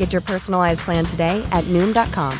Get 0.00 0.14
your 0.14 0.22
personalized 0.22 0.80
plan 0.80 1.04
today 1.04 1.46
at 1.52 1.62
Noom.com. 1.64 2.32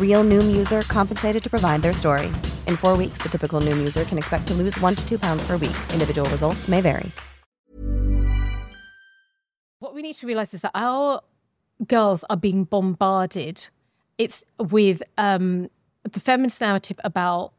Real 0.00 0.24
Noom 0.24 0.56
user 0.56 0.82
compensated 0.82 1.40
to 1.44 1.48
provide 1.48 1.80
their 1.80 1.92
story. 1.92 2.26
In 2.66 2.76
four 2.76 2.96
weeks, 2.96 3.22
the 3.22 3.28
typical 3.28 3.60
Noom 3.60 3.78
user 3.78 4.02
can 4.02 4.18
expect 4.18 4.48
to 4.48 4.54
lose 4.54 4.78
one 4.80 4.96
to 4.96 5.08
two 5.08 5.16
pounds 5.16 5.46
per 5.46 5.56
week. 5.56 5.76
Individual 5.92 6.28
results 6.30 6.66
may 6.66 6.80
vary. 6.80 7.12
What 9.78 9.94
we 9.94 10.02
need 10.02 10.16
to 10.16 10.26
realize 10.26 10.54
is 10.54 10.62
that 10.62 10.72
our 10.74 11.22
girls 11.86 12.24
are 12.28 12.36
being 12.36 12.64
bombarded. 12.64 13.68
It's 14.18 14.44
with 14.58 15.04
um, 15.18 15.70
the 16.02 16.18
feminist 16.18 16.60
narrative 16.60 16.98
about 17.04 17.52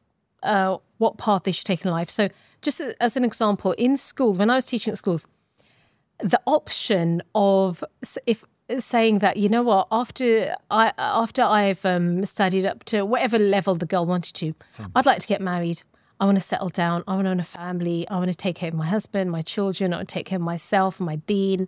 uh, 0.43 0.79
what 0.97 1.17
path 1.17 1.43
they 1.43 1.53
should 1.53 1.65
take 1.65 1.85
in 1.85 1.91
life. 1.91 2.09
So, 2.09 2.27
just 2.61 2.81
as 2.99 3.15
an 3.15 3.23
example, 3.23 3.71
in 3.73 3.95
school, 3.95 4.33
when 4.33 4.49
I 4.49 4.55
was 4.55 4.65
teaching 4.65 4.91
at 4.91 4.97
schools, 4.97 5.27
the 6.19 6.41
option 6.45 7.23
of 7.33 7.85
if 8.25 8.43
saying 8.79 9.19
that 9.19 9.37
you 9.37 9.49
know 9.49 9.63
what 9.63 9.87
after 9.91 10.55
I 10.71 10.93
after 10.97 11.41
I've 11.41 11.85
um, 11.85 12.25
studied 12.25 12.65
up 12.65 12.83
to 12.85 13.03
whatever 13.03 13.37
level 13.37 13.75
the 13.75 13.85
girl 13.85 14.05
wanted 14.05 14.33
to, 14.35 14.53
hmm. 14.75 14.85
I'd 14.95 15.05
like 15.05 15.19
to 15.19 15.27
get 15.27 15.41
married. 15.41 15.83
I 16.19 16.25
want 16.25 16.37
to 16.37 16.41
settle 16.41 16.69
down. 16.69 17.03
I 17.07 17.15
want 17.15 17.25
to 17.25 17.31
own 17.31 17.39
a 17.39 17.43
family. 17.43 18.07
I 18.07 18.17
want 18.17 18.31
to 18.31 18.37
take 18.37 18.55
care 18.55 18.69
of 18.69 18.75
my 18.75 18.87
husband, 18.87 19.31
my 19.31 19.41
children. 19.41 19.93
I 19.93 19.97
want 19.97 20.09
to 20.09 20.13
take 20.13 20.25
care 20.25 20.37
of 20.37 20.41
myself, 20.41 20.99
my 20.99 21.17
being. 21.17 21.67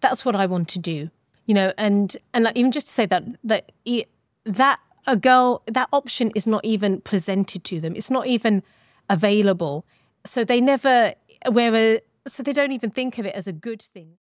That's 0.00 0.24
what 0.24 0.34
I 0.34 0.46
want 0.46 0.68
to 0.70 0.78
do. 0.78 1.10
You 1.46 1.54
know, 1.54 1.72
and 1.78 2.16
and 2.34 2.44
like 2.44 2.56
even 2.56 2.72
just 2.72 2.88
to 2.88 2.92
say 2.92 3.06
that 3.06 3.24
that 3.44 3.72
it, 3.84 4.08
that 4.44 4.80
a 5.06 5.16
girl 5.16 5.62
that 5.66 5.88
option 5.92 6.32
is 6.34 6.46
not 6.46 6.64
even 6.64 7.00
presented 7.00 7.64
to 7.64 7.80
them. 7.80 7.94
It's 7.94 8.10
not 8.10 8.26
even 8.26 8.62
available. 9.08 9.84
So 10.24 10.44
they 10.44 10.60
never 10.60 11.14
where 11.50 12.00
so 12.26 12.42
they 12.42 12.52
don't 12.52 12.72
even 12.72 12.90
think 12.90 13.18
of 13.18 13.26
it 13.26 13.34
as 13.34 13.46
a 13.46 13.52
good 13.52 13.82
thing. 13.82 14.16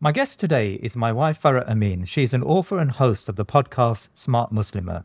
My 0.00 0.12
guest 0.12 0.38
today 0.38 0.74
is 0.74 0.94
my 0.94 1.10
wife 1.10 1.42
Farhat 1.42 1.68
Amin. 1.68 2.04
She 2.04 2.22
is 2.22 2.32
an 2.32 2.44
author 2.44 2.78
and 2.78 2.92
host 2.92 3.28
of 3.28 3.34
the 3.34 3.44
podcast 3.44 4.10
Smart 4.16 4.52
Muslimah. 4.52 5.04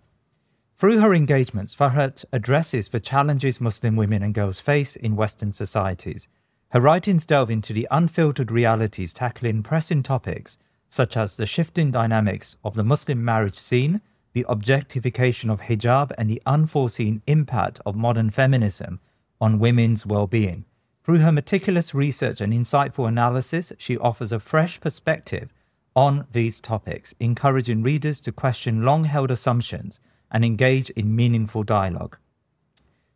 Through 0.78 1.00
her 1.00 1.16
engagements, 1.16 1.74
Farhat 1.74 2.24
addresses 2.32 2.90
the 2.90 3.00
challenges 3.00 3.60
Muslim 3.60 3.96
women 3.96 4.22
and 4.22 4.36
girls 4.36 4.60
face 4.60 4.96
in 4.96 5.16
Western 5.16 5.52
societies. 5.52 6.28
Her 6.70 6.80
writings 6.80 7.26
delve 7.26 7.50
into 7.50 7.74
the 7.74 7.88
unfiltered 7.90 8.52
realities 8.52 9.16
tackling 9.16 9.64
pressing 9.64 10.04
topics 10.04 10.60
such 10.88 11.18
as 11.18 11.38
the 11.38 11.48
shifting 11.48 11.90
dynamics 11.90 12.56
of 12.64 12.76
the 12.76 12.84
Muslim 12.84 13.26
marriage 13.26 13.58
scene, 13.58 14.00
the 14.34 14.46
objectification 14.48 15.50
of 15.50 15.62
hijab, 15.62 16.12
and 16.20 16.30
the 16.30 16.44
unforeseen 16.46 17.24
impact 17.26 17.80
of 17.84 17.96
modern 17.96 18.30
feminism 18.30 19.00
on 19.42 19.58
women's 19.58 20.06
well 20.06 20.28
being. 20.28 20.66
Through 21.04 21.20
her 21.20 21.34
meticulous 21.34 21.94
research 21.94 22.40
and 22.40 22.54
insightful 22.54 23.10
analysis, 23.10 23.74
she 23.78 23.98
offers 23.98 24.32
a 24.32 24.40
fresh 24.40 24.80
perspective 24.80 25.52
on 25.98 26.28
these 26.32 26.62
topics, 26.62 27.14
encouraging 27.20 27.84
readers 27.84 28.22
to 28.22 28.32
question 28.32 28.84
long 28.84 29.04
held 29.04 29.30
assumptions 29.30 30.00
and 30.32 30.46
engage 30.46 30.90
in 30.92 31.14
meaningful 31.16 31.64
dialogue. 31.64 32.18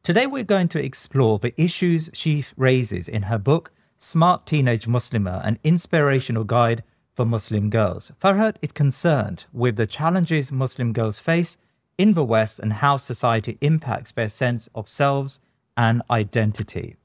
Today, 0.04 0.28
we're 0.28 0.44
going 0.44 0.68
to 0.70 0.84
explore 0.84 1.40
the 1.40 1.60
issues 1.60 2.10
she 2.14 2.46
raises 2.58 3.08
in 3.08 3.24
her 3.24 3.38
book, 3.38 3.72
Smart 3.96 4.46
Teenage 4.46 4.86
Muslimah 4.86 5.48
An 5.48 5.58
Inspirational 5.64 6.44
Guide 6.44 6.84
for 7.16 7.26
Muslim 7.26 7.70
Girls. 7.70 8.12
Farhat 8.22 8.58
is 8.62 8.74
concerned 8.74 9.46
with 9.54 9.78
the 9.78 9.88
challenges 9.88 10.52
Muslim 10.52 10.92
girls 10.92 11.20
face 11.20 11.58
in 11.98 12.14
the 12.16 12.26
West 12.26 12.60
and 12.60 12.74
how 12.74 12.98
society 12.98 13.58
impacts 13.62 14.12
their 14.12 14.30
sense 14.30 14.70
of 14.76 14.90
selves 14.90 15.40
and 15.78 16.02
identity. 16.12 16.98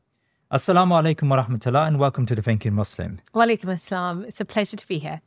Assalamu 0.53 1.03
alaikum 1.03 1.31
wa 1.31 1.43
rahmatullah 1.43 1.87
and 1.87 1.99
welcome 1.99 2.27
to 2.27 2.35
the 2.35 2.43
Thinking 2.43 2.75
Muslim. 2.75 3.23
Wa 3.33 3.45
alaikum 3.45 3.71
assalam. 3.71 4.27
It's 4.27 4.39
a 4.39 4.45
pleasure 4.45 4.77
to 4.77 4.87
be 4.87 4.99
here. 4.99 5.23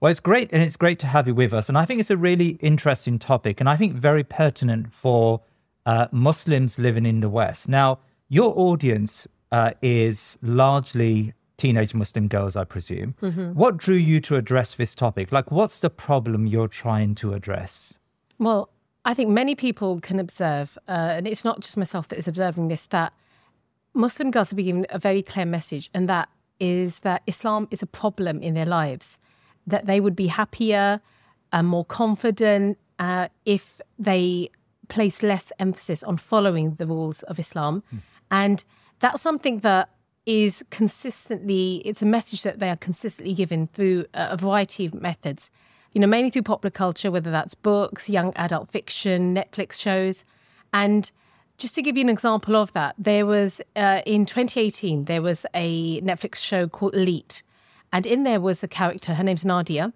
Well, 0.00 0.10
it's 0.10 0.18
great 0.18 0.48
and 0.50 0.62
it's 0.62 0.78
great 0.78 0.98
to 1.00 1.06
have 1.08 1.26
you 1.26 1.34
with 1.34 1.52
us. 1.52 1.68
And 1.68 1.76
I 1.76 1.84
think 1.84 2.00
it's 2.00 2.08
a 2.08 2.16
really 2.16 2.56
interesting 2.62 3.18
topic 3.18 3.60
and 3.60 3.68
I 3.68 3.76
think 3.76 3.92
very 3.92 4.24
pertinent 4.24 4.90
for 4.90 5.42
uh, 5.84 6.06
Muslims 6.10 6.78
living 6.78 7.04
in 7.04 7.20
the 7.20 7.28
West. 7.28 7.68
Now, 7.68 7.98
your 8.30 8.54
audience 8.56 9.28
uh, 9.50 9.72
is 9.82 10.38
largely 10.40 11.34
teenage 11.58 11.94
Muslim 11.94 12.28
girls, 12.28 12.56
I 12.56 12.64
presume. 12.64 13.14
Mm-hmm. 13.20 13.52
What 13.52 13.76
drew 13.76 13.96
you 13.96 14.22
to 14.22 14.36
address 14.36 14.72
this 14.72 14.94
topic? 14.94 15.32
Like, 15.32 15.50
what's 15.50 15.80
the 15.80 15.90
problem 15.90 16.46
you're 16.46 16.66
trying 16.66 17.14
to 17.16 17.34
address? 17.34 17.98
Well, 18.38 18.70
I 19.04 19.12
think 19.12 19.28
many 19.28 19.54
people 19.54 20.00
can 20.00 20.18
observe, 20.18 20.78
uh, 20.88 20.92
and 20.92 21.28
it's 21.28 21.44
not 21.44 21.60
just 21.60 21.76
myself 21.76 22.08
that 22.08 22.18
is 22.18 22.26
observing 22.26 22.68
this, 22.68 22.86
that 22.86 23.12
Muslim 23.94 24.30
girls 24.30 24.52
are 24.52 24.56
being 24.56 24.66
given 24.66 24.86
a 24.90 24.98
very 24.98 25.22
clear 25.22 25.46
message, 25.46 25.90
and 25.92 26.08
that 26.08 26.28
is 26.58 27.00
that 27.00 27.22
Islam 27.26 27.68
is 27.70 27.82
a 27.82 27.86
problem 27.86 28.40
in 28.40 28.54
their 28.54 28.66
lives, 28.66 29.18
that 29.66 29.86
they 29.86 30.00
would 30.00 30.16
be 30.16 30.28
happier 30.28 31.00
and 31.52 31.66
more 31.68 31.84
confident 31.84 32.78
uh, 32.98 33.28
if 33.44 33.80
they 33.98 34.48
place 34.88 35.22
less 35.22 35.52
emphasis 35.58 36.02
on 36.02 36.16
following 36.16 36.74
the 36.76 36.86
rules 36.86 37.22
of 37.24 37.38
Islam. 37.38 37.82
Mm. 37.94 37.98
And 38.30 38.64
that's 39.00 39.22
something 39.22 39.58
that 39.60 39.88
is 40.24 40.64
consistently, 40.70 41.82
it's 41.84 42.02
a 42.02 42.06
message 42.06 42.42
that 42.42 42.58
they 42.60 42.70
are 42.70 42.76
consistently 42.76 43.34
given 43.34 43.66
through 43.66 44.06
a 44.14 44.36
variety 44.36 44.86
of 44.86 44.94
methods, 44.94 45.50
you 45.92 46.00
know, 46.00 46.06
mainly 46.06 46.30
through 46.30 46.42
popular 46.42 46.70
culture, 46.70 47.10
whether 47.10 47.30
that's 47.30 47.54
books, 47.54 48.08
young 48.08 48.32
adult 48.36 48.70
fiction, 48.70 49.34
Netflix 49.34 49.80
shows. 49.80 50.24
And 50.72 51.10
just 51.58 51.74
to 51.74 51.82
give 51.82 51.96
you 51.96 52.02
an 52.02 52.08
example 52.08 52.56
of 52.56 52.72
that, 52.72 52.94
there 52.98 53.26
was 53.26 53.60
uh, 53.76 54.02
in 54.06 54.26
2018 54.26 55.04
there 55.04 55.22
was 55.22 55.46
a 55.54 56.00
Netflix 56.00 56.36
show 56.36 56.66
called 56.68 56.94
Elite, 56.94 57.42
and 57.92 58.06
in 58.06 58.24
there 58.24 58.40
was 58.40 58.62
a 58.62 58.68
character. 58.68 59.14
Her 59.14 59.24
name's 59.24 59.44
Nadia. 59.44 59.92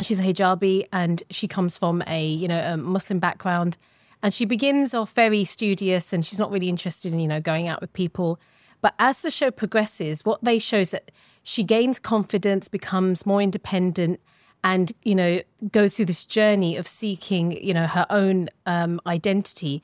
She's 0.00 0.18
a 0.18 0.22
hijabi, 0.22 0.86
and 0.92 1.22
she 1.30 1.46
comes 1.46 1.76
from 1.76 2.02
a 2.06 2.24
you 2.24 2.48
know 2.48 2.60
a 2.60 2.76
Muslim 2.76 3.18
background, 3.18 3.76
and 4.22 4.32
she 4.32 4.44
begins 4.44 4.94
off 4.94 5.12
very 5.12 5.44
studious, 5.44 6.12
and 6.12 6.24
she's 6.24 6.38
not 6.38 6.50
really 6.50 6.68
interested 6.68 7.12
in 7.12 7.20
you 7.20 7.28
know 7.28 7.40
going 7.40 7.68
out 7.68 7.80
with 7.80 7.92
people. 7.92 8.40
But 8.80 8.94
as 8.98 9.20
the 9.20 9.30
show 9.30 9.50
progresses, 9.50 10.24
what 10.24 10.42
they 10.42 10.58
show 10.58 10.78
is 10.78 10.90
that 10.90 11.10
she 11.42 11.64
gains 11.64 11.98
confidence, 11.98 12.68
becomes 12.68 13.26
more 13.26 13.42
independent, 13.42 14.20
and 14.64 14.92
you 15.02 15.14
know 15.14 15.40
goes 15.72 15.96
through 15.96 16.06
this 16.06 16.24
journey 16.24 16.76
of 16.76 16.88
seeking 16.88 17.52
you 17.52 17.74
know 17.74 17.86
her 17.86 18.06
own 18.08 18.48
um, 18.66 19.00
identity 19.06 19.82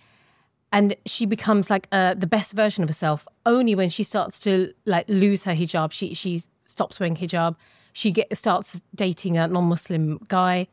and 0.72 0.96
she 1.06 1.26
becomes 1.26 1.70
like 1.70 1.88
uh, 1.92 2.14
the 2.14 2.26
best 2.26 2.52
version 2.52 2.82
of 2.82 2.88
herself 2.88 3.26
only 3.44 3.74
when 3.74 3.88
she 3.88 4.02
starts 4.02 4.38
to 4.40 4.72
like 4.84 5.06
lose 5.08 5.44
her 5.44 5.52
hijab 5.54 5.92
she 5.92 6.14
she 6.14 6.42
stops 6.64 6.98
wearing 7.00 7.16
hijab 7.16 7.56
she 7.92 8.10
get 8.10 8.36
starts 8.36 8.80
dating 8.94 9.38
a 9.38 9.46
non-muslim 9.46 10.18
guy 10.28 10.66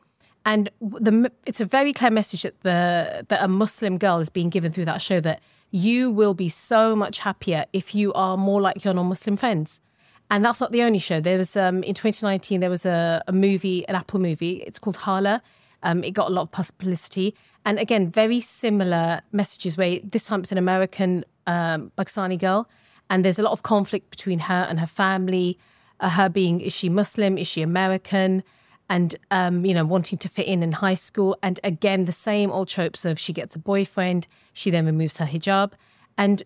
and 0.45 0.69
the 0.81 1.31
it's 1.45 1.62
a 1.62 1.66
very 1.66 1.94
clear 1.94 2.12
message 2.12 2.42
that 2.42 2.60
the 2.62 3.25
that 3.30 3.44
a 3.44 3.48
muslim 3.48 3.98
girl 3.98 4.19
is 4.19 4.30
being 4.30 4.50
given 4.50 4.72
through 4.72 4.86
that 4.86 5.01
show 5.01 5.19
that 5.19 5.42
you 5.74 6.12
will 6.12 6.36
be 6.36 6.48
so 6.50 6.95
much 6.95 7.18
happier 7.18 7.66
if 7.74 7.95
you 7.95 8.13
are 8.13 8.38
more 8.38 8.62
like 8.62 8.86
your 8.86 8.94
non-Muslim 8.94 9.36
friends. 9.36 9.81
And 10.30 10.45
that's 10.45 10.62
not 10.62 10.72
the 10.72 10.84
only 10.84 11.00
show. 11.00 11.19
There 11.19 11.40
was 11.40 11.57
um, 11.57 11.81
in 11.84 11.95
2019 11.95 12.60
there 12.60 12.69
was 12.69 12.86
a, 12.86 13.24
a 13.28 13.34
movie, 13.34 13.86
an 13.88 13.95
Apple 13.95 14.19
movie. 14.19 14.63
It's 14.68 14.78
called 14.78 14.98
Hala. 14.98 15.42
Um, 15.83 16.03
it 16.03 16.12
got 16.12 16.30
a 16.30 16.33
lot 16.33 16.44
of 16.44 16.51
publicity, 16.51 17.35
and 17.65 17.77
again, 17.80 18.12
very 18.12 18.39
similar 18.39 19.21
messages. 19.31 19.77
Where 19.77 20.00
this 20.03 20.25
time 20.25 20.41
it's 20.41 20.51
an 20.51 20.57
American 20.57 21.25
um, 21.47 21.91
Pakistani 21.97 22.39
girl, 22.39 22.69
and 23.09 23.24
there's 23.24 23.39
a 23.39 23.44
lot 23.44 23.51
of 23.51 23.63
conflict 23.63 24.09
between 24.09 24.39
her 24.39 24.65
and 24.69 24.80
her 24.80 24.88
family. 24.88 25.57
Uh, 26.00 26.09
her 26.09 26.30
being 26.30 26.62
is 26.62 26.74
she 26.74 26.89
Muslim? 26.89 27.38
Is 27.38 27.47
she 27.47 27.62
American? 27.62 28.44
And 28.89 29.15
um, 29.31 29.65
you 29.65 29.74
know, 29.74 29.85
wanting 29.85 30.18
to 30.19 30.30
fit 30.30 30.45
in 30.47 30.63
in 30.63 30.74
high 30.74 30.94
school, 30.95 31.38
and 31.41 31.59
again 31.63 32.06
the 32.06 32.12
same 32.12 32.51
old 32.51 32.68
tropes 32.68 33.06
of 33.06 33.19
she 33.19 33.33
gets 33.33 33.56
a 33.56 33.59
boyfriend, 33.59 34.27
she 34.53 34.71
then 34.71 34.85
removes 34.85 35.18
her 35.18 35.25
hijab, 35.25 35.74
and 36.18 36.44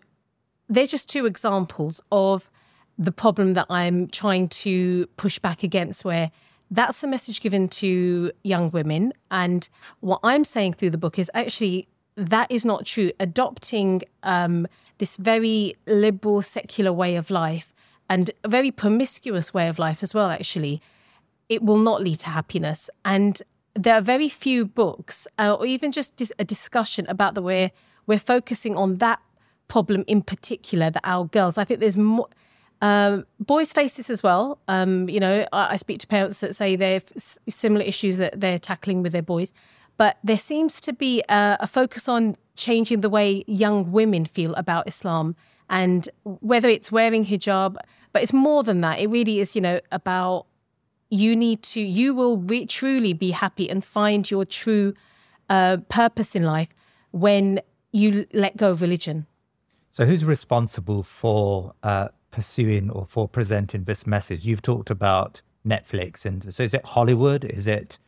they're 0.69 0.87
just 0.87 1.09
two 1.09 1.25
examples 1.25 2.01
of 2.11 2.49
the 2.97 3.11
problem 3.11 3.53
that 3.53 3.67
I'm 3.69 4.07
trying 4.07 4.49
to 4.49 5.07
push 5.17 5.39
back 5.39 5.63
against, 5.63 6.03
where 6.03 6.31
that's 6.71 7.01
the 7.01 7.07
message 7.07 7.41
given 7.41 7.67
to 7.67 8.31
young 8.43 8.69
women. 8.71 9.13
And 9.31 9.67
what 10.01 10.19
I'm 10.23 10.43
saying 10.43 10.73
through 10.73 10.89
the 10.91 10.97
book 10.97 11.17
is 11.17 11.31
actually 11.33 11.87
that 12.15 12.51
is 12.51 12.65
not 12.65 12.85
true. 12.85 13.11
Adopting 13.19 14.01
um, 14.23 14.67
this 14.97 15.17
very 15.17 15.75
liberal, 15.85 16.41
secular 16.41 16.91
way 16.91 17.15
of 17.15 17.29
life 17.29 17.73
and 18.09 18.31
a 18.43 18.49
very 18.49 18.71
promiscuous 18.71 19.53
way 19.53 19.67
of 19.67 19.79
life 19.79 20.01
as 20.01 20.13
well, 20.13 20.29
actually, 20.29 20.81
it 21.49 21.61
will 21.63 21.77
not 21.77 22.01
lead 22.01 22.19
to 22.19 22.29
happiness. 22.29 22.89
And 23.05 23.41
there 23.75 23.95
are 23.95 24.01
very 24.01 24.29
few 24.29 24.65
books 24.65 25.27
uh, 25.37 25.53
or 25.53 25.65
even 25.65 25.91
just 25.91 26.15
dis- 26.15 26.33
a 26.39 26.43
discussion 26.43 27.05
about 27.07 27.35
the 27.35 27.41
way 27.41 27.71
we're 28.07 28.19
focusing 28.19 28.75
on 28.75 28.97
that 28.97 29.19
problem 29.67 30.03
in 30.07 30.21
particular 30.21 30.89
that 30.89 31.01
our 31.03 31.25
girls, 31.25 31.57
I 31.57 31.65
think 31.65 31.79
there's 31.79 31.97
more 31.97 32.27
um, 32.81 33.25
boys 33.39 33.73
face 33.73 33.97
this 33.97 34.09
as 34.09 34.21
well. 34.21 34.59
Um, 34.67 35.09
you 35.09 35.19
know, 35.19 35.47
I, 35.51 35.73
I, 35.73 35.77
speak 35.77 35.99
to 35.99 36.07
parents 36.07 36.41
that 36.41 36.55
say 36.55 36.75
they 36.75 36.93
have 36.93 37.05
similar 37.49 37.83
issues 37.83 38.17
that 38.17 38.39
they're 38.39 38.59
tackling 38.59 39.01
with 39.01 39.13
their 39.13 39.23
boys, 39.23 39.51
but 39.97 40.17
there 40.23 40.37
seems 40.37 40.79
to 40.81 40.93
be 40.93 41.23
a, 41.27 41.57
a 41.59 41.67
focus 41.67 42.07
on 42.07 42.37
changing 42.55 43.01
the 43.01 43.09
way 43.09 43.43
young 43.47 43.91
women 43.91 44.25
feel 44.25 44.53
about 44.55 44.87
Islam 44.87 45.35
and 45.69 46.09
whether 46.23 46.69
it's 46.69 46.91
wearing 46.91 47.25
hijab, 47.25 47.77
but 48.13 48.21
it's 48.21 48.33
more 48.33 48.63
than 48.63 48.81
that. 48.81 48.99
It 48.99 49.07
really 49.07 49.39
is, 49.39 49.55
you 49.55 49.61
know, 49.61 49.79
about 49.91 50.45
you 51.09 51.35
need 51.35 51.63
to, 51.63 51.81
you 51.81 52.13
will 52.13 52.37
re- 52.37 52.65
truly 52.65 53.13
be 53.13 53.31
happy 53.31 53.69
and 53.69 53.83
find 53.83 54.29
your 54.29 54.45
true 54.45 54.93
uh, 55.49 55.77
purpose 55.89 56.35
in 56.35 56.43
life 56.43 56.69
when 57.11 57.61
you 57.91 58.27
let 58.33 58.57
go 58.57 58.71
of 58.71 58.81
religion. 58.81 59.25
So, 59.89 60.05
who's 60.05 60.23
responsible 60.23 61.01
for 61.01 61.73
uh, 61.81 62.09
pursuing 62.31 62.89
or 62.89 63.05
for 63.05 63.27
presenting 63.27 63.83
this 63.83 64.05
message? 64.07 64.45
You've 64.45 64.61
talked 64.61 64.89
about 64.89 65.41
Netflix, 65.65 66.25
and 66.25 66.53
so 66.53 66.63
is 66.63 66.73
it 66.73 66.85
Hollywood? 66.85 67.45
Is 67.45 67.67
it 67.67 67.99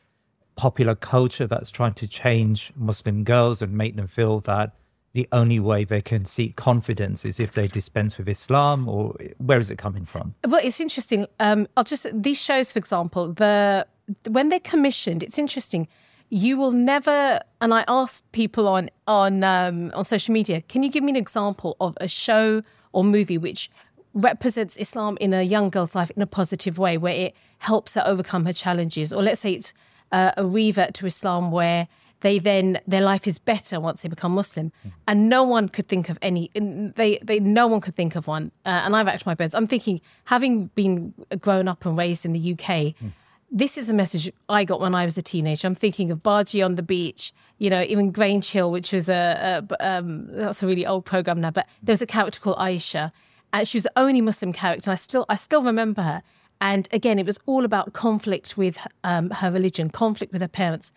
popular 0.56 0.96
culture 0.96 1.48
that's 1.48 1.72
trying 1.72 1.94
to 1.94 2.08
change 2.08 2.72
Muslim 2.76 3.24
girls 3.24 3.62
and 3.62 3.72
make 3.72 3.96
them 3.96 4.08
feel 4.08 4.42
that 4.42 4.74
the 5.14 5.28
only 5.32 5.60
way 5.60 5.84
they 5.84 6.02
can 6.02 6.26
seek 6.26 6.56
confidence 6.56 7.26
is 7.26 7.40
if 7.40 7.54
they 7.54 7.68
dispense 7.68 8.18
with 8.18 8.30
Islam, 8.30 8.88
or 8.88 9.16
where 9.38 9.60
is 9.60 9.70
it 9.70 9.78
coming 9.78 10.06
from? 10.06 10.36
Well, 10.48 10.62
it's 10.64 10.80
interesting. 10.80 11.26
Um, 11.40 11.68
I'll 11.76 11.84
just 11.84 12.06
these 12.14 12.40
shows, 12.40 12.72
for 12.72 12.80
example, 12.80 13.34
the 13.34 13.88
when 14.28 14.50
they're 14.50 14.60
commissioned, 14.60 15.24
it's 15.24 15.40
interesting. 15.40 15.88
You 16.32 16.58
will 16.58 16.72
never, 16.72 17.42
and 17.60 17.74
I 17.74 17.84
asked 17.88 18.32
people 18.34 18.68
on 18.68 18.92
on 19.08 19.44
um, 19.44 19.92
on 19.96 20.06
social 20.06 20.34
media, 20.34 20.62
can 20.62 20.84
you 20.84 20.90
give 20.90 21.04
me 21.04 21.12
an 21.12 21.16
example 21.16 21.76
of 21.80 21.98
a 22.00 22.08
show 22.08 22.62
or 22.92 23.04
movie 23.04 23.38
which 23.38 23.72
represents 24.14 24.78
Islam 24.78 25.18
in 25.22 25.34
a 25.34 25.42
young 25.42 25.70
girl's 25.70 25.96
life 25.96 26.12
in 26.12 26.22
a 26.22 26.28
positive 26.28 26.78
way, 26.78 26.98
where 26.98 27.14
it 27.14 27.36
helps 27.60 27.94
her 27.94 28.04
overcome 28.06 28.46
her 28.46 28.54
challenges. 28.54 29.14
Or 29.14 29.22
let's 29.22 29.42
say 29.42 29.54
it's 29.54 29.74
uh, 30.12 30.32
a 30.38 30.46
revert 30.46 30.94
to 30.96 31.06
Islam 31.06 31.52
where 31.52 31.88
they 32.22 32.40
then 32.40 32.80
their 32.86 33.02
life 33.02 33.28
is 33.28 33.40
better 33.40 33.80
once 33.80 34.02
they 34.02 34.10
become 34.10 34.34
Muslim, 34.34 34.72
and 35.08 35.30
no 35.30 35.44
one 35.44 35.70
could 35.70 35.88
think 35.88 36.10
of 36.10 36.18
any. 36.22 36.52
They 36.54 37.20
they 37.24 37.40
no 37.40 37.68
one 37.68 37.82
could 37.82 37.96
think 37.96 38.16
of 38.16 38.28
one. 38.28 38.52
Uh, 38.66 38.82
and 38.84 38.96
I've 38.96 39.08
actually 39.08 39.32
my 39.32 39.36
beds. 39.36 39.56
I'm 39.56 39.68
thinking, 39.68 40.02
having 40.26 40.68
been 40.68 41.14
grown 41.40 41.68
up 41.68 41.86
and 41.86 41.98
raised 41.98 42.26
in 42.26 42.34
the 42.34 42.54
UK. 42.54 42.96
Mm. 43.02 43.14
This 43.52 43.80
is 43.80 43.90
a 43.90 43.96
message 43.96 44.32
I 44.48 44.64
got 44.64 44.80
when 44.80 44.94
I 44.94 45.06
was 45.06 45.18
a 45.18 45.24
teenager. 45.24 45.68
I'm 45.68 45.74
thinking 45.74 46.12
of 46.12 46.22
Bhaji 46.22 46.64
on 46.64 46.76
the 46.76 46.84
beach, 46.84 47.34
you 47.58 47.72
know, 47.72 47.82
even 47.82 48.12
Grange 48.12 48.52
Hill, 48.52 48.70
which 48.70 48.94
was 48.94 49.10
a, 49.10 49.66
a 49.68 49.90
um, 49.98 50.28
that's 50.30 50.62
a 50.62 50.68
really 50.68 50.86
old 50.86 51.06
program 51.06 51.42
now. 51.42 51.50
But 51.50 51.68
there's 51.82 52.02
a 52.02 52.06
character 52.06 52.40
called 52.40 52.58
Aisha, 52.58 53.12
and 53.54 53.68
she 53.68 53.78
was 53.78 53.84
the 53.84 53.92
only 53.96 54.22
Muslim 54.22 54.54
character. 54.54 54.92
I 54.92 54.96
still 54.96 55.26
I 55.30 55.36
still 55.36 55.64
remember 55.64 56.02
her. 56.02 56.22
And 56.62 56.90
again, 56.92 57.20
it 57.20 57.26
was 57.26 57.40
all 57.46 57.64
about 57.64 57.94
conflict 57.94 58.58
with 58.58 58.78
um, 59.06 59.30
her 59.30 59.50
religion, 59.50 59.90
conflict 59.90 60.34
with 60.34 60.42
her 60.42 60.48
parents, 60.48 60.92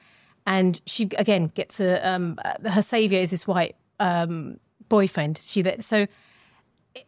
and 0.45 0.81
she 0.87 1.09
again 1.19 1.53
gets 1.55 1.81
a 1.81 2.07
um, 2.09 2.39
her 2.65 2.83
savior 2.83 3.19
is 3.19 3.31
this 3.31 3.47
white 3.47 3.77
um, 4.01 4.59
boyfriend. 4.89 5.41
She 5.43 5.65
so 5.81 6.07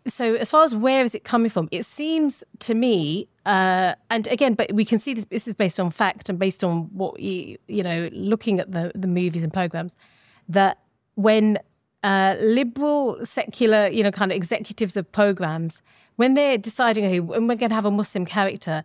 so 0.06 0.34
as 0.34 0.50
far 0.50 0.64
as 0.64 0.74
where 0.74 1.04
is 1.04 1.14
it 1.14 1.24
coming 1.24 1.50
from, 1.50 1.68
it 1.70 1.84
seems 1.84 2.44
to 2.60 2.74
me, 2.74 3.28
uh, 3.44 3.94
and 4.10 4.26
again, 4.28 4.54
but 4.54 4.72
we 4.72 4.84
can 4.84 4.98
see 4.98 5.14
this. 5.14 5.24
This 5.26 5.48
is 5.48 5.54
based 5.54 5.80
on 5.80 5.90
fact 5.90 6.28
and 6.28 6.38
based 6.38 6.64
on 6.64 6.84
what 6.92 7.18
you 7.20 7.58
you 7.66 7.82
know, 7.82 8.08
looking 8.12 8.60
at 8.60 8.70
the 8.72 8.92
the 8.94 9.08
movies 9.08 9.42
and 9.42 9.52
programs, 9.52 9.96
that 10.48 10.78
when 11.16 11.58
uh, 12.04 12.36
liberal, 12.38 13.18
secular, 13.24 13.88
you 13.88 14.02
know, 14.02 14.10
kind 14.10 14.30
of 14.30 14.36
executives 14.36 14.96
of 14.96 15.10
programs, 15.10 15.82
when 16.16 16.34
they're 16.34 16.58
deciding, 16.58 17.06
okay, 17.06 17.18
when 17.18 17.48
we're 17.48 17.56
going 17.56 17.70
to 17.70 17.74
have 17.74 17.86
a 17.86 17.90
Muslim 17.90 18.26
character, 18.26 18.84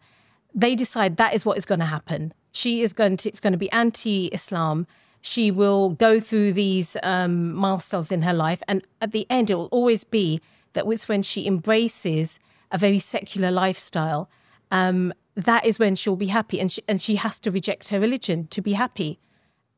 they 0.56 0.74
decide 0.74 1.18
that 1.18 1.36
is 1.36 1.46
what 1.46 1.58
is 1.58 1.66
going 1.66 1.82
to 1.82 1.86
happen. 1.86 2.34
She 2.54 2.82
is 2.82 2.94
going 2.94 3.18
to, 3.18 3.30
it's 3.30 3.42
going 3.42 3.52
to 3.52 3.60
be 3.60 3.72
anti-Islam. 3.72 4.88
She 5.22 5.52
will 5.52 5.90
go 5.90 6.22
through 6.22 6.54
these 6.54 6.96
um, 7.04 7.54
milestones 7.54 8.10
in 8.10 8.22
her 8.22 8.34
life, 8.34 8.64
and 8.70 8.88
at 9.02 9.12
the 9.12 9.28
end, 9.30 9.50
it 9.50 9.56
will 9.56 9.68
always 9.68 10.06
be 10.06 10.40
that 10.74 10.88
it's 10.88 11.10
when 11.10 11.22
she 11.22 11.46
embraces 11.46 12.40
a 12.72 12.78
very 12.78 13.00
secular 13.00 13.52
lifestyle. 13.52 14.30
Um, 14.72 15.14
that 15.36 15.66
is 15.66 15.78
when 15.78 15.96
she'll 15.96 16.16
be 16.16 16.28
happy, 16.28 16.60
and 16.62 16.72
she, 16.72 16.82
and 16.88 17.02
she 17.02 17.18
has 17.18 17.40
to 17.42 17.52
reject 17.52 17.90
her 17.90 18.00
religion 18.00 18.48
to 18.48 18.62
be 18.62 18.74
happy 18.74 19.20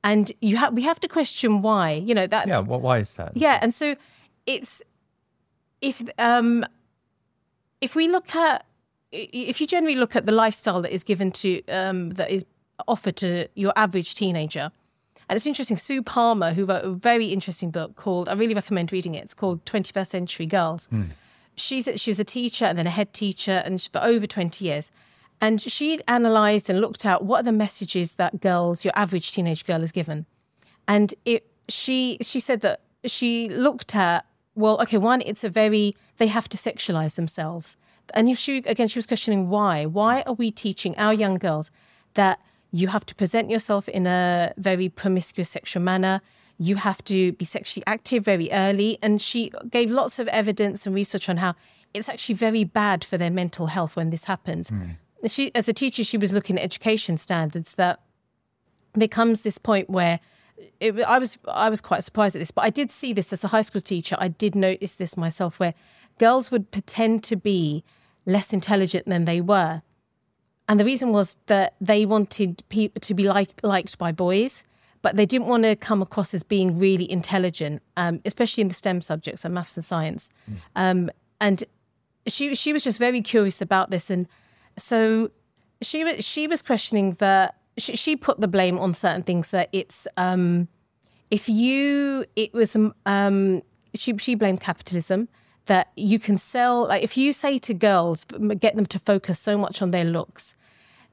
and 0.03 0.31
you 0.41 0.57
have 0.57 0.73
we 0.73 0.81
have 0.83 0.99
to 1.01 1.07
question 1.07 1.61
why. 1.61 1.91
You 1.93 2.15
know 2.15 2.27
that's 2.27 2.47
yeah. 2.47 2.61
Well, 2.61 2.79
why 2.79 2.99
is 2.99 3.15
that? 3.15 3.35
Yeah, 3.35 3.59
and 3.61 3.73
so 3.73 3.95
it's 4.45 4.81
if 5.81 6.01
um 6.17 6.65
if 7.81 7.95
we 7.95 8.07
look 8.07 8.35
at 8.35 8.65
if 9.11 9.59
you 9.59 9.67
generally 9.67 9.95
look 9.95 10.15
at 10.15 10.25
the 10.25 10.31
lifestyle 10.31 10.81
that 10.81 10.93
is 10.93 11.03
given 11.03 11.31
to 11.31 11.63
um 11.67 12.11
that 12.11 12.29
is 12.29 12.45
offered 12.87 13.15
to 13.17 13.47
your 13.55 13.73
average 13.75 14.15
teenager. 14.15 14.71
And 15.29 15.37
it's 15.37 15.47
interesting, 15.47 15.77
Sue 15.77 16.01
Palmer, 16.01 16.53
who 16.53 16.65
wrote 16.65 16.83
a 16.83 16.91
very 16.91 17.27
interesting 17.27 17.71
book 17.71 17.95
called, 17.95 18.27
I 18.27 18.33
really 18.33 18.53
recommend 18.53 18.91
reading 18.91 19.15
it. 19.15 19.23
It's 19.23 19.33
called 19.33 19.63
21st 19.63 20.07
Century 20.07 20.45
Girls. 20.45 20.89
Mm. 20.91 21.11
She's 21.55 21.87
she 21.95 22.09
was 22.09 22.19
a 22.19 22.25
teacher 22.25 22.65
and 22.65 22.77
then 22.77 22.87
a 22.87 22.89
head 22.89 23.13
teacher 23.13 23.61
and 23.63 23.81
for 23.81 24.03
over 24.03 24.27
20 24.27 24.65
years. 24.65 24.91
And 25.41 25.59
she'd 25.59 26.03
analysed 26.07 26.69
and 26.69 26.79
looked 26.79 27.03
at 27.03 27.23
what 27.23 27.41
are 27.41 27.43
the 27.43 27.51
messages 27.51 28.15
that 28.15 28.39
girls, 28.41 28.85
your 28.85 28.93
average 28.95 29.31
teenage 29.33 29.65
girl, 29.65 29.81
is 29.81 29.91
given. 29.91 30.27
And 30.87 31.15
it, 31.25 31.47
she 31.67 32.19
she 32.21 32.39
said 32.39 32.61
that 32.61 32.81
she 33.05 33.49
looked 33.49 33.95
at 33.95 34.25
well, 34.53 34.79
okay, 34.81 34.97
one, 34.97 35.21
it's 35.21 35.43
a 35.43 35.49
very 35.49 35.95
they 36.17 36.27
have 36.27 36.47
to 36.49 36.57
sexualize 36.57 37.15
themselves. 37.15 37.75
And 38.13 38.29
if 38.29 38.37
she 38.37 38.57
again, 38.57 38.87
she 38.87 38.99
was 38.99 39.07
questioning 39.07 39.49
why. 39.49 39.87
Why 39.87 40.21
are 40.27 40.33
we 40.33 40.51
teaching 40.51 40.95
our 40.97 41.13
young 41.13 41.37
girls 41.37 41.71
that 42.13 42.39
you 42.71 42.89
have 42.89 43.05
to 43.07 43.15
present 43.15 43.49
yourself 43.49 43.89
in 43.89 44.05
a 44.05 44.53
very 44.57 44.89
promiscuous 44.89 45.49
sexual 45.49 45.81
manner? 45.81 46.21
You 46.59 46.75
have 46.75 47.03
to 47.05 47.31
be 47.31 47.45
sexually 47.45 47.83
active 47.87 48.23
very 48.23 48.51
early. 48.51 48.99
And 49.01 49.19
she 49.19 49.51
gave 49.71 49.89
lots 49.89 50.19
of 50.19 50.27
evidence 50.27 50.85
and 50.85 50.93
research 50.93 51.27
on 51.29 51.37
how 51.37 51.55
it's 51.95 52.07
actually 52.07 52.35
very 52.35 52.63
bad 52.63 53.03
for 53.03 53.17
their 53.17 53.31
mental 53.31 53.67
health 53.67 53.95
when 53.95 54.11
this 54.11 54.25
happens. 54.25 54.69
Mm 54.69 54.97
she 55.27 55.53
as 55.55 55.69
a 55.69 55.73
teacher 55.73 56.03
she 56.03 56.17
was 56.17 56.31
looking 56.31 56.57
at 56.57 56.63
education 56.63 57.17
standards 57.17 57.75
that 57.75 57.99
there 58.93 59.07
comes 59.07 59.41
this 59.41 59.57
point 59.57 59.89
where 59.89 60.19
it, 60.79 60.99
I 61.01 61.19
was 61.19 61.37
I 61.47 61.69
was 61.69 61.81
quite 61.81 62.03
surprised 62.03 62.35
at 62.35 62.39
this, 62.39 62.51
but 62.51 62.63
I 62.63 62.69
did 62.69 62.91
see 62.91 63.13
this 63.13 63.33
as 63.33 63.43
a 63.43 63.47
high 63.47 63.61
school 63.61 63.81
teacher. 63.81 64.15
I 64.19 64.27
did 64.27 64.55
notice 64.55 64.95
this 64.95 65.17
myself, 65.17 65.59
where 65.59 65.73
girls 66.19 66.51
would 66.51 66.71
pretend 66.71 67.23
to 67.23 67.35
be 67.35 67.83
less 68.25 68.53
intelligent 68.53 69.07
than 69.07 69.25
they 69.25 69.41
were, 69.41 69.81
and 70.67 70.79
the 70.79 70.85
reason 70.85 71.11
was 71.11 71.37
that 71.47 71.75
they 71.81 72.05
wanted 72.05 72.63
people 72.69 72.99
to 73.01 73.13
be 73.13 73.23
liked 73.23 73.63
liked 73.63 73.97
by 73.97 74.11
boys, 74.11 74.63
but 75.01 75.15
they 75.15 75.25
didn't 75.25 75.47
want 75.47 75.63
to 75.63 75.75
come 75.75 76.01
across 76.01 76.33
as 76.33 76.43
being 76.43 76.77
really 76.77 77.11
intelligent, 77.11 77.81
um, 77.97 78.21
especially 78.25 78.61
in 78.61 78.67
the 78.67 78.75
STEM 78.75 79.01
subjects, 79.01 79.41
so 79.41 79.49
maths 79.49 79.75
and 79.75 79.85
science. 79.85 80.29
Mm. 80.49 80.55
Um, 80.75 81.09
and 81.39 81.63
she 82.27 82.53
she 82.55 82.73
was 82.73 82.83
just 82.83 82.99
very 82.99 83.21
curious 83.21 83.61
about 83.61 83.89
this, 83.89 84.09
and 84.09 84.27
so 84.81 85.31
she 85.81 86.03
was 86.03 86.25
she 86.25 86.47
was 86.47 86.61
questioning 86.61 87.13
that 87.19 87.55
she, 87.77 87.95
she 87.95 88.15
put 88.15 88.39
the 88.39 88.47
blame 88.47 88.77
on 88.77 88.93
certain 88.93 89.23
things 89.23 89.51
that 89.51 89.69
it's 89.71 90.07
um, 90.17 90.67
if 91.29 91.47
you 91.47 92.25
it 92.35 92.53
was 92.53 92.75
um, 93.05 93.61
she 93.95 94.17
she 94.17 94.35
blamed 94.35 94.61
capitalism 94.61 95.29
that 95.67 95.89
you 95.95 96.19
can 96.19 96.37
sell 96.37 96.87
like 96.87 97.03
if 97.03 97.15
you 97.17 97.31
say 97.31 97.57
to 97.57 97.73
girls 97.73 98.25
get 98.59 98.75
them 98.75 98.85
to 98.85 98.99
focus 98.99 99.39
so 99.39 99.57
much 99.57 99.81
on 99.81 99.91
their 99.91 100.03
looks 100.03 100.55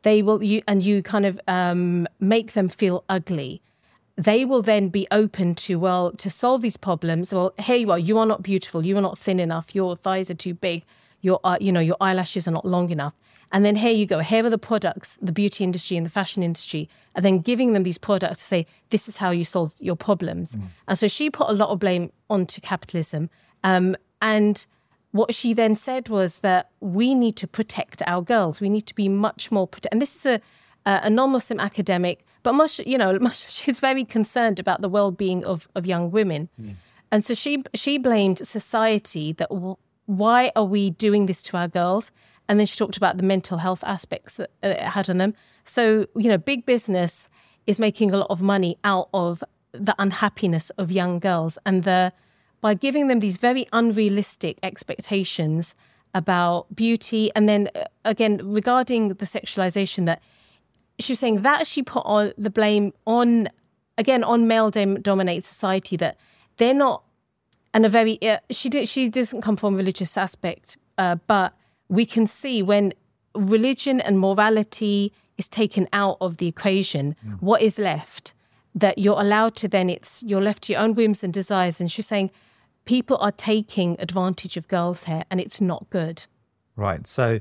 they 0.03 0.23
will 0.23 0.43
you 0.43 0.63
and 0.67 0.83
you 0.83 1.03
kind 1.03 1.27
of 1.27 1.41
um, 1.49 2.07
make 2.21 2.53
them 2.53 2.69
feel 2.69 3.05
ugly 3.09 3.63
they 4.17 4.45
will 4.45 4.63
then 4.63 4.89
be 4.89 5.07
open 5.13 5.55
to 5.55 5.79
well 5.79 6.11
to 6.11 6.29
solve 6.29 6.61
these 6.61 6.77
problems. 6.77 7.33
Well 7.33 7.53
here 7.59 7.77
you 7.77 7.91
are 7.93 7.99
you 7.99 8.19
are 8.19 8.27
not 8.27 8.43
beautiful 8.43 8.85
you 8.85 8.97
are 8.97 9.03
not 9.03 9.19
thin 9.19 9.39
enough 9.39 9.75
your 9.75 9.95
thighs 9.95 10.31
are 10.31 10.35
too 10.35 10.55
big 10.55 10.85
your 11.21 11.39
uh, 11.45 11.59
you 11.61 11.71
know 11.71 11.81
your 11.81 11.97
eyelashes 12.01 12.49
are 12.49 12.53
not 12.53 12.65
long 12.65 12.91
enough 12.91 13.15
and 13.53 13.65
then 13.65 13.77
here 13.77 13.93
you 13.93 14.07
go 14.07 14.21
here 14.21 14.45
are 14.45 14.51
the 14.51 14.59
products 14.59 15.19
the 15.23 15.33
beauty 15.33 15.65
industry 15.65 15.97
and 15.97 16.07
the 16.07 16.11
fashion 16.11 16.43
industry 16.43 16.89
and 17.15 17.25
then 17.25 17.39
giving 17.39 17.73
them 17.73 17.83
these 17.83 17.99
products 17.99 18.39
to 18.39 18.45
say 18.45 18.67
this 18.91 19.09
is 19.09 19.17
how 19.17 19.31
you 19.31 19.45
solve 19.45 19.75
your 19.81 19.97
problems 19.97 20.57
mm. 20.57 20.63
and 20.87 20.99
so 20.99 21.09
she 21.09 21.31
put 21.31 21.49
a 21.49 21.53
lot 21.53 21.69
of 21.71 21.79
blame 21.79 22.13
onto 22.29 22.61
capitalism 22.61 23.31
um, 23.65 23.97
and 24.21 24.67
what 25.13 25.35
she 25.35 25.55
then 25.55 25.75
said 25.75 26.09
was 26.09 26.41
that 26.41 26.71
we 26.81 27.15
need 27.15 27.37
to 27.37 27.49
protect 27.49 28.03
our 28.07 28.23
girls. 28.23 28.61
We 28.61 28.69
need 28.69 28.87
to 28.87 28.95
be 28.95 29.09
much 29.09 29.51
more 29.51 29.67
protect. 29.67 29.93
And 29.93 30.03
this 30.03 30.15
is 30.17 30.27
a 30.27 30.41
a 30.85 31.11
non-Muslim 31.11 31.61
academic, 31.61 32.25
but 32.43 32.55
much 32.55 32.79
you 32.81 32.97
know, 32.97 33.19
much, 33.21 33.53
she's 33.53 33.79
very 33.79 34.05
concerned 34.05 34.59
about 34.59 34.81
the 34.81 34.89
well-being 34.89 35.45
of 35.45 35.69
of 35.75 35.87
young 35.87 36.11
women. 36.11 36.49
Mm. 36.61 36.75
And 37.11 37.25
so 37.25 37.35
she 37.35 37.63
she 37.75 37.99
blamed 37.99 38.39
society 38.39 39.33
that 39.35 39.49
w- 39.51 39.77
why 40.07 40.51
are 40.57 40.65
we 40.65 40.91
doing 40.91 41.27
this 41.27 41.43
to 41.45 41.57
our 41.57 41.69
girls? 41.69 42.11
And 42.49 42.59
then 42.59 42.67
she 42.67 42.77
talked 42.77 42.97
about 42.97 43.17
the 43.17 43.23
mental 43.23 43.59
health 43.59 43.85
aspects 43.85 44.37
that 44.37 44.51
it 44.63 44.81
had 44.81 45.11
on 45.11 45.19
them. 45.19 45.35
So 45.65 46.07
you 46.17 46.29
know, 46.29 46.39
big 46.39 46.65
business 46.65 47.29
is 47.67 47.79
making 47.79 48.13
a 48.13 48.17
lot 48.17 48.31
of 48.31 48.41
money 48.41 48.79
out 48.85 49.09
of 49.13 49.45
the 49.73 49.95
unhappiness 49.99 50.71
of 50.71 50.91
young 50.91 51.19
girls 51.19 51.59
and 51.67 51.85
the 51.85 52.13
by 52.61 52.75
giving 52.75 53.09
them 53.09 53.21
these 53.21 53.37
very 53.37 53.67
unrealistic 53.73 54.59
expectations 54.63 55.75
about 56.15 56.75
beauty. 56.75 57.31
And 57.35 57.49
then 57.49 57.71
uh, 57.75 57.85
again, 58.05 58.41
regarding 58.43 59.09
the 59.09 59.25
sexualization, 59.25 60.07
that 60.07 60.23
she 60.99 61.13
was 61.13 61.21
saying 61.21 61.43
that 61.43 61.67
she 61.67 61.83
put 61.83 62.03
on 62.05 62.33
the 62.37 62.51
blame 62.51 62.93
on, 63.07 63.49
again, 63.97 64.25
on 64.25 64.49
male 64.49 64.71
dominated 64.71 65.45
society, 65.45 65.97
that 65.97 66.17
they're 66.57 66.75
not, 66.75 67.05
and 67.73 67.87
a 67.87 67.89
very, 67.89 68.21
uh, 68.23 68.39
she, 68.51 68.69
did, 68.69 68.89
she 68.89 69.09
doesn't 69.09 69.43
come 69.43 69.57
from 69.57 69.75
a 69.75 69.77
religious 69.77 70.17
aspect, 70.17 70.77
uh, 70.97 71.17
but 71.27 71.55
we 71.89 72.07
can 72.07 72.27
see 72.27 72.63
when 72.63 72.93
religion 73.35 74.01
and 74.01 74.19
morality 74.19 75.13
is 75.37 75.49
taken 75.49 75.89
out 75.93 76.17
of 76.21 76.39
the 76.39 76.47
equation, 76.47 77.17
mm. 77.27 77.41
what 77.41 77.63
is 77.63 77.79
left? 77.79 78.35
That 78.75 78.99
you're 78.99 79.21
allowed 79.21 79.57
to 79.57 79.69
then, 79.69 79.89
it's 79.89 80.23
you're 80.23 80.43
left 80.43 80.65
to 80.65 80.73
your 80.73 80.83
own 80.83 80.95
whims 80.95 81.25
and 81.25 81.33
desires. 81.33 81.81
And 81.81 81.91
she's 81.91 82.07
saying, 82.07 82.31
people 82.85 83.17
are 83.21 83.33
taking 83.33 83.97
advantage 83.99 84.57
of 84.57 84.69
girls' 84.69 85.05
hair 85.05 85.25
and 85.31 85.41
it's 85.41 85.61
not 85.61 85.89
good. 85.91 86.25
Right. 86.77 87.07
So, 87.07 87.41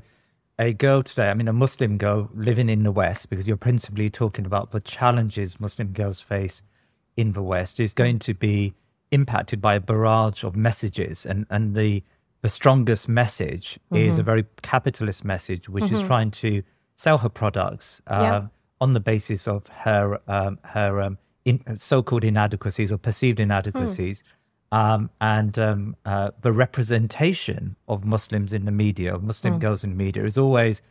a 0.58 0.72
girl 0.72 1.04
today, 1.04 1.28
I 1.28 1.34
mean, 1.34 1.46
a 1.46 1.52
Muslim 1.52 1.98
girl 1.98 2.28
living 2.34 2.68
in 2.68 2.82
the 2.82 2.90
West, 2.90 3.30
because 3.30 3.46
you're 3.46 3.56
principally 3.56 4.10
talking 4.10 4.44
about 4.44 4.72
the 4.72 4.80
challenges 4.80 5.60
Muslim 5.60 5.92
girls 5.92 6.20
face 6.20 6.62
in 7.16 7.32
the 7.32 7.42
West, 7.42 7.78
is 7.78 7.94
going 7.94 8.18
to 8.20 8.34
be 8.34 8.74
impacted 9.12 9.60
by 9.60 9.74
a 9.76 9.80
barrage 9.80 10.42
of 10.42 10.56
messages. 10.56 11.24
And, 11.24 11.46
and 11.48 11.76
the, 11.76 12.02
the 12.42 12.48
strongest 12.48 13.08
message 13.08 13.78
mm-hmm. 13.92 13.96
is 13.96 14.18
a 14.18 14.22
very 14.22 14.44
capitalist 14.62 15.24
message, 15.24 15.68
which 15.68 15.84
mm-hmm. 15.84 15.94
is 15.96 16.02
trying 16.02 16.30
to 16.30 16.62
sell 16.94 17.18
her 17.18 17.28
products 17.28 18.02
uh, 18.06 18.20
yeah. 18.22 18.46
on 18.80 18.92
the 18.92 19.00
basis 19.00 19.46
of 19.48 19.66
her, 19.68 20.20
um, 20.28 20.58
her 20.64 21.00
um, 21.00 21.18
in, 21.44 21.62
so-called 21.78 22.24
inadequacies 22.24 22.92
or 22.92 22.98
perceived 22.98 23.40
inadequacies. 23.40 24.22
Mm 24.22 24.26
um, 24.70 25.10
and 25.20 25.58
um, 25.58 25.96
uh, 26.04 26.30
the 26.42 26.52
representation 26.52 27.76
of 27.88 28.04
Muslims 28.04 28.52
in 28.52 28.64
the 28.64 28.70
media, 28.70 29.14
of 29.14 29.22
Muslim 29.22 29.54
mm. 29.54 29.60
girls 29.60 29.82
in 29.82 29.90
the 29.90 29.96
media, 29.96 30.24
is 30.24 30.36
always 30.36 30.82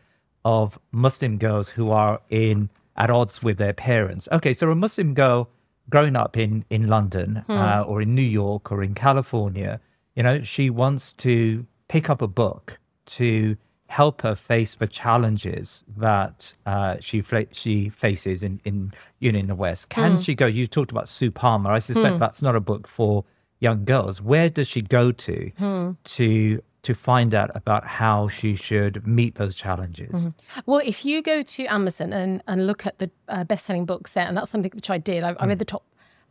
of 0.43 0.79
Muslim 0.91 1.37
girls 1.37 1.69
who 1.69 1.91
are 1.91 2.21
in 2.29 2.69
at 2.95 3.11
odds 3.11 3.43
with 3.43 3.57
their 3.57 3.73
parents. 3.73 4.27
Okay, 4.31 4.53
so 4.53 4.69
a 4.71 4.75
Muslim 4.75 5.13
girl 5.13 5.49
growing 5.89 6.15
up 6.15 6.35
in 6.35 6.65
in 6.69 6.87
London 6.87 7.43
mm. 7.47 7.55
uh, 7.55 7.83
or 7.83 8.01
in 8.01 8.15
New 8.15 8.21
York 8.21 8.71
or 8.71 8.83
in 8.83 8.95
California, 8.95 9.79
you 10.17 10.23
know, 10.23 10.41
she 10.41 10.71
wants 10.71 11.13
to 11.13 11.65
pick 11.89 12.09
up 12.09 12.23
a 12.23 12.27
book 12.27 12.79
to 13.05 13.55
help 13.85 14.23
her 14.23 14.35
face 14.35 14.73
the 14.73 14.87
challenges 14.87 15.83
that 15.95 16.55
uh, 16.65 16.97
she 16.99 17.23
she 17.51 17.87
faces 17.89 18.41
in 18.41 18.59
in 18.65 18.91
you 19.19 19.31
know 19.31 19.39
in 19.39 19.47
the 19.47 19.55
West. 19.55 19.89
Can 19.89 20.17
mm. 20.17 20.25
she 20.25 20.33
go? 20.33 20.47
You 20.47 20.65
talked 20.65 20.91
about 20.91 21.07
Sue 21.07 21.29
Palmer. 21.29 21.71
I 21.71 21.77
suspect 21.77 22.15
hmm. 22.15 22.19
that's 22.19 22.41
not 22.41 22.55
a 22.55 22.59
book 22.59 22.87
for 22.87 23.25
young 23.59 23.85
girls, 23.85 24.19
where 24.19 24.49
does 24.49 24.67
she 24.67 24.81
go 24.81 25.11
to 25.11 25.51
hmm. 25.57 25.91
to 26.03 26.63
to 26.81 26.93
find 26.95 27.35
out 27.35 27.51
about 27.53 27.85
how 27.85 28.27
she 28.27 28.55
should 28.55 29.05
meet 29.05 29.35
those 29.35 29.55
challenges? 29.55 30.27
Mm-hmm. 30.27 30.59
Well, 30.65 30.81
if 30.83 31.05
you 31.05 31.21
go 31.21 31.43
to 31.43 31.65
Amazon 31.65 32.11
and, 32.11 32.41
and 32.47 32.65
look 32.65 32.85
at 32.87 32.97
the 32.97 33.11
uh, 33.27 33.43
best-selling 33.43 33.85
books 33.85 34.13
there, 34.13 34.25
and 34.25 34.35
that's 34.37 34.49
something 34.49 34.71
which 34.73 34.89
I 34.89 34.97
did, 34.97 35.23
I, 35.23 35.29
I 35.39 35.45
read 35.45 35.57
hmm. 35.57 35.59
the 35.59 35.65
top 35.65 35.83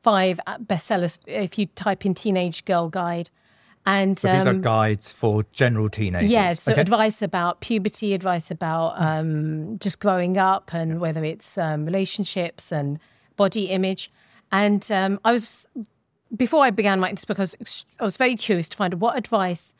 five 0.02 0.40
uh, 0.47 0.59
bestsellers. 0.59 1.21
If 1.26 1.57
you 1.57 1.66
type 1.66 2.05
in 2.05 2.14
"teenage 2.14 2.64
girl 2.64 2.88
guide," 2.88 3.31
and 3.87 4.19
so 4.19 4.33
these 4.33 4.47
um, 4.47 4.57
are 4.57 4.61
guides 4.61 5.12
for 5.12 5.45
general 5.52 5.88
teenagers. 5.88 6.31
Yeah, 6.31 6.52
so 6.55 6.73
okay. 6.73 6.81
advice 6.81 7.23
about 7.23 7.61
puberty, 7.61 8.14
advice 8.14 8.50
about 8.50 8.95
um, 9.00 9.78
just 9.78 10.00
growing 10.00 10.37
up, 10.37 10.75
and 10.75 11.00
whether 11.00 11.25
it's 11.25 11.57
um, 11.57 11.85
relationships 11.85 12.73
and 12.73 12.99
body 13.37 13.66
image. 13.66 14.11
And 14.50 14.90
um, 14.90 15.21
I 15.25 15.33
was 15.33 15.69
before 16.35 16.64
I 16.64 16.71
began 16.71 17.00
writing 17.00 17.14
this 17.14 17.25
book, 17.25 17.38
I 17.38 17.43
was, 17.43 17.85
I 18.00 18.05
was 18.05 18.16
very 18.16 18.37
curious 18.37 18.69
to 18.71 18.76
find 18.76 18.93
out 18.93 19.00
what 19.00 19.16
advice 19.16 19.73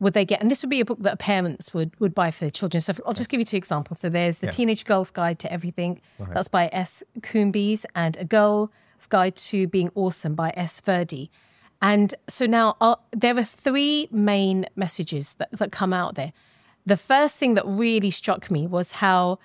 would 0.00 0.14
they 0.14 0.24
get? 0.24 0.40
And 0.40 0.50
this 0.50 0.62
would 0.62 0.70
be 0.70 0.80
a 0.80 0.84
book 0.84 0.98
that 1.02 1.20
parents 1.20 1.72
would 1.72 1.98
would 2.00 2.14
buy 2.14 2.32
for 2.32 2.40
their 2.40 2.50
children. 2.50 2.80
So 2.80 2.94
I'll 3.06 3.14
just 3.14 3.30
give 3.30 3.38
you 3.38 3.44
two 3.44 3.56
examples. 3.56 4.00
So 4.00 4.08
there's 4.08 4.38
the 4.38 4.46
yeah. 4.46 4.50
Teenage 4.50 4.84
Girl's 4.84 5.12
Guide 5.12 5.38
to 5.38 5.52
Everything. 5.52 6.00
Right. 6.18 6.34
That's 6.34 6.48
by 6.48 6.68
S. 6.72 7.04
Coombeys, 7.20 7.84
and 7.94 8.16
A 8.16 8.24
Girl's 8.24 8.70
Guide 9.08 9.36
to 9.36 9.68
Being 9.68 9.92
Awesome 9.94 10.34
by 10.34 10.52
S. 10.56 10.80
Verdi. 10.80 11.30
And 11.82 12.14
so 12.28 12.46
now 12.46 12.76
uh, 12.80 12.94
there 13.10 13.36
are 13.36 13.44
three 13.44 14.08
main 14.12 14.66
messages 14.76 15.34
that, 15.34 15.50
that 15.52 15.72
come 15.72 15.92
out 15.92 16.14
there. 16.14 16.32
The 16.86 16.96
first 16.96 17.38
thing 17.38 17.54
that 17.54 17.66
really 17.66 18.10
struck 18.10 18.50
me 18.50 18.66
was 18.68 18.92
how 18.92 19.40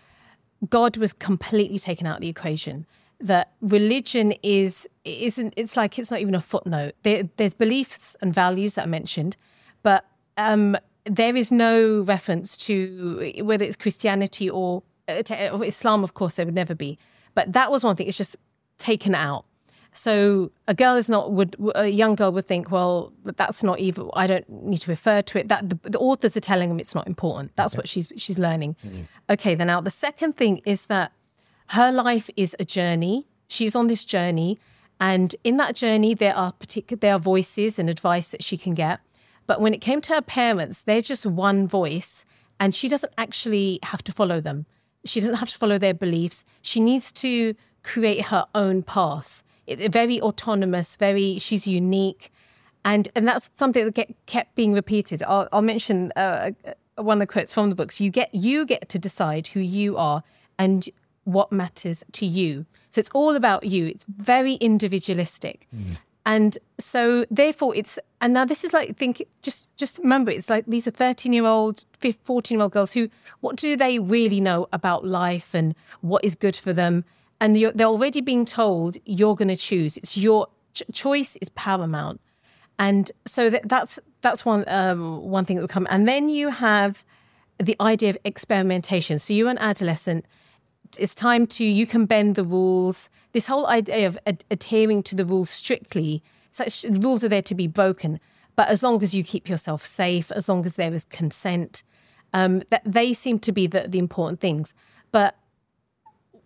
God 0.69 0.97
was 0.97 1.13
completely 1.13 1.79
taken 1.79 2.07
out 2.07 2.17
of 2.17 2.21
the 2.21 2.29
equation 2.29 2.85
that 3.19 3.53
religion 3.61 4.31
is 4.43 4.87
isn't 5.03 5.51
it's 5.57 5.75
like 5.75 5.97
it's 5.97 6.11
not 6.11 6.19
even 6.19 6.35
a 6.35 6.41
footnote. 6.41 6.93
There, 7.01 7.27
there's 7.37 7.55
beliefs 7.55 8.15
and 8.21 8.31
values 8.31 8.75
that 8.75 8.85
are 8.85 8.89
mentioned 8.89 9.35
but 9.81 10.05
um, 10.37 10.77
there 11.05 11.35
is 11.35 11.51
no 11.51 12.01
reference 12.01 12.55
to 12.57 13.33
whether 13.43 13.63
it's 13.63 13.75
christianity 13.75 14.49
or, 14.49 14.83
uh, 15.07 15.23
or 15.51 15.65
islam 15.65 16.03
of 16.03 16.13
course 16.13 16.35
there 16.35 16.45
would 16.45 16.53
never 16.53 16.75
be. 16.75 16.99
But 17.33 17.53
that 17.53 17.71
was 17.71 17.83
one 17.83 17.95
thing 17.95 18.07
it's 18.07 18.17
just 18.17 18.37
taken 18.77 19.15
out 19.15 19.45
so 19.93 20.51
a 20.67 20.73
girl 20.73 20.95
is 20.95 21.09
not 21.09 21.31
would 21.31 21.55
a 21.75 21.87
young 21.87 22.15
girl 22.15 22.31
would 22.31 22.45
think 22.45 22.71
well 22.71 23.11
that's 23.23 23.63
not 23.63 23.79
evil 23.79 24.11
i 24.15 24.27
don't 24.27 24.47
need 24.49 24.77
to 24.77 24.91
refer 24.91 25.21
to 25.21 25.39
it 25.39 25.47
that 25.47 25.69
the, 25.69 25.79
the 25.83 25.99
authors 25.99 26.37
are 26.37 26.41
telling 26.41 26.69
them 26.69 26.79
it's 26.79 26.93
not 26.93 27.07
important 27.07 27.51
that's 27.55 27.73
okay. 27.73 27.79
what 27.79 27.87
she's 27.87 28.11
she's 28.17 28.37
learning 28.37 28.75
mm-hmm. 28.85 29.01
okay 29.29 29.55
then 29.55 29.67
now 29.67 29.81
the 29.81 29.89
second 29.89 30.37
thing 30.37 30.61
is 30.65 30.85
that 30.85 31.11
her 31.71 31.91
life 31.91 32.29
is 32.35 32.55
a 32.59 32.65
journey. 32.65 33.27
She's 33.47 33.75
on 33.75 33.87
this 33.87 34.05
journey. 34.05 34.59
And 34.99 35.35
in 35.43 35.57
that 35.57 35.75
journey, 35.75 36.13
there 36.13 36.35
are 36.35 36.51
particular 36.53 36.99
there 36.99 37.13
are 37.13 37.19
voices 37.19 37.77
and 37.77 37.89
advice 37.89 38.29
that 38.29 38.43
she 38.43 38.57
can 38.57 38.73
get. 38.73 38.99
But 39.45 39.61
when 39.61 39.73
it 39.73 39.81
came 39.81 40.01
to 40.01 40.13
her 40.13 40.21
parents, 40.21 40.83
they're 40.83 41.01
just 41.01 41.25
one 41.25 41.67
voice, 41.67 42.25
and 42.59 42.75
she 42.75 42.89
doesn't 42.89 43.13
actually 43.17 43.79
have 43.83 44.03
to 44.03 44.11
follow 44.11 44.41
them. 44.41 44.65
She 45.05 45.21
doesn't 45.21 45.35
have 45.35 45.49
to 45.49 45.57
follow 45.57 45.77
their 45.77 45.93
beliefs. 45.93 46.43
She 46.61 46.81
needs 46.81 47.11
to 47.13 47.55
create 47.83 48.25
her 48.25 48.45
own 48.55 48.83
path. 48.83 49.43
Very 49.67 50.21
autonomous, 50.21 50.95
very 50.95 51.39
she's 51.39 51.67
unique, 51.67 52.31
and 52.85 53.09
and 53.15 53.27
that's 53.27 53.49
something 53.53 53.83
that 53.85 53.93
get, 53.93 54.15
kept 54.25 54.55
being 54.55 54.73
repeated. 54.73 55.23
I'll, 55.23 55.47
I'll 55.51 55.61
mention 55.61 56.11
uh, 56.15 56.51
uh 56.65 56.73
one 57.03 57.17
of 57.21 57.27
the 57.27 57.31
quotes 57.31 57.53
from 57.53 57.69
the 57.69 57.75
books. 57.75 57.99
You 57.99 58.09
get 58.09 58.33
you 58.33 58.65
get 58.65 58.89
to 58.89 58.99
decide 58.99 59.47
who 59.47 59.59
you 59.59 59.97
are, 59.97 60.23
and 60.57 60.87
what 61.27 61.51
matters 61.51 62.03
to 62.13 62.25
you. 62.25 62.65
So 62.91 62.99
it's 62.99 63.09
all 63.13 63.35
about 63.35 63.65
you. 63.65 63.85
It's 63.85 64.05
very 64.07 64.53
individualistic. 64.55 65.67
Mm. 65.75 65.97
And 66.25 66.57
so 66.79 67.25
therefore 67.29 67.75
it's 67.75 67.99
and 68.19 68.33
now 68.33 68.45
this 68.45 68.63
is 68.63 68.73
like 68.73 68.97
think 68.97 69.23
just 69.41 69.67
just 69.77 69.97
remember 69.99 70.31
it's 70.31 70.49
like 70.49 70.65
these 70.65 70.87
are 70.87 70.91
13 70.91 71.31
year 71.31 71.45
old 71.45 71.85
14 72.23 72.57
year 72.57 72.63
old 72.63 72.71
girls 72.73 72.91
who 72.91 73.09
what 73.39 73.55
do 73.55 73.77
they 73.77 73.99
really 73.99 74.41
know 74.41 74.67
about 74.73 75.05
life 75.05 75.53
and 75.53 75.73
what 76.01 76.23
is 76.25 76.35
good 76.35 76.55
for 76.55 76.73
them 76.73 77.05
and 77.39 77.55
they're 77.55 77.87
already 77.87 78.21
being 78.21 78.45
told 78.45 78.97
you're 79.05 79.35
going 79.35 79.47
to 79.47 79.55
choose 79.55 79.97
it's 79.97 80.17
your 80.17 80.47
ch- 80.73 80.83
choice 80.93 81.37
is 81.41 81.49
paramount 81.49 82.19
and 82.79 83.11
so 83.25 83.49
that, 83.49 83.67
that's 83.67 83.99
that's 84.21 84.45
one 84.45 84.63
um, 84.67 85.21
one 85.21 85.45
thing 85.45 85.57
that 85.57 85.61
will 85.61 85.67
come 85.67 85.87
and 85.89 86.07
then 86.07 86.29
you 86.29 86.49
have 86.49 87.03
the 87.59 87.75
idea 87.81 88.09
of 88.09 88.17
experimentation 88.23 89.19
so 89.19 89.33
you're 89.33 89.49
an 89.49 89.57
adolescent 89.57 90.25
it's 90.97 91.15
time 91.15 91.47
to 91.47 91.65
you 91.65 91.85
can 91.85 92.05
bend 92.05 92.35
the 92.35 92.43
rules. 92.43 93.09
This 93.33 93.47
whole 93.47 93.67
idea 93.67 94.07
of 94.07 94.17
ad- 94.25 94.45
adhering 94.51 95.03
to 95.03 95.15
the 95.15 95.25
rules 95.25 95.49
strictly, 95.49 96.23
such 96.51 96.85
rules 96.89 97.23
are 97.23 97.29
there 97.29 97.41
to 97.41 97.55
be 97.55 97.67
broken. 97.67 98.19
but 98.55 98.69
as 98.69 98.81
long 98.81 99.03
as 99.03 99.13
you 99.13 99.23
keep 99.23 99.47
yourself 99.47 99.85
safe, 99.85 100.31
as 100.31 100.49
long 100.49 100.65
as 100.65 100.77
there 100.77 100.91
is 100.91 101.05
consent, 101.05 101.83
um, 102.33 102.63
that 102.71 102.81
they 102.83 103.13
seem 103.13 103.37
to 103.37 103.51
be 103.51 103.67
the, 103.67 103.87
the 103.87 103.99
important 103.99 104.39
things. 104.39 104.73
But 105.11 105.36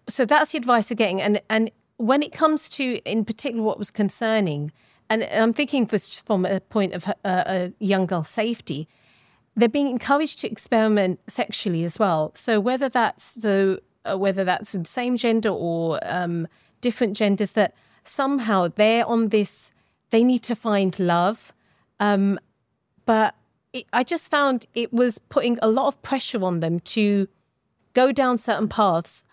so 0.07 0.25
that's 0.25 0.51
the 0.51 0.57
advice 0.57 0.89
you're 0.89 0.95
getting. 0.95 1.21
And 1.21 1.41
and 1.49 1.71
when 1.97 2.23
it 2.23 2.31
comes 2.31 2.69
to, 2.71 2.99
in 3.05 3.25
particular, 3.25 3.63
what 3.63 3.77
was 3.77 3.91
concerning, 3.91 4.71
and 5.09 5.23
I'm 5.23 5.53
thinking 5.53 5.85
from 5.85 6.45
a 6.45 6.59
point 6.59 6.93
of 6.93 7.07
uh, 7.07 7.13
a 7.23 7.73
young 7.79 8.05
girl's 8.05 8.29
safety, 8.29 8.87
they're 9.55 9.69
being 9.69 9.87
encouraged 9.87 10.39
to 10.39 10.49
experiment 10.49 11.19
sexually 11.27 11.83
as 11.83 11.99
well. 11.99 12.31
So 12.33 12.59
whether 12.59 12.89
that's 12.89 13.41
so, 13.41 13.79
uh, 14.05 14.17
whether 14.17 14.43
that's 14.43 14.71
the 14.71 14.85
same 14.85 15.17
gender 15.17 15.49
or 15.49 15.99
um, 16.03 16.47
different 16.79 17.15
genders, 17.15 17.51
that 17.53 17.73
somehow 18.03 18.69
they're 18.75 19.05
on 19.05 19.29
this, 19.29 19.71
they 20.09 20.23
need 20.23 20.43
to 20.43 20.55
find 20.55 20.97
love. 20.99 21.53
Um, 21.99 22.39
but 23.05 23.35
it, 23.73 23.85
I 23.93 24.03
just 24.03 24.31
found 24.31 24.65
it 24.73 24.91
was 24.91 25.19
putting 25.19 25.59
a 25.61 25.67
lot 25.67 25.87
of 25.87 26.01
pressure 26.01 26.43
on 26.43 26.61
them 26.61 26.79
to 26.79 27.27
go 27.93 28.11
down 28.11 28.37
certain 28.37 28.69
paths 28.69 29.23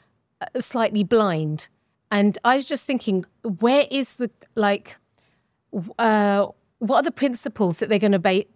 slightly 0.60 1.04
blind. 1.04 1.68
And 2.10 2.38
I 2.44 2.56
was 2.56 2.66
just 2.66 2.86
thinking, 2.86 3.24
where 3.42 3.86
is 3.90 4.14
the, 4.14 4.30
like, 4.54 4.96
uh, 5.98 6.46
what 6.78 6.96
are 6.98 7.02
the 7.02 7.10
principles 7.10 7.78
that 7.78 7.88
they're 7.88 7.98
going 7.98 8.12
to 8.12 8.18
base 8.18 8.46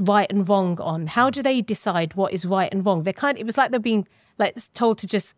right 0.00 0.30
and 0.30 0.48
wrong 0.48 0.80
on? 0.80 1.06
How 1.06 1.30
do 1.30 1.42
they 1.42 1.60
decide 1.60 2.14
what 2.14 2.32
is 2.32 2.44
right 2.44 2.72
and 2.72 2.84
wrong? 2.84 3.02
They're 3.02 3.12
kind. 3.12 3.36
Of, 3.36 3.40
it 3.40 3.46
was 3.46 3.56
like 3.56 3.70
they're 3.70 3.80
being 3.80 4.08
like 4.38 4.56
told 4.72 4.98
to 4.98 5.06
just 5.06 5.36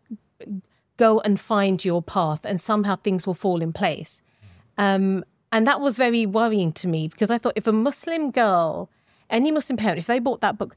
go 0.97 1.19
and 1.21 1.39
find 1.39 1.83
your 1.83 2.01
path, 2.01 2.45
and 2.45 2.59
somehow 2.59 2.95
things 2.95 3.27
will 3.27 3.33
fall 3.33 3.61
in 3.61 3.71
place. 3.73 4.21
Um, 4.77 5.23
and 5.51 5.65
that 5.67 5.81
was 5.81 5.97
very 5.97 6.25
worrying 6.25 6.71
to 6.73 6.87
me 6.87 7.07
because 7.07 7.29
I 7.29 7.37
thought 7.37 7.53
if 7.55 7.67
a 7.67 7.71
Muslim 7.71 8.31
girl, 8.31 8.89
any 9.29 9.51
Muslim 9.51 9.77
parent, 9.77 9.99
if 9.99 10.07
they 10.07 10.19
bought 10.19 10.41
that 10.41 10.57
book, 10.57 10.75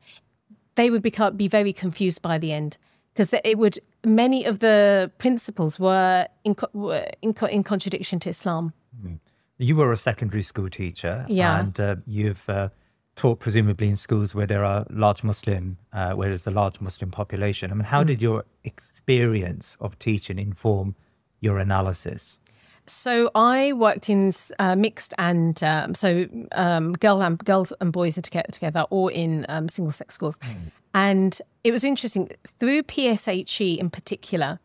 they 0.75 0.91
would 0.91 1.03
become 1.03 1.37
be 1.37 1.49
very 1.49 1.73
confused 1.73 2.23
by 2.23 2.39
the 2.39 2.53
end 2.53 2.79
because 3.13 3.33
it 3.33 3.59
would 3.59 3.79
many 4.05 4.45
of 4.45 4.59
the 4.59 5.11
principles 5.19 5.79
were 5.79 6.27
in, 6.45 6.57
were 6.73 7.07
in, 7.23 7.35
in 7.51 7.63
contradiction 7.63 8.19
to 8.21 8.31
Islam. 8.31 8.73
Mm. 9.05 9.19
You 9.59 9.77
were 9.77 9.93
a 9.93 9.97
secondary 9.97 10.43
school 10.43 10.69
teacher, 10.69 11.25
yeah. 11.29 11.61
and 11.61 11.79
uh, 11.79 11.97
you've 12.07 12.49
uh, 12.49 12.71
taught 13.15 13.39
presumably 13.39 13.89
in 13.89 13.97
schools 13.97 14.35
where 14.35 14.47
there 14.47 14.65
are 14.65 14.87
large 14.91 15.23
Muslim, 15.23 15.79
uh, 15.93 16.13
where 16.13 16.29
there's 16.29 16.47
a 16.47 16.51
large 16.51 16.81
Muslim 16.81 17.11
population. 17.11 17.71
I 17.71 17.75
mean, 17.75 17.85
how 17.85 18.03
mm. 18.03 18.09
did 18.09 18.23
your 18.23 18.45
experience 18.65 19.77
of 19.81 19.99
teaching 19.99 20.39
inform 20.39 20.97
your 21.41 21.59
analysis? 21.59 22.41
So 22.87 23.31
I 23.35 23.73
worked 23.75 24.11
in 24.11 24.33
uh, 24.59 24.75
mixed 24.75 25.15
and 25.19 25.63
um, 25.63 25.95
so 25.95 26.27
um, 26.53 26.95
girl 26.95 27.23
and 27.23 27.39
girls 27.39 27.73
and 27.81 27.93
boys 27.93 28.19
are 28.19 28.23
together, 28.23 28.51
together 28.51 28.85
or 28.91 29.11
in 29.13 29.47
um, 29.49 29.69
single 29.69 29.93
sex 29.93 30.15
schools, 30.15 30.39
mm. 30.39 30.57
and 30.93 31.41
it 31.63 31.71
was 31.71 31.85
interesting 31.85 32.31
through 32.59 32.83
PSHE 32.83 33.79
in 33.79 33.89
particular. 33.89 34.59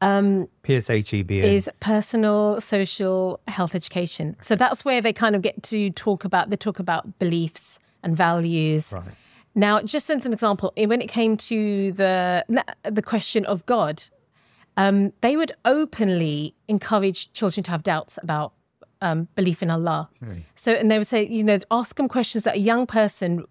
Um, 0.00 0.48
PSHE 0.64 1.24
being 1.24 1.44
is 1.44 1.70
personal 1.78 2.60
social 2.60 3.38
health 3.46 3.76
education. 3.76 4.36
So 4.40 4.56
that's 4.56 4.84
where 4.84 5.00
they 5.00 5.12
kind 5.12 5.36
of 5.36 5.42
get 5.42 5.62
to 5.64 5.90
talk 5.90 6.24
about 6.24 6.50
they 6.50 6.56
talk 6.56 6.80
about 6.80 7.20
beliefs 7.20 7.78
and 8.02 8.16
values. 8.16 8.92
Right. 8.92 9.04
Now, 9.54 9.80
just 9.82 10.10
as 10.10 10.26
an 10.26 10.32
example, 10.32 10.72
when 10.76 11.00
it 11.00 11.08
came 11.08 11.36
to 11.36 11.92
the 11.92 12.64
the 12.82 13.02
question 13.02 13.46
of 13.46 13.64
God, 13.66 14.02
um, 14.76 15.12
they 15.20 15.36
would 15.36 15.52
openly 15.64 16.54
encourage 16.68 17.32
children 17.32 17.64
to 17.64 17.70
have 17.70 17.82
doubts 17.82 18.18
about 18.22 18.52
um, 19.00 19.28
belief 19.34 19.62
in 19.62 19.70
Allah. 19.70 20.08
Right. 20.20 20.44
So, 20.54 20.72
and 20.72 20.90
they 20.90 20.98
would 20.98 21.06
say, 21.06 21.26
you 21.26 21.44
know, 21.44 21.58
ask 21.70 21.96
them 21.96 22.08
questions 22.08 22.44
that 22.44 22.56
a 22.56 22.60
young 22.60 22.86
person 22.86 23.44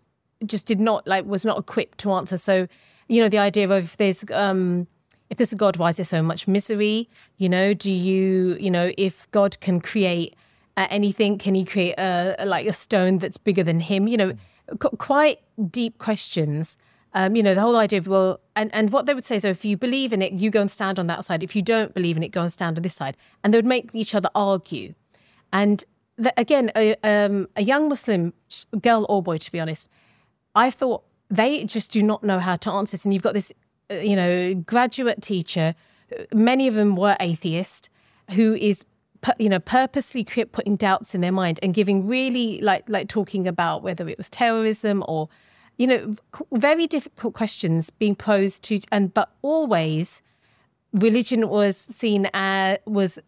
just 0.46 0.66
did 0.66 0.80
not 0.80 1.06
like 1.06 1.26
was 1.26 1.46
not 1.46 1.60
equipped 1.60 2.00
to 2.00 2.12
answer. 2.14 2.38
So, 2.38 2.68
you 3.08 3.22
know, 3.22 3.30
the 3.30 3.38
idea 3.38 3.70
of 3.70 3.84
if 3.84 3.98
there's 3.98 4.24
um, 4.32 4.88
if 5.30 5.38
there's 5.38 5.54
a 5.54 5.56
God, 5.56 5.78
why 5.78 5.90
is 5.90 5.98
there 5.98 6.06
so 6.06 6.22
much 6.22 6.48
misery? 6.48 7.10
You 7.38 7.50
know, 7.50 7.74
do 7.74 7.92
you, 7.92 8.58
you 8.60 8.72
know, 8.72 8.92
if 8.98 9.30
God 9.32 9.60
can 9.62 9.80
create 9.80 10.36
uh, 10.78 10.88
anything, 10.90 11.38
can 11.38 11.56
he 11.56 11.64
create 11.64 11.96
a, 11.98 12.44
like 12.46 12.68
a 12.68 12.74
stone 12.74 13.18
that's 13.20 13.38
bigger 13.38 13.64
than 13.64 13.80
him? 13.80 14.08
You 14.08 14.18
know, 14.18 14.34
qu- 14.80 14.98
quite 14.98 15.40
deep 15.70 16.00
questions. 16.00 16.78
Um, 17.14 17.36
you 17.36 17.44
know, 17.44 17.54
the 17.54 17.62
whole 17.62 17.76
idea 17.76 18.00
of, 18.00 18.08
well, 18.08 18.40
and, 18.56 18.74
and 18.74 18.92
what 18.92 19.06
they 19.06 19.14
would 19.14 19.26
say 19.26 19.36
is, 19.36 19.42
so 19.42 19.50
if 19.50 19.66
you 19.66 19.76
believe 19.76 20.14
in 20.14 20.22
it, 20.22 20.34
you 20.34 20.50
go 20.50 20.62
and 20.62 20.72
stand 20.72 20.98
on 20.98 21.08
that 21.08 21.26
side. 21.26 21.44
If 21.44 21.56
you 21.56 21.62
don't 21.62 21.94
believe 21.94 22.16
in 22.16 22.24
it, 22.24 22.30
go 22.30 22.42
and 22.42 22.52
stand 22.52 22.78
on 22.78 22.84
this 22.84 22.96
side. 22.96 23.18
And 23.44 23.54
they 23.54 23.58
would 23.58 23.66
make 23.66 23.90
each 23.94 24.16
other 24.16 24.30
argue. 24.34 24.94
And 25.52 25.84
the, 26.18 26.34
again, 26.38 26.72
a, 26.76 26.96
um, 27.04 27.50
a 27.56 27.64
young 27.64 27.90
Muslim 27.90 28.34
girl 28.82 29.06
or 29.10 29.22
boy, 29.22 29.38
to 29.38 29.52
be 29.52 29.60
honest, 29.60 29.90
I 30.56 30.70
thought 30.70 31.04
they 31.30 31.64
just 31.66 31.92
do 31.92 32.02
not 32.02 32.24
know 32.24 32.40
how 32.40 32.56
to 32.58 32.72
answer 32.72 32.92
this. 32.92 33.04
And 33.06 33.14
you've 33.14 33.24
got 33.24 33.34
this, 33.34 33.52
uh, 33.90 33.96
you 33.96 34.16
know, 34.16 34.54
graduate 34.54 35.22
teacher, 35.22 35.76
many 36.34 36.68
of 36.68 36.76
them 36.76 36.96
were 36.96 37.18
atheist, 37.20 37.90
who 38.32 38.56
is 38.56 38.86
you 39.38 39.50
know 39.50 39.60
purposely 39.60 40.24
putting 40.24 40.76
doubts 40.76 41.14
in 41.14 41.22
their 41.22 41.32
mind 41.32 41.60
and 41.62 41.74
giving 41.74 42.08
really 42.08 42.60
like 42.62 42.84
like 42.88 43.08
talking 43.08 43.48
about 43.48 43.84
whether 43.84 44.08
it 44.08 44.18
was 44.18 44.30
terrorism 44.30 45.04
or 45.08 45.30
you 45.78 45.88
know, 45.88 46.16
very 46.52 46.88
difficult 46.88 47.34
questions 47.34 47.90
being 47.90 48.16
posed 48.16 48.64
to, 48.64 48.80
and 48.92 49.14
but 49.14 49.32
always 49.42 50.22
religion 50.94 51.48
was 51.48 51.78
seen 51.78 52.30
as 52.34 52.78
was 52.86 53.20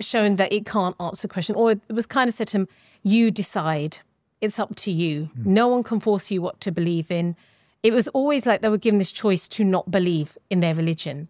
shown 0.00 0.36
that 0.36 0.52
it 0.52 0.66
can't 0.66 0.96
answer 1.00 1.28
the 1.28 1.32
question, 1.32 1.54
or 1.54 1.72
it 1.72 1.80
was 1.88 2.06
kind 2.06 2.28
of 2.28 2.34
said 2.34 2.48
to 2.48 2.58
him, 2.58 2.68
"You 3.02 3.30
decide. 3.30 3.98
It's 4.40 4.58
up 4.58 4.74
to 4.74 4.90
you. 4.90 5.30
Mm. 5.38 5.46
No 5.46 5.68
one 5.68 5.82
can 5.84 6.00
force 6.00 6.30
you 6.30 6.42
what 6.42 6.60
to 6.62 6.72
believe 6.72 7.10
in." 7.10 7.36
It 7.82 7.92
was 7.92 8.08
always 8.08 8.46
like 8.46 8.60
they 8.60 8.68
were 8.68 8.78
given 8.78 8.98
this 8.98 9.12
choice 9.12 9.48
to 9.48 9.64
not 9.64 9.90
believe 9.90 10.38
in 10.50 10.60
their 10.60 10.74
religion. 10.74 11.28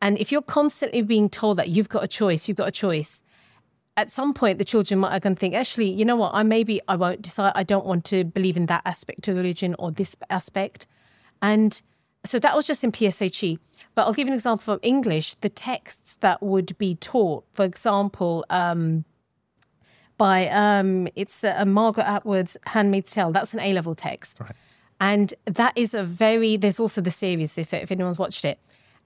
And 0.00 0.16
if 0.18 0.30
you're 0.30 0.42
constantly 0.42 1.02
being 1.02 1.28
told 1.28 1.56
that 1.56 1.70
you've 1.70 1.88
got 1.88 2.04
a 2.04 2.08
choice, 2.08 2.46
you've 2.46 2.56
got 2.56 2.68
a 2.68 2.72
choice, 2.72 3.22
at 3.98 4.12
some 4.12 4.32
point 4.32 4.58
the 4.58 4.64
children 4.64 5.00
might 5.00 5.20
going 5.20 5.34
to 5.34 5.40
think 5.40 5.54
actually 5.54 5.90
you 5.90 6.04
know 6.04 6.16
what? 6.16 6.32
I 6.32 6.42
maybe 6.44 6.80
i 6.88 6.94
won't 6.94 7.20
decide. 7.20 7.52
I 7.56 7.64
don't 7.64 7.84
want 7.84 8.04
to 8.06 8.24
believe 8.24 8.56
in 8.56 8.66
that 8.66 8.82
aspect 8.86 9.26
of 9.28 9.36
religion 9.36 9.74
or 9.78 9.90
this 9.90 10.14
aspect. 10.30 10.86
And 11.42 11.82
so 12.24 12.38
that 12.38 12.54
was 12.56 12.66
just 12.66 12.82
in 12.82 12.90
pshe 12.92 13.58
but 13.94 14.02
i'll 14.02 14.12
give 14.12 14.26
you 14.26 14.32
an 14.32 14.38
example 14.38 14.64
from 14.64 14.80
english. 14.82 15.34
The 15.34 15.48
texts 15.48 16.16
that 16.20 16.42
would 16.42 16.78
be 16.78 16.94
taught 16.94 17.44
for 17.52 17.64
example 17.64 18.44
um, 18.50 19.04
by 20.16 20.48
um, 20.48 21.08
it's 21.16 21.42
uh, 21.44 21.64
margaret 21.64 22.06
atwood's 22.06 22.56
handmaid's 22.66 23.10
tale. 23.10 23.30
That's 23.32 23.52
an 23.54 23.60
a-level 23.60 23.94
text. 23.94 24.40
Right. 24.40 24.56
and 25.00 25.34
that 25.46 25.72
is 25.76 25.92
a 25.94 26.04
very 26.04 26.56
there's 26.56 26.80
also 26.80 27.00
the 27.00 27.10
series 27.10 27.58
if, 27.58 27.74
if 27.74 27.90
anyone's 27.90 28.18
watched 28.18 28.44
it. 28.44 28.58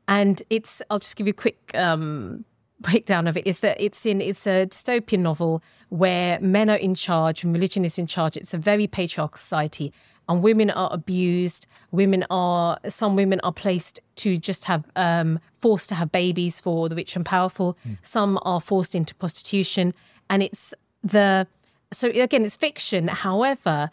And 0.06 0.42
it's 0.50 0.82
i'll 0.90 0.98
just 0.98 1.16
give 1.16 1.26
you 1.26 1.36
a 1.38 1.42
quick 1.44 1.58
um, 1.74 2.44
breakdown 2.82 3.26
of 3.26 3.36
it 3.36 3.46
is 3.46 3.60
that 3.60 3.80
it's 3.80 4.04
in 4.06 4.20
it's 4.20 4.46
a 4.46 4.66
dystopian 4.66 5.20
novel 5.20 5.62
where 5.88 6.40
men 6.40 6.70
are 6.70 6.76
in 6.76 6.94
charge 6.94 7.44
and 7.44 7.54
religion 7.54 7.84
is 7.84 7.98
in 7.98 8.06
charge. 8.06 8.36
It's 8.36 8.54
a 8.54 8.58
very 8.58 8.86
patriarchal 8.86 9.38
society, 9.38 9.92
and 10.28 10.42
women 10.42 10.70
are 10.70 10.90
abused. 10.92 11.66
Women 11.90 12.24
are 12.30 12.78
some 12.88 13.16
women 13.16 13.40
are 13.40 13.52
placed 13.52 14.00
to 14.16 14.36
just 14.36 14.64
have 14.64 14.84
um, 14.96 15.38
forced 15.58 15.88
to 15.90 15.94
have 15.94 16.10
babies 16.10 16.60
for 16.60 16.88
the 16.88 16.96
rich 16.96 17.16
and 17.16 17.24
powerful. 17.24 17.76
Mm. 17.86 17.98
Some 18.02 18.38
are 18.42 18.60
forced 18.60 18.94
into 18.94 19.14
prostitution, 19.14 19.94
and 20.28 20.42
it's 20.42 20.74
the 21.02 21.46
so 21.92 22.08
again 22.08 22.44
it's 22.44 22.56
fiction. 22.56 23.08
However, 23.08 23.90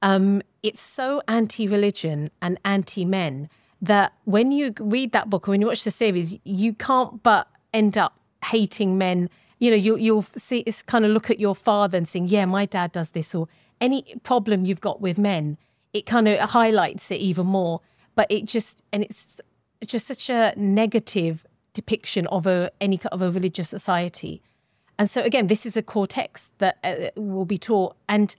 um, 0.00 0.42
it's 0.62 0.80
so 0.80 1.22
anti-religion 1.28 2.30
and 2.40 2.58
anti-men 2.64 3.48
that 3.82 4.12
when 4.24 4.52
you 4.52 4.72
read 4.78 5.12
that 5.12 5.28
book 5.28 5.48
or 5.48 5.50
when 5.50 5.60
you 5.60 5.66
watch 5.66 5.84
the 5.84 5.90
series, 5.90 6.38
you 6.44 6.72
can't 6.72 7.22
but 7.22 7.48
end 7.74 7.98
up 7.98 8.14
hating 8.44 8.98
men. 8.98 9.28
You 9.58 9.70
know, 9.70 9.76
you, 9.76 9.96
you'll 9.96 10.26
see, 10.36 10.60
it's 10.60 10.82
kind 10.82 11.04
of 11.04 11.10
look 11.12 11.30
at 11.30 11.38
your 11.38 11.54
father 11.54 11.96
and 11.96 12.08
saying, 12.08 12.26
yeah, 12.26 12.44
my 12.44 12.66
dad 12.66 12.92
does 12.92 13.10
this, 13.10 13.34
or 13.34 13.48
any 13.80 14.14
problem 14.22 14.64
you've 14.64 14.80
got 14.80 15.00
with 15.00 15.18
men, 15.18 15.58
it 15.92 16.06
kind 16.06 16.26
of 16.28 16.50
highlights 16.50 17.10
it 17.10 17.16
even 17.16 17.46
more. 17.46 17.80
But 18.14 18.30
it 18.30 18.44
just, 18.44 18.82
and 18.92 19.02
it's 19.02 19.40
just 19.86 20.06
such 20.06 20.28
a 20.30 20.52
negative 20.56 21.46
depiction 21.74 22.26
of 22.26 22.46
a 22.46 22.70
any 22.80 22.98
kind 22.98 23.12
of 23.12 23.22
a 23.22 23.30
religious 23.30 23.68
society. 23.68 24.42
And 24.98 25.08
so 25.08 25.22
again, 25.22 25.46
this 25.46 25.64
is 25.66 25.76
a 25.76 25.82
core 25.82 26.06
text 26.06 26.52
that 26.58 26.78
uh, 26.84 27.10
will 27.16 27.46
be 27.46 27.58
taught. 27.58 27.96
And 28.08 28.34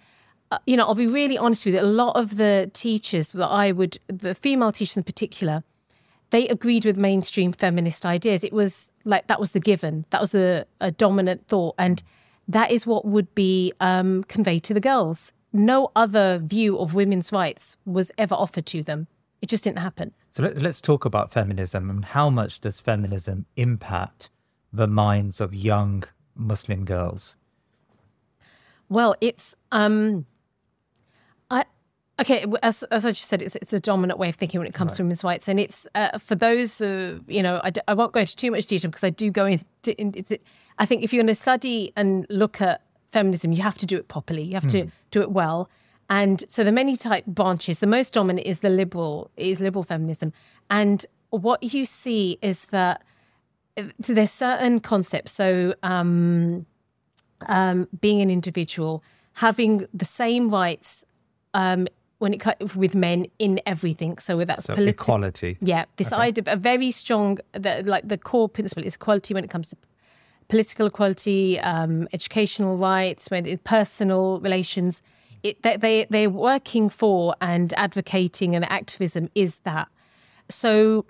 uh, 0.51 0.59
you 0.65 0.77
know, 0.77 0.85
I'll 0.85 0.95
be 0.95 1.07
really 1.07 1.37
honest 1.37 1.65
with 1.65 1.73
you. 1.73 1.81
A 1.81 1.83
lot 1.83 2.15
of 2.15 2.37
the 2.37 2.69
teachers 2.73 3.29
that 3.29 3.47
I 3.47 3.71
would, 3.71 3.97
the 4.07 4.35
female 4.35 4.71
teachers 4.71 4.97
in 4.97 5.03
particular, 5.03 5.63
they 6.33 6.47
agreed 6.47 6.83
with 6.83 6.97
mainstream 6.97 7.51
feminist 7.53 8.07
ideas. 8.07 8.43
It 8.43 8.51
was 8.51 8.91
like 9.05 9.27
that 9.27 9.39
was 9.39 9.51
the 9.51 9.59
given, 9.59 10.03
that 10.09 10.19
was 10.19 10.31
the 10.31 10.65
a 10.81 10.89
dominant 10.89 11.47
thought, 11.47 11.75
and 11.77 12.01
that 12.47 12.71
is 12.71 12.87
what 12.87 13.05
would 13.05 13.33
be 13.35 13.71
um, 13.79 14.23
conveyed 14.23 14.63
to 14.63 14.73
the 14.73 14.79
girls. 14.79 15.31
No 15.53 15.91
other 15.95 16.39
view 16.39 16.79
of 16.79 16.95
women's 16.95 17.31
rights 17.31 17.77
was 17.85 18.11
ever 18.17 18.33
offered 18.33 18.65
to 18.65 18.81
them. 18.81 19.05
It 19.43 19.49
just 19.49 19.63
didn't 19.63 19.77
happen. 19.77 20.11
So 20.31 20.41
let, 20.41 20.65
us 20.65 20.81
talk 20.81 21.05
about 21.05 21.31
feminism 21.31 21.91
and 21.91 22.03
how 22.03 22.31
much 22.31 22.59
does 22.59 22.79
feminism 22.79 23.45
impact 23.55 24.31
the 24.71 24.87
minds 24.87 25.39
of 25.39 25.53
young 25.53 26.03
Muslim 26.35 26.83
girls? 26.83 27.37
Well, 28.89 29.13
it's 29.21 29.55
um, 29.71 30.25
Okay, 32.19 32.45
as, 32.61 32.83
as 32.83 33.07
I 33.07 33.09
just 33.09 33.27
said, 33.27 33.41
it's, 33.41 33.55
it's 33.55 33.73
a 33.73 33.79
dominant 33.79 34.19
way 34.19 34.29
of 34.29 34.35
thinking 34.35 34.59
when 34.59 34.67
it 34.67 34.73
comes 34.73 34.91
right. 34.91 34.97
to 34.97 35.03
women's 35.03 35.23
rights, 35.23 35.47
and 35.47 35.59
it's 35.59 35.87
uh, 35.95 36.19
for 36.19 36.35
those 36.35 36.79
uh, 36.79 37.17
you 37.27 37.41
know. 37.41 37.59
I 37.63 37.71
d- 37.71 37.81
I 37.87 37.95
won't 37.95 38.13
go 38.13 38.19
into 38.19 38.35
too 38.35 38.51
much 38.51 38.67
detail 38.67 38.91
because 38.91 39.03
I 39.03 39.09
do 39.09 39.31
go 39.31 39.45
into. 39.45 39.99
In, 39.99 40.13
I 40.77 40.85
think 40.85 41.03
if 41.03 41.11
you're 41.11 41.23
going 41.23 41.33
to 41.33 41.41
study 41.41 41.91
and 41.95 42.27
look 42.29 42.61
at 42.61 42.81
feminism, 43.11 43.51
you 43.51 43.63
have 43.63 43.79
to 43.79 43.87
do 43.87 43.97
it 43.97 44.09
properly. 44.09 44.43
You 44.43 44.53
have 44.53 44.65
mm. 44.65 44.71
to 44.71 44.83
hmm. 44.83 44.89
do 45.09 45.21
it 45.21 45.31
well. 45.31 45.69
And 46.09 46.43
so 46.47 46.63
the 46.63 46.71
many 46.71 46.95
type 46.95 47.25
branches. 47.25 47.79
The 47.79 47.87
most 47.87 48.13
dominant 48.13 48.45
is 48.45 48.59
the 48.59 48.69
liberal 48.69 49.31
is 49.35 49.59
liberal 49.59 49.83
feminism, 49.83 50.33
and 50.69 51.03
what 51.31 51.63
you 51.63 51.83
see 51.83 52.37
is 52.43 52.65
that 52.65 53.03
uh, 53.75 53.85
so 54.01 54.13
there's 54.13 54.31
certain 54.31 54.79
concepts. 54.81 55.31
So 55.31 55.73
um, 55.81 56.67
um, 57.47 57.87
being 57.99 58.21
an 58.21 58.29
individual, 58.29 59.03
having 59.33 59.87
the 59.93 60.05
same 60.05 60.49
rights 60.49 61.03
um, 61.53 61.87
when 62.23 62.33
it 62.33 62.39
cut 62.39 62.73
with 62.73 62.95
men 62.95 63.27
in 63.37 63.59
everything. 63.65 64.17
So 64.17 64.45
that's 64.45 64.63
so 64.63 64.73
politi- 64.73 64.91
equality. 64.91 65.57
Yeah, 65.59 65.83
this 65.97 66.13
okay. 66.13 66.21
idea, 66.21 66.45
a 66.47 66.55
very 66.55 66.89
strong, 66.89 67.39
the, 67.51 67.83
like 67.85 68.07
the 68.07 68.17
core 68.17 68.47
principle 68.47 68.85
is 68.85 68.95
equality 68.95 69.33
when 69.33 69.43
it 69.43 69.49
comes 69.49 69.71
to 69.71 69.77
political 70.47 70.87
equality, 70.87 71.59
um, 71.59 72.07
educational 72.13 72.77
rights, 72.77 73.29
when 73.29 73.57
personal 73.65 74.39
relations. 74.39 75.03
It, 75.43 75.61
they 75.63 76.07
they're 76.09 76.29
working 76.29 76.87
for 76.87 77.35
and 77.41 77.73
advocating 77.73 78.55
and 78.55 78.63
activism 78.71 79.29
is 79.35 79.59
that. 79.59 79.89
So, 80.49 81.05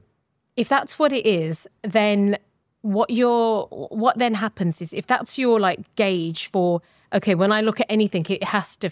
if 0.56 0.68
that's 0.68 0.98
what 0.98 1.14
it 1.14 1.28
is, 1.28 1.68
then 1.84 2.40
what 2.82 3.12
your 3.12 3.68
what 3.68 4.18
then 4.18 4.34
happens 4.34 4.82
is 4.82 4.92
if 4.92 5.06
that's 5.06 5.38
your 5.38 5.60
like 5.60 5.80
gauge 5.96 6.50
for 6.52 6.82
okay, 7.14 7.36
when 7.36 7.52
I 7.52 7.62
look 7.62 7.80
at 7.80 7.86
anything, 7.90 8.26
it 8.30 8.46
has 8.46 8.76
to 8.78 8.90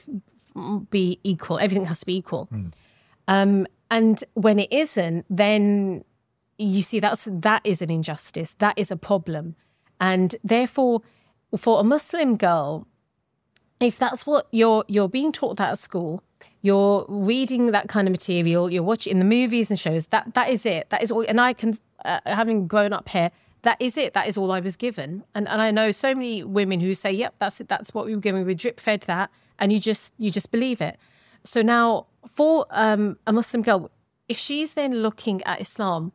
be 0.89 1.19
equal. 1.23 1.59
Everything 1.59 1.85
has 1.85 1.99
to 2.01 2.05
be 2.05 2.17
equal. 2.17 2.47
Mm. 2.51 2.73
Um, 3.27 3.67
and 3.89 4.23
when 4.33 4.59
it 4.59 4.71
isn't, 4.71 5.25
then 5.29 6.03
you 6.57 6.81
see 6.81 6.99
that's 6.99 7.27
that 7.31 7.61
is 7.63 7.81
an 7.81 7.89
injustice. 7.89 8.53
That 8.55 8.77
is 8.77 8.91
a 8.91 8.95
problem, 8.95 9.55
and 9.99 10.35
therefore, 10.43 11.01
for 11.57 11.79
a 11.79 11.83
Muslim 11.83 12.37
girl, 12.37 12.87
if 13.79 13.97
that's 13.97 14.25
what 14.25 14.47
you're 14.51 14.85
you're 14.87 15.09
being 15.09 15.31
taught 15.31 15.57
that 15.57 15.71
at 15.71 15.79
school, 15.79 16.23
you're 16.61 17.05
reading 17.09 17.71
that 17.71 17.89
kind 17.89 18.07
of 18.07 18.11
material, 18.11 18.69
you're 18.69 18.83
watching 18.83 19.19
the 19.19 19.25
movies 19.25 19.69
and 19.69 19.79
shows. 19.79 20.07
That 20.07 20.33
that 20.35 20.49
is 20.49 20.65
it. 20.65 20.89
That 20.89 21.01
is 21.01 21.11
all. 21.11 21.25
And 21.27 21.41
I 21.41 21.53
can, 21.53 21.77
uh, 22.05 22.19
having 22.25 22.67
grown 22.67 22.93
up 22.93 23.09
here, 23.09 23.31
that 23.63 23.81
is 23.81 23.97
it. 23.97 24.13
That 24.13 24.27
is 24.27 24.37
all 24.37 24.51
I 24.51 24.59
was 24.59 24.75
given. 24.75 25.23
And 25.33 25.47
and 25.47 25.61
I 25.61 25.71
know 25.71 25.91
so 25.91 26.13
many 26.13 26.43
women 26.43 26.79
who 26.79 26.93
say, 26.93 27.11
"Yep, 27.11 27.35
that's 27.39 27.59
it. 27.59 27.67
That's 27.67 27.93
what 27.93 28.05
we 28.05 28.15
were 28.15 28.21
given. 28.21 28.45
We 28.45 28.55
drip 28.55 28.79
fed 28.79 29.01
that," 29.01 29.31
and 29.61 29.71
you 29.71 29.79
just 29.79 30.13
you 30.17 30.29
just 30.29 30.51
believe 30.51 30.81
it. 30.81 30.97
So 31.45 31.61
now, 31.61 32.07
for 32.27 32.65
um, 32.71 33.17
a 33.25 33.31
Muslim 33.31 33.61
girl, 33.61 33.89
if 34.27 34.37
she's 34.37 34.73
then 34.73 34.95
looking 34.95 35.41
at 35.43 35.61
Islam, 35.61 36.11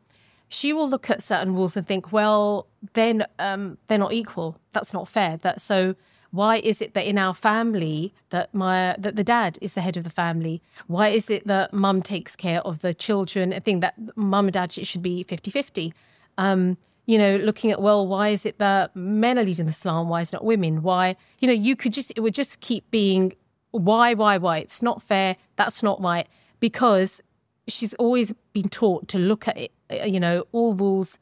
she 0.49 0.71
will 0.73 0.87
look 0.87 1.09
at 1.09 1.23
certain 1.23 1.55
rules 1.55 1.75
and 1.75 1.87
think, 1.87 2.11
"Well, 2.11 2.67
then 2.93 3.25
um, 3.39 3.79
they're 3.87 3.97
not 3.97 4.13
equal. 4.13 4.57
That's 4.73 4.93
not 4.93 5.07
fair." 5.07 5.37
That 5.37 5.61
so. 5.61 5.95
Why 6.31 6.57
is 6.57 6.81
it 6.81 6.93
that 6.93 7.07
in 7.07 7.17
our 7.17 7.33
family 7.33 8.13
that 8.31 8.53
my 8.53 8.97
that 8.99 9.15
the 9.15 9.23
dad 9.23 9.57
is 9.61 9.73
the 9.73 9.81
head 9.81 9.95
of 9.95 10.03
the 10.03 10.09
family? 10.09 10.61
Why 10.85 11.07
is 11.07 11.29
it 11.29 11.47
that 11.47 11.73
mum 11.73 12.01
takes 12.01 12.35
care 12.35 12.59
of 12.61 12.81
the 12.81 12.93
children? 12.93 13.53
I 13.53 13.59
think 13.59 13.79
that 13.79 13.95
mum 14.17 14.47
and 14.47 14.53
dad 14.53 14.73
should 14.73 15.01
be 15.01 15.23
50-50. 15.23 15.93
Um, 16.37 16.77
you 17.07 17.17
know, 17.17 17.37
looking 17.37 17.71
at, 17.71 17.81
well, 17.81 18.05
why 18.05 18.29
is 18.29 18.45
it 18.45 18.59
that 18.59 18.95
men 18.95 19.39
are 19.39 19.43
leading 19.43 19.65
the 19.65 19.71
Islam? 19.71 20.09
Why 20.09 20.21
is 20.21 20.29
it 20.29 20.33
not 20.33 20.45
women? 20.45 20.83
Why, 20.83 21.15
you 21.39 21.47
know, 21.47 21.53
you 21.53 21.75
could 21.75 21.93
just, 21.93 22.11
it 22.15 22.19
would 22.19 22.35
just 22.35 22.59
keep 22.59 22.89
being 22.91 23.33
why, 23.71 24.13
why, 24.13 24.37
why? 24.37 24.59
It's 24.59 24.81
not 24.81 25.01
fair. 25.01 25.37
That's 25.55 25.81
not 25.81 26.01
right. 26.01 26.27
Because 26.59 27.21
she's 27.67 27.93
always 27.95 28.33
been 28.53 28.69
taught 28.69 29.07
to 29.09 29.17
look 29.17 29.47
at 29.47 29.57
it, 29.57 29.71
uh, 29.91 30.05
you 30.05 30.19
know, 30.19 30.45
all 30.51 30.73
rules 30.73 31.17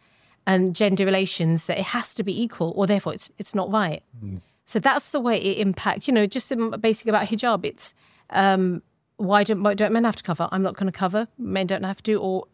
and 0.48 0.76
gender 0.76 1.06
relations 1.06 1.68
that 1.68 1.78
it 1.80 1.86
has 1.86 2.14
to 2.16 2.24
be 2.24 2.40
equal 2.42 2.74
or 2.76 2.88
therefore 2.88 3.14
it's, 3.14 3.32
it's 3.38 3.54
not 3.54 3.72
right. 3.72 4.04
Mm. 4.24 4.42
So 4.66 4.80
that's 4.80 5.10
the 5.10 5.20
way 5.20 5.38
it 5.38 5.60
impacts, 5.60 6.08
you 6.08 6.14
know, 6.14 6.26
just 6.26 6.52
basically 6.82 7.12
about 7.12 7.28
hijab. 7.28 7.64
It's, 7.64 7.94
um, 8.32 8.82
why 9.18 9.44
don't, 9.44 9.64
why 9.64 9.74
don't 9.74 9.94
men 9.94 10.04
have 10.04 10.16
to 10.18 10.24
cover? 10.24 10.48
I'm 10.52 10.62
not 10.62 10.76
going 10.76 10.92
to 10.92 10.98
cover. 10.98 11.28
Men 11.38 11.68
don't 11.68 11.84
have 11.84 12.04
to. 12.04 12.16
Or 12.16 12.46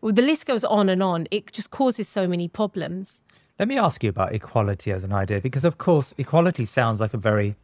well, 0.00 0.12
the 0.12 0.22
list 0.22 0.46
goes 0.46 0.64
on 0.64 0.88
and 0.88 1.02
on. 1.02 1.26
It 1.30 1.52
just 1.52 1.70
causes 1.70 2.08
so 2.08 2.26
many 2.26 2.48
problems. 2.48 3.22
Let 3.58 3.68
me 3.68 3.78
ask 3.78 4.02
you 4.02 4.10
about 4.10 4.32
equality 4.32 4.90
as 4.92 5.04
an 5.04 5.12
idea, 5.12 5.40
because 5.40 5.64
of 5.64 5.78
course, 5.78 6.12
equality 6.18 6.64
sounds 6.64 7.00
like 7.00 7.14
a 7.14 7.18
very 7.18 7.56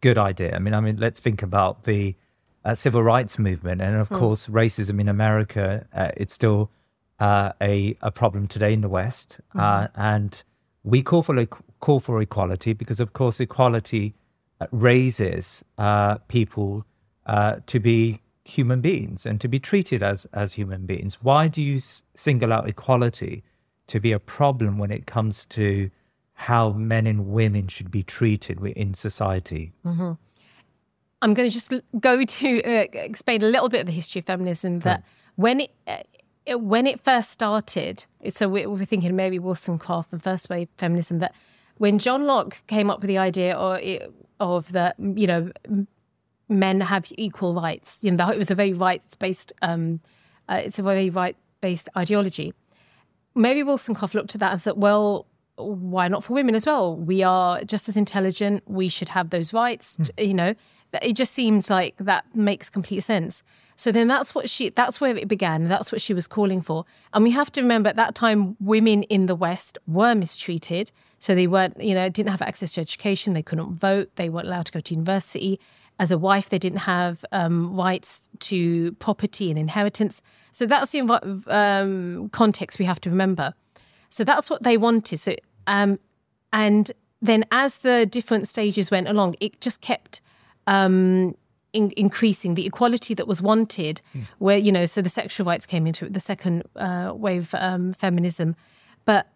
good 0.00 0.18
idea. 0.18 0.54
I 0.54 0.58
mean, 0.58 0.74
I 0.74 0.80
mean, 0.80 0.96
let's 0.98 1.20
think 1.20 1.42
about 1.42 1.84
the 1.84 2.14
uh, 2.64 2.74
civil 2.74 3.02
rights 3.02 3.38
movement, 3.38 3.80
and 3.80 3.96
of 3.96 4.08
hmm. 4.08 4.16
course, 4.16 4.46
racism 4.46 5.00
in 5.00 5.08
America. 5.08 5.86
Uh, 5.92 6.12
it's 6.16 6.32
still 6.32 6.70
uh, 7.18 7.52
a 7.60 7.96
a 8.02 8.10
problem 8.10 8.46
today 8.46 8.72
in 8.72 8.82
the 8.82 8.88
West, 8.88 9.40
mm. 9.54 9.88
and 9.96 10.44
we 10.84 11.02
call 11.02 11.22
for 11.22 11.44
call 11.80 12.00
for 12.00 12.20
equality 12.22 12.72
because, 12.72 13.00
of 13.00 13.12
course, 13.12 13.40
equality 13.40 14.14
uh, 14.60 14.66
raises 14.70 15.64
uh, 17.26 17.56
to 17.66 17.80
be 17.80 18.20
human 18.44 18.80
beings 18.80 19.24
and 19.24 19.40
to 19.40 19.48
be 19.48 19.58
treated 19.58 20.02
as 20.02 20.26
as 20.32 20.52
human 20.54 20.86
beings. 20.86 21.18
Why 21.22 21.48
do 21.48 21.62
you 21.62 21.78
single 22.14 22.52
out 22.52 22.68
equality 22.68 23.44
to 23.86 24.00
be 24.00 24.12
a 24.12 24.18
problem 24.18 24.78
when 24.78 24.90
it 24.90 25.06
comes 25.06 25.44
to 25.46 25.90
how 26.34 26.72
men 26.72 27.06
and 27.06 27.28
women 27.28 27.68
should 27.68 27.90
be 27.90 28.02
treated 28.02 28.60
in 28.64 28.94
society? 28.94 29.72
Mm-hmm. 29.84 30.12
I'm 31.22 31.34
going 31.34 31.48
to 31.48 31.54
just 31.54 31.72
go 32.00 32.24
to 32.24 32.62
uh, 32.64 32.86
explain 32.94 33.42
a 33.42 33.46
little 33.46 33.68
bit 33.68 33.80
of 33.80 33.86
the 33.86 33.92
history 33.92 34.18
of 34.18 34.26
feminism. 34.26 34.80
That 34.80 35.04
when 35.36 35.60
it, 35.60 35.70
uh, 35.86 36.58
when 36.58 36.88
it 36.88 37.00
first 37.00 37.30
started, 37.30 38.04
so 38.30 38.48
we're, 38.48 38.68
we're 38.68 38.84
thinking 38.84 39.14
Mary 39.14 39.38
Wollstonecraft 39.38 40.12
and 40.12 40.20
first 40.20 40.50
wave 40.50 40.68
feminism. 40.78 41.20
That 41.20 41.32
when 41.78 42.00
John 42.00 42.26
Locke 42.26 42.66
came 42.66 42.90
up 42.90 43.00
with 43.00 43.08
the 43.08 43.18
idea 43.18 43.56
or 43.56 43.80
of 44.40 44.72
the 44.72 44.92
you 44.98 45.28
know 45.28 45.52
men 46.58 46.80
have 46.80 47.06
equal 47.16 47.54
rights. 47.54 47.98
You 48.02 48.12
know, 48.12 48.28
it 48.28 48.38
was 48.38 48.50
a 48.50 48.54
very 48.54 48.72
rights 48.72 49.14
based. 49.16 49.52
Um, 49.62 50.00
uh, 50.48 50.60
it's 50.64 50.78
a 50.78 50.82
very 50.82 51.10
right 51.10 51.36
based 51.60 51.88
ideology. 51.96 52.52
Mary 53.34 53.62
Wollstonecraft 53.62 54.14
looked 54.14 54.34
at 54.34 54.40
that 54.40 54.52
and 54.52 54.62
said, 54.62 54.74
"Well, 54.76 55.26
why 55.56 56.08
not 56.08 56.24
for 56.24 56.34
women 56.34 56.54
as 56.54 56.66
well? 56.66 56.96
We 56.96 57.22
are 57.22 57.62
just 57.64 57.88
as 57.88 57.96
intelligent. 57.96 58.64
We 58.66 58.88
should 58.88 59.10
have 59.10 59.30
those 59.30 59.52
rights." 59.52 59.96
Mm. 59.96 60.28
You 60.28 60.34
know, 60.34 60.54
it 61.00 61.14
just 61.14 61.32
seems 61.32 61.70
like 61.70 61.96
that 61.98 62.24
makes 62.34 62.68
complete 62.68 63.00
sense. 63.00 63.42
So 63.76 63.90
then 63.90 64.06
that's 64.06 64.34
what 64.34 64.50
she 64.50 64.68
that's 64.70 65.00
where 65.00 65.16
it 65.16 65.28
began. 65.28 65.68
That's 65.68 65.90
what 65.90 66.00
she 66.00 66.12
was 66.14 66.26
calling 66.26 66.60
for. 66.60 66.84
And 67.14 67.24
we 67.24 67.30
have 67.30 67.50
to 67.52 67.62
remember 67.62 67.88
at 67.88 67.96
that 67.96 68.14
time 68.14 68.56
women 68.60 69.04
in 69.04 69.26
the 69.26 69.34
West 69.34 69.78
were 69.86 70.14
mistreated. 70.14 70.92
So 71.18 71.34
they 71.34 71.46
weren't, 71.46 71.80
you 71.80 71.94
know, 71.94 72.08
didn't 72.08 72.30
have 72.30 72.42
access 72.42 72.72
to 72.72 72.80
education, 72.80 73.32
they 73.32 73.44
couldn't 73.44 73.76
vote, 73.76 74.10
they 74.16 74.28
weren't 74.28 74.48
allowed 74.48 74.66
to 74.66 74.72
go 74.72 74.80
to 74.80 74.94
university 74.94 75.60
as 75.98 76.10
a 76.10 76.18
wife, 76.18 76.50
they 76.50 76.58
didn't 76.58 76.80
have 76.80 77.24
um, 77.32 77.74
rights 77.76 78.28
to 78.40 78.92
property 78.92 79.50
and 79.50 79.58
inheritance. 79.58 80.22
So 80.52 80.66
that's 80.66 80.92
the 80.92 81.00
um, 81.46 82.28
context 82.30 82.78
we 82.78 82.84
have 82.84 83.00
to 83.02 83.10
remember. 83.10 83.54
So 84.10 84.24
that's 84.24 84.50
what 84.50 84.62
they 84.62 84.76
wanted. 84.76 85.18
So, 85.18 85.36
um, 85.66 85.98
and 86.52 86.92
then 87.20 87.44
as 87.50 87.78
the 87.78 88.04
different 88.04 88.48
stages 88.48 88.90
went 88.90 89.08
along, 89.08 89.36
it 89.40 89.60
just 89.60 89.80
kept 89.80 90.20
um, 90.66 91.34
in- 91.72 91.92
increasing 91.96 92.54
the 92.54 92.66
equality 92.66 93.14
that 93.14 93.26
was 93.26 93.40
wanted. 93.40 94.00
Mm. 94.14 94.26
Where 94.38 94.58
you 94.58 94.72
know, 94.72 94.84
so 94.84 95.02
the 95.02 95.08
sexual 95.08 95.46
rights 95.46 95.66
came 95.66 95.86
into 95.86 96.06
it, 96.06 96.12
the 96.12 96.20
second 96.20 96.64
uh, 96.76 97.12
wave 97.14 97.54
um, 97.54 97.92
feminism, 97.92 98.56
but 99.04 99.28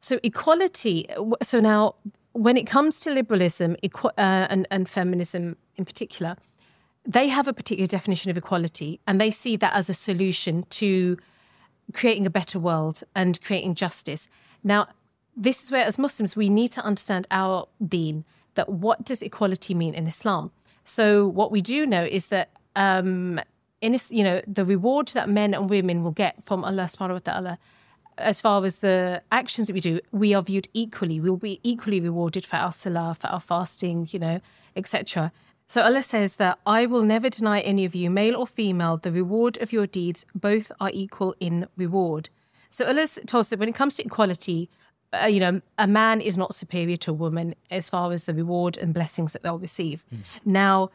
so 0.00 0.18
equality. 0.22 1.08
So 1.42 1.60
now, 1.60 1.94
when 2.32 2.56
it 2.56 2.66
comes 2.66 3.00
to 3.00 3.10
liberalism 3.10 3.76
equ- 3.82 4.12
uh, 4.16 4.46
and, 4.48 4.66
and 4.70 4.88
feminism 4.88 5.56
in 5.80 5.84
particular, 5.84 6.36
they 7.04 7.28
have 7.28 7.48
a 7.48 7.52
particular 7.52 7.86
definition 7.86 8.30
of 8.30 8.36
equality 8.36 9.00
and 9.06 9.20
they 9.20 9.30
see 9.30 9.56
that 9.56 9.74
as 9.74 9.88
a 9.88 9.94
solution 9.94 10.64
to 10.80 11.16
creating 11.92 12.26
a 12.26 12.30
better 12.30 12.58
world 12.58 13.02
and 13.14 13.42
creating 13.42 13.74
justice. 13.74 14.28
Now, 14.62 14.88
this 15.36 15.64
is 15.64 15.70
where, 15.70 15.84
as 15.84 15.98
Muslims, 15.98 16.36
we 16.36 16.48
need 16.48 16.70
to 16.72 16.82
understand 16.82 17.26
our 17.30 17.66
deen, 17.94 18.24
that 18.54 18.68
what 18.68 19.04
does 19.04 19.22
equality 19.22 19.74
mean 19.74 19.94
in 19.94 20.06
Islam? 20.06 20.50
So, 20.84 21.26
what 21.26 21.50
we 21.50 21.60
do 21.60 21.86
know 21.86 22.04
is 22.04 22.26
that 22.26 22.50
um, 22.76 23.40
in 23.80 23.96
you 24.10 24.24
know 24.24 24.42
the 24.46 24.64
reward 24.64 25.08
that 25.08 25.28
men 25.28 25.54
and 25.54 25.70
women 25.70 26.02
will 26.04 26.16
get 26.24 26.44
from 26.44 26.64
Allah 26.64 26.84
subhanahu 26.92 27.20
wa 27.20 27.32
ta'ala 27.32 27.58
as 28.20 28.40
far 28.40 28.64
as 28.64 28.78
the 28.78 29.22
actions 29.32 29.66
that 29.66 29.74
we 29.74 29.80
do, 29.80 30.00
we 30.12 30.34
are 30.34 30.42
viewed 30.42 30.68
equally. 30.74 31.20
We'll 31.20 31.36
be 31.36 31.58
equally 31.62 32.00
rewarded 32.00 32.46
for 32.46 32.56
our 32.56 32.72
salah, 32.72 33.16
for 33.18 33.28
our 33.28 33.40
fasting, 33.40 34.08
you 34.10 34.18
know, 34.18 34.40
etc. 34.76 35.32
So 35.70 35.82
Allah 35.82 36.02
says 36.02 36.34
that 36.34 36.58
I 36.66 36.84
will 36.84 37.04
never 37.04 37.30
deny 37.30 37.60
any 37.60 37.84
of 37.84 37.94
you, 37.94 38.10
male 38.10 38.34
or 38.34 38.44
female, 38.44 38.96
the 38.96 39.12
reward 39.12 39.56
of 39.58 39.72
your 39.72 39.86
deeds. 39.86 40.26
Both 40.34 40.72
are 40.80 40.90
equal 40.92 41.36
in 41.38 41.68
reward. 41.76 42.28
So 42.70 42.86
Allah 42.86 43.06
tells 43.06 43.46
us 43.46 43.48
that 43.50 43.60
when 43.60 43.68
it 43.68 43.76
comes 43.76 43.94
to 43.94 44.04
equality, 44.04 44.68
uh, 45.12 45.26
you 45.26 45.38
know, 45.38 45.60
a 45.78 45.86
man 45.86 46.20
is 46.20 46.36
not 46.36 46.56
superior 46.56 46.96
to 46.96 47.12
a 47.12 47.14
woman 47.14 47.54
as 47.70 47.88
far 47.88 48.10
as 48.10 48.24
the 48.24 48.34
reward 48.34 48.78
and 48.78 48.92
blessings 48.92 49.32
that 49.32 49.44
they'll 49.44 49.60
receive. 49.60 50.02
Mm. 50.12 50.18
Now, 50.44 50.90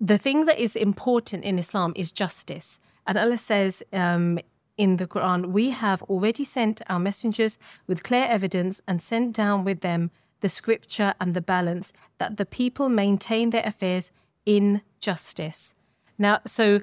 the 0.00 0.16
thing 0.16 0.46
that 0.46 0.58
is 0.58 0.74
important 0.74 1.44
in 1.44 1.58
Islam 1.58 1.92
is 1.94 2.10
justice. 2.10 2.80
And 3.06 3.18
Allah 3.18 3.36
says 3.36 3.82
um, 3.92 4.38
in 4.78 4.96
the 4.96 5.06
Quran, 5.06 5.52
we 5.52 5.70
have 5.70 6.02
already 6.04 6.44
sent 6.44 6.80
our 6.88 6.98
messengers 6.98 7.58
with 7.86 8.02
clear 8.02 8.24
evidence 8.24 8.80
and 8.88 9.02
sent 9.02 9.34
down 9.34 9.62
with 9.62 9.82
them 9.82 10.10
the 10.40 10.48
scripture 10.48 11.14
and 11.20 11.34
the 11.34 11.40
balance 11.40 11.92
that 12.18 12.36
the 12.36 12.46
people 12.46 12.88
maintain 12.88 13.50
their 13.50 13.64
affairs 13.64 14.10
in 14.44 14.82
justice. 15.00 15.74
Now, 16.18 16.40
so 16.46 16.80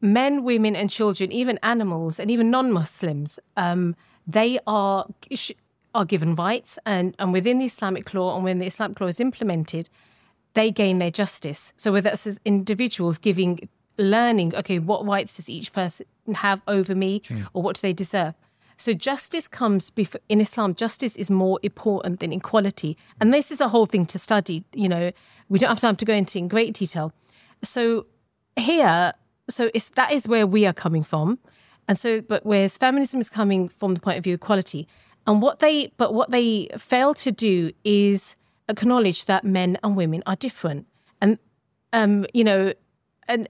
men, 0.00 0.42
women, 0.42 0.74
and 0.74 0.90
children, 0.90 1.30
even 1.32 1.58
animals, 1.62 2.18
and 2.18 2.30
even 2.30 2.50
non-Muslims, 2.50 3.38
um, 3.56 3.96
they 4.26 4.58
are 4.66 5.06
are 5.94 6.04
given 6.04 6.34
rights, 6.34 6.78
and 6.86 7.14
and 7.18 7.32
within 7.32 7.58
the 7.58 7.66
Islamic 7.66 8.12
law, 8.14 8.34
and 8.34 8.44
when 8.44 8.58
the 8.58 8.66
Islamic 8.66 9.00
law 9.00 9.06
is 9.08 9.20
implemented, 9.20 9.88
they 10.54 10.70
gain 10.70 10.98
their 10.98 11.10
justice. 11.10 11.72
So 11.76 11.92
whether 11.92 12.10
it's 12.10 12.26
as 12.26 12.40
individuals 12.44 13.18
giving, 13.18 13.68
learning, 13.98 14.54
okay, 14.54 14.78
what 14.78 15.06
rights 15.06 15.36
does 15.36 15.48
each 15.50 15.72
person 15.72 16.06
have 16.34 16.62
over 16.66 16.94
me, 16.94 17.20
mm. 17.20 17.46
or 17.52 17.62
what 17.62 17.76
do 17.76 17.80
they 17.82 17.92
deserve? 17.92 18.34
So 18.76 18.92
justice 18.92 19.48
comes 19.48 19.90
before 19.90 20.20
in 20.28 20.40
Islam. 20.40 20.74
Justice 20.74 21.16
is 21.16 21.30
more 21.30 21.58
important 21.62 22.20
than 22.20 22.32
equality, 22.32 22.96
and 23.20 23.32
this 23.32 23.50
is 23.50 23.60
a 23.60 23.68
whole 23.68 23.86
thing 23.86 24.06
to 24.06 24.18
study. 24.18 24.64
You 24.74 24.88
know, 24.88 25.12
we 25.48 25.58
don't 25.58 25.68
have 25.68 25.80
time 25.80 25.96
to 25.96 26.04
go 26.04 26.14
into 26.14 26.38
in 26.38 26.48
great 26.48 26.74
detail. 26.74 27.12
So 27.62 28.06
here, 28.56 29.12
so 29.48 29.70
it's 29.74 29.90
that 29.90 30.12
is 30.12 30.26
where 30.26 30.46
we 30.46 30.66
are 30.66 30.72
coming 30.72 31.02
from, 31.02 31.38
and 31.88 31.98
so 31.98 32.20
but 32.20 32.44
whereas 32.44 32.76
feminism 32.76 33.20
is 33.20 33.30
coming 33.30 33.68
from 33.68 33.94
the 33.94 34.00
point 34.00 34.18
of 34.18 34.24
view 34.24 34.34
of 34.34 34.40
equality, 34.40 34.88
and 35.26 35.42
what 35.42 35.58
they 35.60 35.92
but 35.96 36.14
what 36.14 36.30
they 36.30 36.68
fail 36.78 37.14
to 37.14 37.30
do 37.30 37.72
is 37.84 38.36
acknowledge 38.68 39.26
that 39.26 39.44
men 39.44 39.78
and 39.82 39.96
women 39.96 40.22
are 40.26 40.36
different, 40.36 40.86
and 41.20 41.38
um, 41.92 42.26
you 42.32 42.42
know, 42.42 42.72
and 43.28 43.48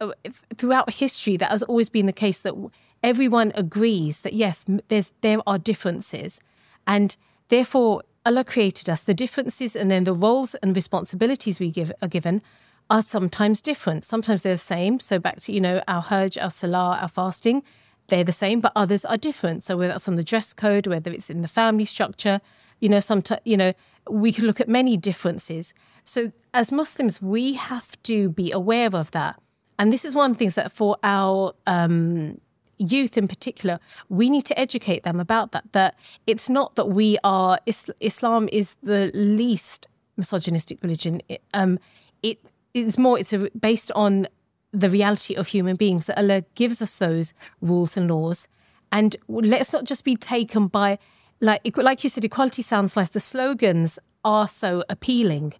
uh, 0.00 0.12
throughout 0.56 0.92
history 0.92 1.36
that 1.36 1.50
has 1.50 1.62
always 1.62 1.88
been 1.88 2.06
the 2.06 2.12
case 2.12 2.40
that 2.40 2.54
everyone 3.02 3.52
agrees 3.54 4.20
that 4.20 4.32
yes, 4.32 4.64
there's 4.88 5.12
there 5.20 5.38
are 5.46 5.58
differences, 5.58 6.40
and 6.86 7.16
therefore 7.48 8.02
Allah 8.24 8.44
created 8.44 8.88
us. 8.88 9.02
The 9.02 9.14
differences 9.14 9.74
and 9.74 9.90
then 9.90 10.04
the 10.04 10.12
roles 10.12 10.54
and 10.56 10.76
responsibilities 10.76 11.58
we 11.58 11.70
give 11.70 11.92
are 12.00 12.08
given 12.08 12.42
are 12.88 13.02
sometimes 13.02 13.60
different. 13.62 14.04
Sometimes 14.04 14.42
they're 14.42 14.54
the 14.54 14.58
same. 14.58 15.00
So 15.00 15.18
back 15.18 15.40
to 15.40 15.52
you 15.52 15.60
know 15.60 15.82
our 15.88 16.02
Hajj, 16.02 16.38
our 16.38 16.50
Salah, 16.50 16.98
our 17.00 17.08
fasting, 17.08 17.62
they're 18.08 18.24
the 18.24 18.32
same, 18.32 18.60
but 18.60 18.72
others 18.76 19.04
are 19.04 19.16
different. 19.16 19.62
So 19.62 19.76
whether 19.76 19.94
it's 19.94 20.08
on 20.08 20.16
the 20.16 20.24
dress 20.24 20.52
code, 20.52 20.86
whether 20.86 21.10
it's 21.10 21.30
in 21.30 21.42
the 21.42 21.48
family 21.48 21.84
structure, 21.84 22.40
you 22.80 22.88
know, 22.88 23.00
sometimes 23.00 23.40
you 23.44 23.56
know 23.56 23.72
we 24.08 24.32
can 24.32 24.46
look 24.46 24.60
at 24.60 24.68
many 24.68 24.96
differences. 24.96 25.74
So 26.04 26.32
as 26.54 26.72
Muslims, 26.72 27.22
we 27.22 27.54
have 27.54 28.00
to 28.02 28.28
be 28.28 28.50
aware 28.50 28.94
of 28.94 29.10
that. 29.12 29.40
And 29.78 29.92
this 29.92 30.04
is 30.04 30.14
one 30.14 30.32
of 30.32 30.36
the 30.36 30.38
things 30.38 30.54
that 30.56 30.70
for 30.72 30.96
our 31.02 31.54
um, 31.66 32.40
youth 32.78 33.16
in 33.16 33.28
particular, 33.28 33.78
we 34.08 34.28
need 34.30 34.44
to 34.46 34.58
educate 34.58 35.02
them 35.04 35.20
about 35.20 35.52
that. 35.52 35.64
That 35.72 35.98
it's 36.26 36.48
not 36.48 36.74
that 36.76 36.88
we 36.88 37.18
are 37.24 37.58
Islam 38.00 38.48
is 38.52 38.76
the 38.82 39.10
least 39.14 39.88
misogynistic 40.16 40.82
religion. 40.82 41.22
Um, 41.54 41.78
it 42.22 42.38
is 42.74 42.98
more. 42.98 43.18
It's 43.18 43.32
a, 43.32 43.50
based 43.58 43.92
on 43.92 44.28
the 44.72 44.88
reality 44.88 45.34
of 45.34 45.48
human 45.48 45.76
beings 45.76 46.06
that 46.06 46.18
Allah 46.18 46.44
gives 46.54 46.80
us 46.80 46.96
those 46.96 47.34
rules 47.60 47.96
and 47.96 48.10
laws, 48.10 48.48
and 48.90 49.16
let's 49.28 49.72
not 49.72 49.84
just 49.84 50.04
be 50.04 50.16
taken 50.16 50.66
by 50.66 50.98
like 51.40 51.76
like 51.76 52.04
you 52.04 52.10
said. 52.10 52.24
Equality 52.24 52.62
sounds 52.62 52.96
like 52.96 53.10
the 53.10 53.20
slogans 53.20 53.98
are 54.24 54.48
so 54.48 54.84
appealing, 54.88 55.54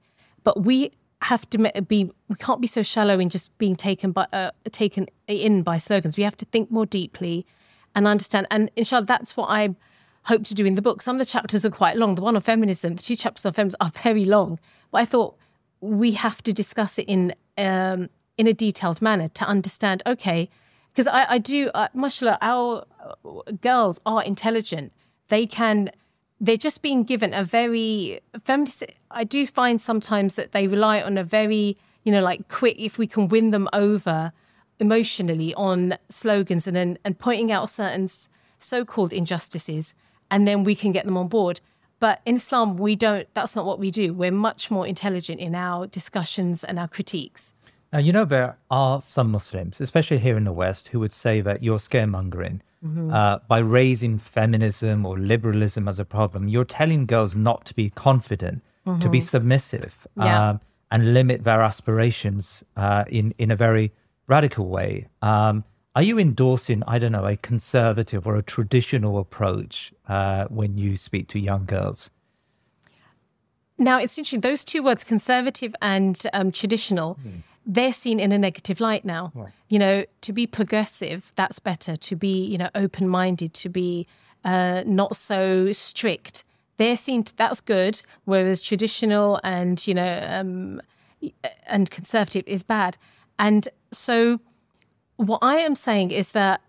but 0.45 0.65
we 0.65 0.93
have 1.25 1.49
to 1.51 1.59
be 1.87 2.11
we 2.29 2.37
can't 2.37 2.61
be 2.61 2.67
so 2.67 2.83
shallow 2.83 3.19
in 3.19 3.29
just 3.29 3.57
being 3.59 3.77
taken 3.77 4.13
by 4.13 4.27
uh, 4.33 4.51
taken 4.71 5.07
in 5.27 5.63
by 5.63 5.79
slogans. 5.79 6.17
We 6.17 6.23
have 6.25 6.37
to 6.39 6.45
think 6.47 6.71
more 6.71 6.87
deeply 6.87 7.47
and 7.95 8.07
understand 8.07 8.47
and 8.51 8.71
inshallah 8.77 9.05
that's 9.05 9.37
what 9.37 9.51
i 9.51 9.75
hope 10.25 10.45
to 10.45 10.55
do 10.55 10.65
in 10.65 10.75
the 10.75 10.83
book. 10.83 11.03
Some 11.03 11.17
of 11.17 11.19
the 11.19 11.25
chapters 11.25 11.65
are 11.65 11.71
quite 11.71 11.97
long. 11.97 12.15
The 12.15 12.23
one 12.23 12.37
on 12.37 12.43
feminism 12.43 12.97
the 12.97 13.03
two 13.03 13.17
chapters 13.17 13.45
on 13.47 13.53
feminism 13.53 13.79
are 13.81 13.93
very 14.03 14.25
long. 14.25 14.59
But 14.91 14.99
i 14.99 15.05
thought 15.05 15.37
we 15.81 16.13
have 16.13 16.43
to 16.43 16.53
discuss 16.53 16.99
it 16.99 17.07
in 17.09 17.35
um, 17.59 18.09
in 18.39 18.47
a 18.47 18.53
detailed 18.53 19.03
manner 19.03 19.29
to 19.29 19.45
understand 19.45 20.03
okay 20.07 20.49
because 20.93 21.07
I, 21.07 21.27
I 21.35 21.39
do 21.39 21.71
uh, 21.75 21.89
mashallah 21.95 22.39
our 22.41 22.85
girls 23.61 24.01
are 24.07 24.23
intelligent. 24.23 24.93
They 25.29 25.47
can 25.47 25.91
they're 26.43 26.57
just 26.57 26.83
being 26.83 27.05
given 27.05 27.33
a 27.33 27.45
very 27.45 28.21
feminist. 28.45 28.85
I 29.13 29.23
do 29.23 29.47
find 29.47 29.81
sometimes 29.81 30.35
that 30.35 30.51
they 30.51 30.67
rely 30.67 31.01
on 31.01 31.17
a 31.17 31.23
very, 31.23 31.79
you 32.03 32.11
know, 32.11 32.21
like 32.21 32.49
quick, 32.49 32.77
if 32.79 32.99
we 32.99 33.07
can 33.07 33.29
win 33.29 33.53
them 33.53 33.69
over 33.73 34.33
emotionally 34.81 35.55
on 35.55 35.97
slogans 36.09 36.67
and 36.67 36.77
then 36.77 36.99
and 37.05 37.17
pointing 37.17 37.53
out 37.53 37.71
certain 37.71 38.09
so-called 38.59 39.13
injustices, 39.13 39.95
and 40.33 40.47
then 40.49 40.65
we 40.65 40.75
can 40.75 40.91
get 40.91 41.05
them 41.05 41.17
on 41.17 41.29
board. 41.29 41.61
But 42.01 42.21
in 42.27 42.37
Islam, 42.37 42.77
we 42.77 42.97
don't. 42.97 43.29
That's 43.35 43.55
not 43.55 43.65
what 43.65 43.79
we 43.79 43.93
do. 43.93 44.13
We're 44.13 44.33
much 44.33 44.69
more 44.69 44.85
intelligent 44.85 45.39
in 45.39 45.55
our 45.55 45.87
discussions 45.87 46.65
and 46.65 46.77
our 46.77 46.89
critiques. 46.89 47.55
Now, 47.93 48.01
you 48.01 48.13
know, 48.13 48.25
there 48.25 48.57
are 48.69 49.01
some 49.01 49.31
Muslims, 49.31 49.81
especially 49.81 50.19
here 50.19 50.37
in 50.37 50.43
the 50.43 50.53
West, 50.53 50.89
who 50.89 50.99
would 50.99 51.13
say 51.13 51.41
that 51.43 51.63
you're 51.63 51.79
scaremongering 51.79 52.61
mm-hmm. 52.85 53.13
uh, 53.13 53.39
by 53.49 53.59
raising 53.59 54.19
feminism 54.19 55.07
or 55.07 55.19
liberalism 55.19 55.89
as 55.89 55.99
a 55.99 56.05
problem. 56.05 56.49
You're 56.49 56.65
telling 56.65 57.07
girls 57.07 57.35
not 57.35 57.65
to 57.67 57.75
be 57.75 57.91
confident, 57.91 58.63
mm-hmm. 58.87 59.01
to 59.01 59.09
be 59.09 59.19
mm-hmm. 59.19 59.25
submissive, 59.25 60.07
yeah. 60.17 60.51
um, 60.51 60.61
and 60.91 61.15
limit 61.15 61.45
their 61.45 61.63
aspirations 61.63 62.65
uh, 62.77 63.05
in 63.09 63.35
in 63.39 63.51
a 63.51 63.57
very 63.57 63.93
radical 64.27 64.67
way. 64.69 65.09
Um, 65.21 65.65
are 65.95 66.03
you 66.03 66.19
endorsing, 66.19 66.83
I 66.87 66.99
don't 66.99 67.13
know, 67.13 67.27
a 67.27 67.37
conservative 67.37 68.27
or 68.27 68.37
a 68.37 68.43
traditional 68.43 69.19
approach 69.19 69.93
uh, 70.09 70.47
when 70.47 70.79
you 70.79 70.97
speak 70.97 71.29
to 71.29 71.39
young 71.39 71.67
girls? 71.67 72.11
Now, 73.77 73.99
it's 73.99 74.17
interesting, 74.17 74.41
those 74.41 74.65
two 74.65 74.83
words, 74.83 75.05
conservative 75.05 75.75
and 75.83 76.21
um, 76.33 76.51
traditional, 76.51 77.19
mm 77.27 77.43
they're 77.65 77.93
seen 77.93 78.19
in 78.19 78.33
a 78.33 78.39
negative 78.39 78.81
light 78.81 79.05
now. 79.05 79.33
Right. 79.35 79.53
You 79.69 79.79
know, 79.79 80.05
to 80.23 80.33
be 80.33 80.47
progressive, 80.47 81.33
that's 81.37 81.59
better. 81.59 81.97
To 81.97 82.17
be, 82.17 82.45
you 82.45 82.59
know, 82.59 82.71
open 82.75 83.09
minded, 83.09 83.55
to 83.55 83.69
be 83.69 84.07
uh, 84.45 84.83
not 84.87 85.17
so 85.17 85.73
strict, 85.73 86.45
they're 86.77 86.97
seen 86.97 87.23
to, 87.25 87.37
that's 87.37 87.61
good. 87.61 88.01
Whereas 88.25 88.63
traditional 88.63 89.41
and 89.45 89.85
you 89.87 89.95
know 89.95 90.25
um, 90.29 90.83
and 91.67 91.91
conservative 91.91 92.45
is 92.47 92.63
bad. 92.63 92.97
And 93.39 93.69
so, 93.93 94.41
what 95.17 95.39
I 95.43 95.57
am 95.59 95.75
saying 95.75 96.11
is 96.11 96.33
that 96.33 96.61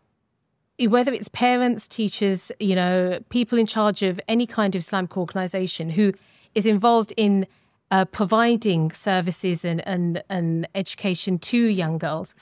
whether 0.79 1.13
it's 1.13 1.27
parents, 1.27 1.87
teachers, 1.87 2.51
you 2.59 2.75
know, 2.75 3.19
people 3.29 3.57
in 3.57 3.65
charge 3.65 4.01
of 4.03 4.19
any 4.27 4.45
kind 4.45 4.75
of 4.75 4.79
Islamic 4.79 5.15
organization 5.17 5.91
who 5.91 6.13
is 6.55 6.65
involved 6.65 7.13
in 7.15 7.47
uh, 7.93 8.05
providing 8.05 8.89
services 8.91 9.63
and, 9.63 9.87
and, 9.87 10.23
and 10.27 10.67
education 10.73 11.37
to 11.37 11.57
young 11.57 11.99
girls. 11.99 12.33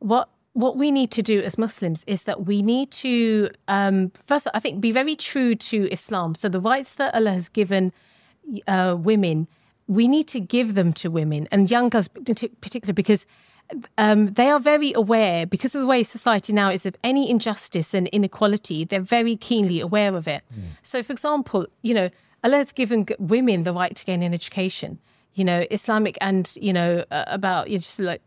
What 0.00 0.28
what 0.52 0.76
we 0.76 0.90
need 0.90 1.12
to 1.12 1.22
do 1.22 1.40
as 1.42 1.56
Muslims 1.56 2.02
is 2.08 2.24
that 2.24 2.44
we 2.44 2.60
need 2.60 2.90
to 2.90 3.50
um, 3.68 4.10
first, 4.24 4.48
I 4.52 4.58
think, 4.58 4.80
be 4.80 4.90
very 4.90 5.14
true 5.14 5.54
to 5.54 5.88
Islam. 5.92 6.34
So 6.34 6.48
the 6.48 6.58
rights 6.60 6.94
that 6.94 7.14
Allah 7.14 7.30
has 7.30 7.48
given 7.48 7.92
uh, 8.66 8.96
women, 8.98 9.46
we 9.86 10.08
need 10.08 10.26
to 10.28 10.40
give 10.40 10.74
them 10.74 10.92
to 10.94 11.08
women 11.08 11.46
and 11.52 11.70
young 11.70 11.88
girls, 11.88 12.10
in 12.16 12.34
particular, 12.60 12.92
because 12.92 13.26
um, 13.96 14.26
they 14.26 14.50
are 14.50 14.58
very 14.58 14.92
aware 14.92 15.46
because 15.46 15.72
of 15.76 15.82
the 15.82 15.86
way 15.86 16.02
society 16.02 16.52
now 16.52 16.68
is 16.68 16.84
of 16.84 16.96
any 17.04 17.30
injustice 17.30 17.94
and 17.94 18.08
inequality. 18.08 18.84
They're 18.84 19.00
very 19.18 19.36
keenly 19.36 19.78
aware 19.78 20.16
of 20.16 20.26
it. 20.26 20.42
Mm. 20.52 20.62
So, 20.82 21.04
for 21.04 21.12
example, 21.12 21.68
you 21.82 21.94
know 21.94 22.10
Allah 22.44 22.56
has 22.58 22.72
given 22.72 23.06
women 23.18 23.64
the 23.64 23.72
right 23.72 23.94
to 23.94 24.04
gain 24.04 24.22
an 24.22 24.32
education. 24.32 24.98
You 25.34 25.44
know, 25.44 25.64
Islamic 25.70 26.18
and 26.20 26.52
you 26.60 26.72
know 26.72 27.04
uh, 27.10 27.24
about 27.26 27.68
you 27.68 27.76
know, 27.76 27.80
just 27.80 28.00
like 28.00 28.22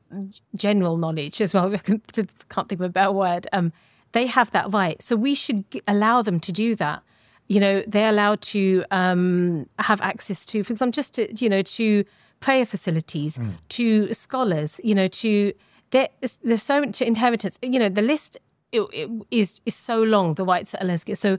general 0.55 0.97
knowledge 0.97 1.41
as 1.41 1.53
well. 1.53 1.73
I 1.75 1.77
can't 1.77 2.05
think 2.07 2.71
of 2.71 2.81
a 2.81 2.89
better 2.89 3.11
word. 3.11 3.47
Um, 3.51 3.73
they 4.13 4.27
have 4.27 4.51
that 4.51 4.71
right, 4.71 5.01
so 5.01 5.15
we 5.15 5.35
should 5.35 5.65
allow 5.87 6.21
them 6.21 6.39
to 6.39 6.51
do 6.51 6.75
that. 6.75 7.03
You 7.47 7.59
know, 7.59 7.83
they're 7.85 8.09
allowed 8.09 8.41
to 8.41 8.85
um, 8.91 9.67
have 9.79 10.01
access 10.01 10.45
to, 10.47 10.63
for 10.63 10.71
example, 10.71 10.93
just 10.93 11.15
to 11.15 11.33
you 11.35 11.49
know 11.49 11.61
to 11.61 12.05
prayer 12.39 12.65
facilities, 12.65 13.37
mm. 13.37 13.53
to 13.69 14.13
scholars. 14.13 14.79
You 14.83 14.95
know, 14.95 15.07
to 15.07 15.53
there, 15.91 16.07
there's 16.41 16.63
so 16.63 16.79
much 16.79 17.01
inheritance. 17.01 17.59
You 17.61 17.79
know, 17.79 17.89
the 17.89 18.01
list 18.01 18.37
it, 18.71 18.81
it 18.93 19.09
is 19.29 19.61
is 19.65 19.75
so 19.75 20.01
long. 20.01 20.35
The 20.35 20.45
rights 20.45 20.71
that 20.71 20.81
Allah 20.81 20.91
has 20.91 21.03
given. 21.03 21.17
So 21.17 21.37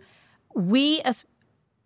we 0.54 1.00
as 1.02 1.24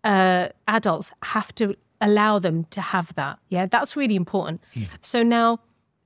uh, 0.03 0.49
adults 0.67 1.11
have 1.23 1.53
to 1.55 1.75
allow 2.01 2.39
them 2.39 2.63
to 2.65 2.81
have 2.81 3.13
that. 3.15 3.39
Yeah, 3.49 3.65
that's 3.65 3.95
really 3.95 4.15
important. 4.15 4.61
Yeah. 4.73 4.87
So 5.01 5.23
now, 5.23 5.59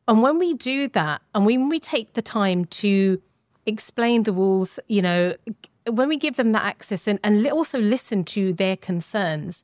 and 0.08 0.22
when 0.22 0.40
we 0.40 0.54
do 0.54 0.88
that, 0.90 1.22
and 1.34 1.46
when 1.46 1.70
we 1.70 1.80
take 1.80 2.14
the 2.14 2.22
time 2.22 2.66
to 2.66 3.22
explain 3.66 4.24
the 4.24 4.34
rules, 4.34 4.80
you 4.88 5.02
know, 5.02 5.36
when 5.90 6.10
we 6.10 6.18
give 6.18 6.36
them 6.36 6.52
that 6.54 6.64
access 6.64 7.08
and, 7.08 7.20
and 7.24 7.46
also 7.48 7.80
listen 7.80 8.24
to 8.26 8.54
their 8.54 8.76
concerns, 8.76 9.64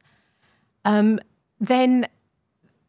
um, 0.85 1.19
then 1.59 2.07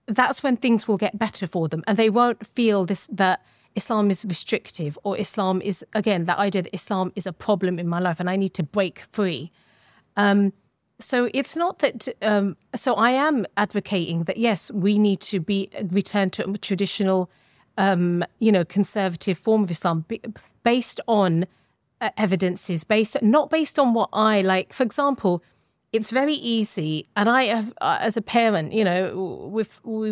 that's 0.06 0.42
when 0.42 0.56
things 0.56 0.86
will 0.86 0.96
get 0.96 1.18
better 1.18 1.46
for 1.46 1.68
them, 1.68 1.82
and 1.86 1.96
they 1.96 2.10
won't 2.10 2.46
feel 2.46 2.84
this 2.84 3.06
that 3.10 3.44
Islam 3.76 4.10
is 4.10 4.24
restrictive 4.24 4.98
or 5.04 5.16
Islam 5.16 5.62
is 5.62 5.84
again 5.92 6.24
that 6.24 6.38
idea 6.38 6.62
that 6.62 6.74
Islam 6.74 7.12
is 7.14 7.26
a 7.26 7.32
problem 7.32 7.78
in 7.78 7.88
my 7.88 8.00
life 8.00 8.18
and 8.20 8.28
I 8.28 8.36
need 8.36 8.54
to 8.54 8.62
break 8.62 9.00
free. 9.12 9.52
Um, 10.16 10.52
so 11.00 11.30
it's 11.34 11.56
not 11.56 11.80
that. 11.80 12.08
Um, 12.22 12.56
so 12.74 12.94
I 12.94 13.10
am 13.10 13.46
advocating 13.56 14.24
that 14.24 14.36
yes, 14.36 14.70
we 14.70 14.98
need 14.98 15.20
to 15.22 15.40
be 15.40 15.70
return 15.90 16.30
to 16.30 16.48
a 16.48 16.58
traditional, 16.58 17.30
um, 17.76 18.24
you 18.38 18.52
know, 18.52 18.64
conservative 18.64 19.38
form 19.38 19.62
of 19.62 19.70
Islam 19.70 20.04
based 20.62 21.00
on 21.06 21.46
uh, 22.00 22.10
evidences, 22.16 22.84
based 22.84 23.20
not 23.22 23.50
based 23.50 23.78
on 23.78 23.94
what 23.94 24.08
I 24.12 24.42
like. 24.42 24.72
For 24.72 24.82
example, 24.82 25.42
it's 25.92 26.10
very 26.10 26.34
easy, 26.34 27.08
and 27.16 27.28
I 27.28 27.44
have, 27.44 27.72
uh, 27.80 27.98
as 28.00 28.16
a 28.16 28.22
parent, 28.22 28.72
you 28.72 28.84
know, 28.84 29.50
we 29.52 29.64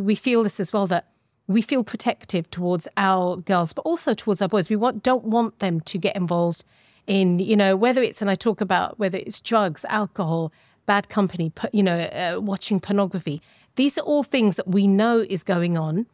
we 0.03 0.15
feel 0.15 0.43
this 0.43 0.59
as 0.61 0.73
well 0.73 0.87
that 0.89 1.07
we 1.49 1.63
feel 1.63 1.83
protective 1.83 2.49
towards 2.51 2.87
our 2.97 3.37
girls, 3.37 3.73
but 3.73 3.83
also 3.83 4.15
towards 4.15 4.41
our 4.43 4.49
boys. 4.49 4.69
We 4.69 4.77
want, 4.77 5.03
don't 5.03 5.25
want 5.25 5.59
them 5.59 5.81
to 5.81 5.99
get 5.99 6.15
involved 6.15 6.63
in, 7.07 7.39
you 7.39 7.57
know, 7.57 7.75
whether 7.75 8.03
it's, 8.03 8.21
and 8.21 8.31
I 8.31 8.35
talk 8.35 8.61
about 8.61 8.99
whether 8.99 9.17
it's 9.19 9.41
drugs, 9.41 9.85
alcohol, 9.89 10.53
bad 10.89 11.09
company, 11.09 11.53
you 11.73 11.83
know, 11.83 11.99
uh, 12.01 12.41
watching 12.41 12.81
pornography. 12.81 13.41
These 13.77 13.99
are 13.99 14.07
all 14.11 14.25
things 14.25 14.57
that 14.57 14.67
we 14.67 14.89
know 14.89 15.25
is 15.37 15.45
going 15.45 15.77
on, 15.77 16.07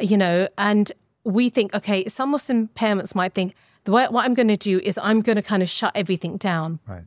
you 0.00 0.16
know, 0.16 0.48
and 0.58 0.90
we 1.24 1.50
think, 1.50 1.74
okay, 1.74 2.08
some 2.08 2.30
Muslim 2.30 2.68
parents 2.68 3.14
might 3.14 3.34
think, 3.34 3.54
the 3.84 3.92
way, 3.92 4.06
what 4.08 4.24
I'm 4.24 4.34
going 4.34 4.48
to 4.48 4.56
do 4.56 4.80
is 4.80 4.98
I'm 4.98 5.20
going 5.20 5.36
to 5.36 5.42
kind 5.42 5.62
of 5.62 5.68
shut 5.68 5.92
everything 5.94 6.38
down. 6.38 6.80
Right. 6.88 7.04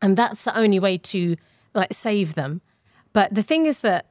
And 0.00 0.16
that's 0.16 0.44
the 0.44 0.56
only 0.56 0.80
way 0.80 0.96
to 1.12 1.36
like 1.74 1.92
save 1.92 2.34
them. 2.34 2.62
But 3.12 3.34
the 3.34 3.42
thing 3.42 3.66
is 3.66 3.82
that 3.82 4.06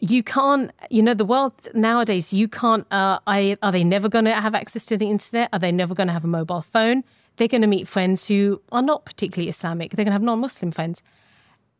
you 0.00 0.22
can't, 0.22 0.70
you 0.90 1.02
know, 1.02 1.14
the 1.14 1.24
world 1.24 1.54
nowadays, 1.74 2.32
you 2.32 2.46
can't, 2.46 2.86
uh, 2.90 3.20
I, 3.26 3.56
are 3.62 3.72
they 3.72 3.84
never 3.84 4.08
going 4.08 4.26
to 4.26 4.34
have 4.34 4.54
access 4.54 4.84
to 4.86 4.98
the 4.98 5.08
internet? 5.08 5.48
Are 5.52 5.58
they 5.58 5.72
never 5.72 5.94
going 5.94 6.08
to 6.08 6.12
have 6.12 6.24
a 6.24 6.34
mobile 6.40 6.62
phone? 6.62 7.04
They're 7.36 7.48
going 7.48 7.62
to 7.62 7.66
meet 7.66 7.88
friends 7.88 8.28
who 8.28 8.60
are 8.70 8.82
not 8.82 9.04
particularly 9.06 9.48
Islamic. 9.48 9.92
They're 9.92 10.04
going 10.04 10.12
to 10.12 10.20
have 10.20 10.22
non 10.22 10.40
Muslim 10.40 10.72
friends. 10.72 11.02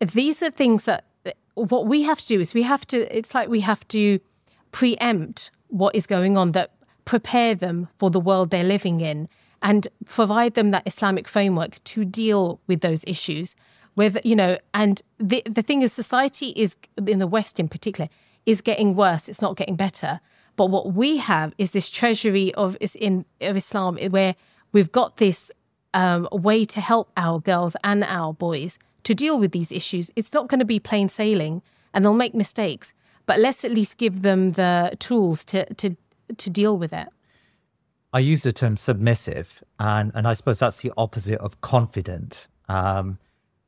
These 0.01 0.43
are 0.43 0.51
things 0.51 0.85
that 0.85 1.05
what 1.55 1.87
we 1.87 2.03
have 2.03 2.21
to 2.21 2.27
do 2.27 2.41
is 2.41 2.55
we 2.55 2.63
have 2.63 2.87
to, 2.89 3.17
it's 3.17 3.35
like 3.35 3.49
we 3.49 3.61
have 3.61 3.87
to 3.89 4.21
preempt 4.73 5.51
what 5.69 5.95
is 5.95 6.07
going 6.07 6.37
on, 6.37 6.53
that 6.53 6.73
prepare 7.05 7.55
them 7.55 7.89
for 7.99 8.11
the 8.11 8.21
world 8.21 8.51
they're 8.51 8.65
living 8.65 9.01
in 9.01 9.29
and 9.63 9.89
provide 10.07 10.55
them 10.55 10.71
that 10.71 10.83
Islamic 10.87 11.29
framework 11.29 11.83
to 11.85 12.05
deal 12.05 12.61
with 12.67 12.81
those 12.81 13.05
issues. 13.07 13.55
With 13.97 14.19
you 14.25 14.37
know, 14.37 14.57
and 14.73 15.03
the 15.19 15.43
the 15.45 15.63
thing 15.63 15.83
is, 15.83 15.93
society 15.93 16.51
is 16.51 16.77
in 17.07 17.19
the 17.19 17.27
West 17.27 17.59
in 17.61 17.69
particular 17.69 18.09
is 18.47 18.61
getting 18.61 18.95
worse. 18.95 19.29
It's 19.29 19.43
not 19.43 19.57
getting 19.57 19.77
better. 19.77 20.21
But 20.57 20.67
what 20.67 20.95
we 20.95 21.19
have 21.19 21.53
is 21.59 21.73
this 21.73 21.91
treasury 21.91 22.55
of 22.55 22.77
is 22.81 22.95
in 22.95 23.25
of 23.41 23.57
Islam 23.57 23.97
where 23.97 24.37
we've 24.73 24.93
got 24.93 25.17
this 25.17 25.51
um, 25.93 26.29
way 26.33 26.65
to 26.65 26.81
help 26.81 27.11
our 27.17 27.41
girls 27.41 27.77
and 27.83 28.05
our 28.05 28.33
boys 28.33 28.79
to 29.05 29.15
deal 29.15 29.39
with 29.39 29.53
these 29.53 29.73
issues. 29.73 30.11
It's 30.17 30.33
not 30.33 30.49
going 30.49 30.59
to 30.61 30.65
be 30.65 30.79
plain 30.79 31.09
sailing, 31.09 31.63
and 31.93 32.05
they'll 32.05 32.15
make 32.15 32.35
mistakes. 32.35 32.95
But 33.27 33.39
let's 33.39 33.65
at 33.65 33.71
least 33.71 33.99
give 33.99 34.23
them 34.23 34.53
the 34.53 34.97
tools 34.99 35.45
to 35.47 35.73
to 35.75 35.97
to 36.37 36.51
deal 36.51 36.77
with 36.77 36.93
it. 36.93 37.09
I 38.13 38.19
use 38.19 38.43
the 38.43 38.53
term 38.53 38.77
submissive, 38.77 39.63
and, 39.79 40.11
and 40.15 40.27
I 40.27 40.33
suppose 40.33 40.59
that's 40.59 40.81
the 40.81 40.93
opposite 40.97 41.39
of 41.39 41.61
confident. 41.61 42.49
Um, 42.69 43.19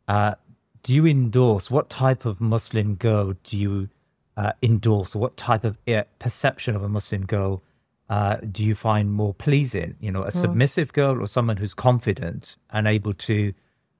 uh, 0.09 0.35
do 0.83 0.93
you 0.93 1.07
endorse 1.07 1.71
what 1.71 1.89
type 1.89 2.25
of 2.25 2.41
Muslim 2.41 2.97
girl 2.97 3.35
do 3.45 3.57
you 3.57 3.89
uh, 4.37 4.53
endorse, 4.63 5.15
or 5.15 5.21
what 5.21 5.37
type 5.37 5.63
of 5.63 5.79
uh, 5.87 6.03
perception 6.19 6.75
of 6.75 6.83
a 6.83 6.89
Muslim 6.89 7.25
girl 7.25 7.63
uh, 8.09 8.37
do 8.51 8.65
you 8.65 8.75
find 8.75 9.13
more 9.13 9.33
pleasing? 9.33 9.95
You 10.01 10.11
know, 10.11 10.23
a 10.23 10.31
mm. 10.31 10.33
submissive 10.33 10.93
girl 10.93 11.23
or 11.23 11.29
someone 11.29 11.57
who's 11.57 11.75
confident 11.75 12.57
and 12.71 12.89
able 12.89 13.15
to 13.15 13.53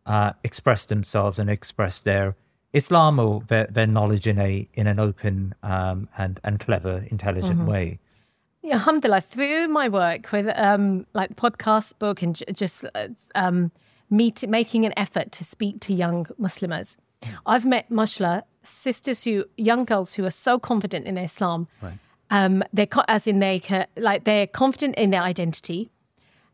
uh, 0.07 0.33
express 0.45 0.87
themselves 0.87 1.39
and 1.39 1.49
express 1.49 2.01
their 2.01 2.37
Islam 2.73 3.19
or 3.19 3.43
their, 3.49 3.67
their 3.67 3.87
knowledge 3.87 4.27
in 4.27 4.39
a 4.39 4.69
in 4.75 4.87
an 4.87 4.99
open 4.99 5.55
um, 5.63 6.09
and 6.17 6.41
and 6.45 6.59
clever, 6.59 7.05
intelligent 7.11 7.59
mm-hmm. 7.59 7.67
way. 7.67 7.99
Yeah, 8.63 8.75
alhamdulillah, 8.75 9.23
through 9.23 9.69
my 9.69 9.89
work 9.89 10.31
with 10.31 10.51
um, 10.57 11.05
like 11.15 11.35
podcast, 11.37 11.99
book, 11.99 12.23
and 12.23 12.37
j- 12.37 12.45
just 12.53 12.85
uh, 12.95 13.09
um, 13.35 13.73
meet, 14.09 14.49
making 14.49 14.87
an 14.87 14.93
effort 14.97 15.33
to 15.33 15.45
speak 15.45 15.81
to 15.81 15.93
young 15.93 16.27
Muslims, 16.39 16.97
I've 17.47 17.65
met, 17.65 17.91
mashallah, 17.91 18.45
sisters 18.63 19.25
who, 19.25 19.45
young 19.57 19.85
girls 19.85 20.15
who 20.15 20.25
are 20.25 20.31
so 20.31 20.59
confident 20.59 21.07
in 21.07 21.19
Islam. 21.19 21.69
Right. 21.81 21.99
Um, 22.31 22.63
they're 22.73 22.87
as 23.09 23.27
in 23.27 23.41
they 23.41 23.61
like 23.97 24.25
they're 24.25 24.47
confident 24.47 24.95
in 24.95 25.11
their 25.11 25.21
identity, 25.21 25.91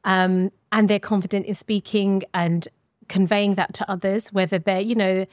um, 0.04 0.50
and 0.72 0.88
they're 0.88 0.98
confident 0.98 1.46
in 1.46 1.54
speaking 1.54 2.24
and 2.34 2.66
conveying 3.08 3.54
that 3.56 3.74
to 3.74 3.90
others. 3.90 4.32
Whether 4.32 4.58
they're 4.58 4.80
you 4.80 4.94
know 4.94 5.26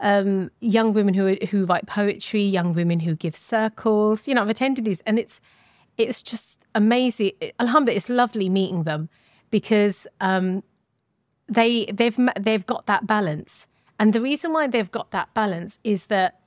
um, 0.00 0.50
young 0.60 0.92
women 0.92 1.14
who 1.14 1.36
who 1.50 1.64
write 1.66 1.86
poetry, 1.86 2.42
young 2.42 2.74
women 2.74 3.00
who 3.00 3.14
give 3.14 3.36
circles. 3.36 4.28
You 4.28 4.34
know, 4.34 4.42
I've 4.42 4.48
attended 4.48 4.84
these, 4.84 5.00
and 5.06 5.18
it's 5.18 5.40
it's 5.98 6.22
just 6.22 6.66
amazing. 6.74 7.32
Alhamdulillah, 7.58 7.96
it's 7.96 8.08
lovely 8.08 8.48
meeting 8.48 8.82
them 8.84 9.08
because 9.50 10.06
um, 10.20 10.62
they 11.48 11.86
they've 11.86 12.18
they've 12.38 12.66
got 12.66 12.86
that 12.86 13.06
balance, 13.06 13.68
and 13.98 14.12
the 14.12 14.20
reason 14.20 14.52
why 14.52 14.66
they've 14.66 14.90
got 14.90 15.10
that 15.12 15.32
balance 15.34 15.78
is 15.84 16.06
that, 16.06 16.40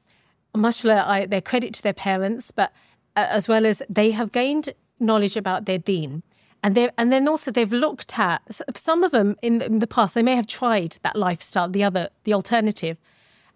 mashallah, 0.55 1.03
I, 1.07 1.25
their 1.25 1.41
credit 1.41 1.73
to 1.75 1.83
their 1.83 1.93
parents, 1.93 2.51
but 2.51 2.71
uh, 3.15 3.27
as 3.29 3.47
well 3.47 3.65
as 3.65 3.81
they 3.89 4.11
have 4.11 4.31
gained 4.31 4.69
knowledge 4.99 5.35
about 5.35 5.65
their 5.65 5.79
deen. 5.79 6.23
And 6.61 6.75
they 6.75 6.89
and 6.97 7.11
then 7.11 7.27
also 7.27 7.51
they've 7.51 7.71
looked 7.71 8.19
at 8.19 8.41
some 8.75 9.03
of 9.03 9.11
them 9.11 9.37
in, 9.41 9.61
in 9.61 9.79
the 9.79 9.87
past. 9.87 10.13
They 10.13 10.23
may 10.23 10.35
have 10.35 10.47
tried 10.47 10.97
that 11.03 11.15
lifestyle, 11.15 11.69
the 11.69 11.83
other, 11.83 12.09
the 12.25 12.33
alternative, 12.33 12.97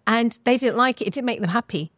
and 0.06 0.38
they 0.44 0.56
didn't 0.56 0.76
like 0.76 1.02
it. 1.02 1.08
It 1.08 1.14
didn't 1.14 1.26
make 1.26 1.40
them 1.40 1.50
happy 1.50 1.92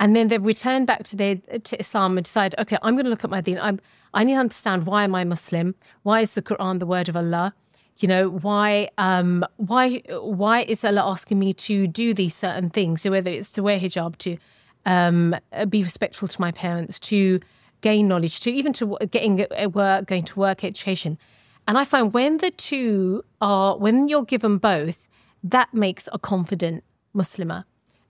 and 0.00 0.16
then 0.16 0.28
they 0.28 0.38
returned 0.38 0.86
back 0.86 1.04
to 1.04 1.14
their 1.14 1.36
to 1.36 1.78
Islam 1.78 2.16
and 2.16 2.24
decide, 2.24 2.54
okay, 2.58 2.78
I'm 2.82 2.94
going 2.94 3.04
to 3.04 3.10
look 3.10 3.22
at 3.22 3.30
my 3.30 3.42
deen. 3.42 3.58
I'm 3.60 3.78
I 4.14 4.24
need 4.24 4.32
to 4.32 4.40
understand 4.40 4.86
why 4.86 5.04
am 5.04 5.14
I 5.14 5.22
Muslim? 5.24 5.74
Why 6.02 6.20
is 6.22 6.32
the 6.32 6.42
Quran 6.42 6.80
the 6.80 6.86
word 6.86 7.08
of 7.08 7.16
Allah? 7.16 7.54
You 7.98 8.08
know 8.08 8.30
why 8.30 8.88
um 8.96 9.44
why 9.58 10.02
why 10.08 10.62
is 10.62 10.84
Allah 10.84 11.04
asking 11.04 11.38
me 11.38 11.52
to 11.52 11.86
do 11.86 12.14
these 12.14 12.34
certain 12.34 12.70
things? 12.70 13.02
So 13.02 13.10
whether 13.10 13.30
it's 13.30 13.52
to 13.52 13.62
wear 13.62 13.78
hijab, 13.78 14.16
to 14.18 14.38
um 14.86 15.36
be 15.68 15.82
respectful 15.82 16.28
to 16.28 16.40
my 16.40 16.50
parents, 16.50 16.98
to 17.00 17.40
gain 17.80 18.08
knowledge, 18.08 18.40
to 18.40 18.50
even 18.50 18.72
to 18.74 18.96
getting 19.10 19.46
a 19.50 19.68
work, 19.68 20.06
going 20.06 20.24
to 20.24 20.38
work, 20.38 20.64
education. 20.64 21.18
And 21.66 21.78
I 21.78 21.84
find 21.84 22.12
when 22.12 22.38
the 22.38 22.50
two 22.50 23.24
are 23.40 23.76
when 23.76 24.08
you're 24.08 24.24
given 24.24 24.58
both, 24.58 25.06
that 25.42 25.72
makes 25.72 26.08
a 26.12 26.18
confident 26.18 26.84
Muslimah. 27.14 27.64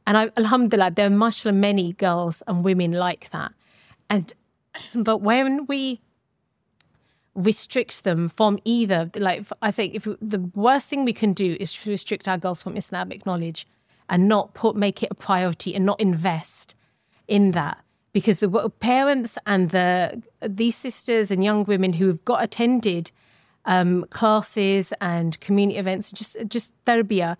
And 0.06 0.16
I, 0.16 0.30
alhamdulillah, 0.36 0.92
there 0.92 1.06
are 1.06 1.10
mashallah 1.10 1.52
many 1.52 1.92
girls 1.92 2.42
and 2.46 2.64
women 2.64 2.92
like 2.92 3.30
that. 3.30 3.52
And 4.08 4.32
but 4.94 5.18
when 5.18 5.66
we 5.66 6.00
restrict 7.34 8.04
them 8.04 8.28
from 8.28 8.58
either, 8.64 9.10
like 9.16 9.46
I 9.62 9.70
think 9.70 9.94
if 9.94 10.04
the 10.20 10.50
worst 10.54 10.88
thing 10.88 11.04
we 11.04 11.12
can 11.12 11.32
do 11.32 11.56
is 11.60 11.72
to 11.74 11.90
restrict 11.90 12.28
our 12.28 12.38
girls 12.38 12.62
from 12.62 12.76
Islamic 12.76 13.24
knowledge 13.24 13.66
and 14.08 14.26
not 14.26 14.54
put 14.54 14.74
make 14.76 15.02
it 15.02 15.08
a 15.10 15.14
priority 15.14 15.74
and 15.74 15.86
not 15.86 16.00
invest 16.00 16.74
in 17.28 17.52
that 17.52 17.78
because 18.12 18.40
the 18.40 18.70
parents 18.80 19.38
and 19.46 19.70
the 19.70 20.22
these 20.46 20.76
sisters 20.76 21.30
and 21.30 21.44
young 21.44 21.64
women 21.64 21.92
who 21.92 22.06
have 22.06 22.24
got 22.24 22.42
attended 22.42 23.12
um, 23.66 24.04
classes 24.10 24.92
and 25.00 25.38
community 25.40 25.78
events, 25.78 26.10
just 26.10 26.36
just 26.48 26.72
tarbiyah, 26.84 27.36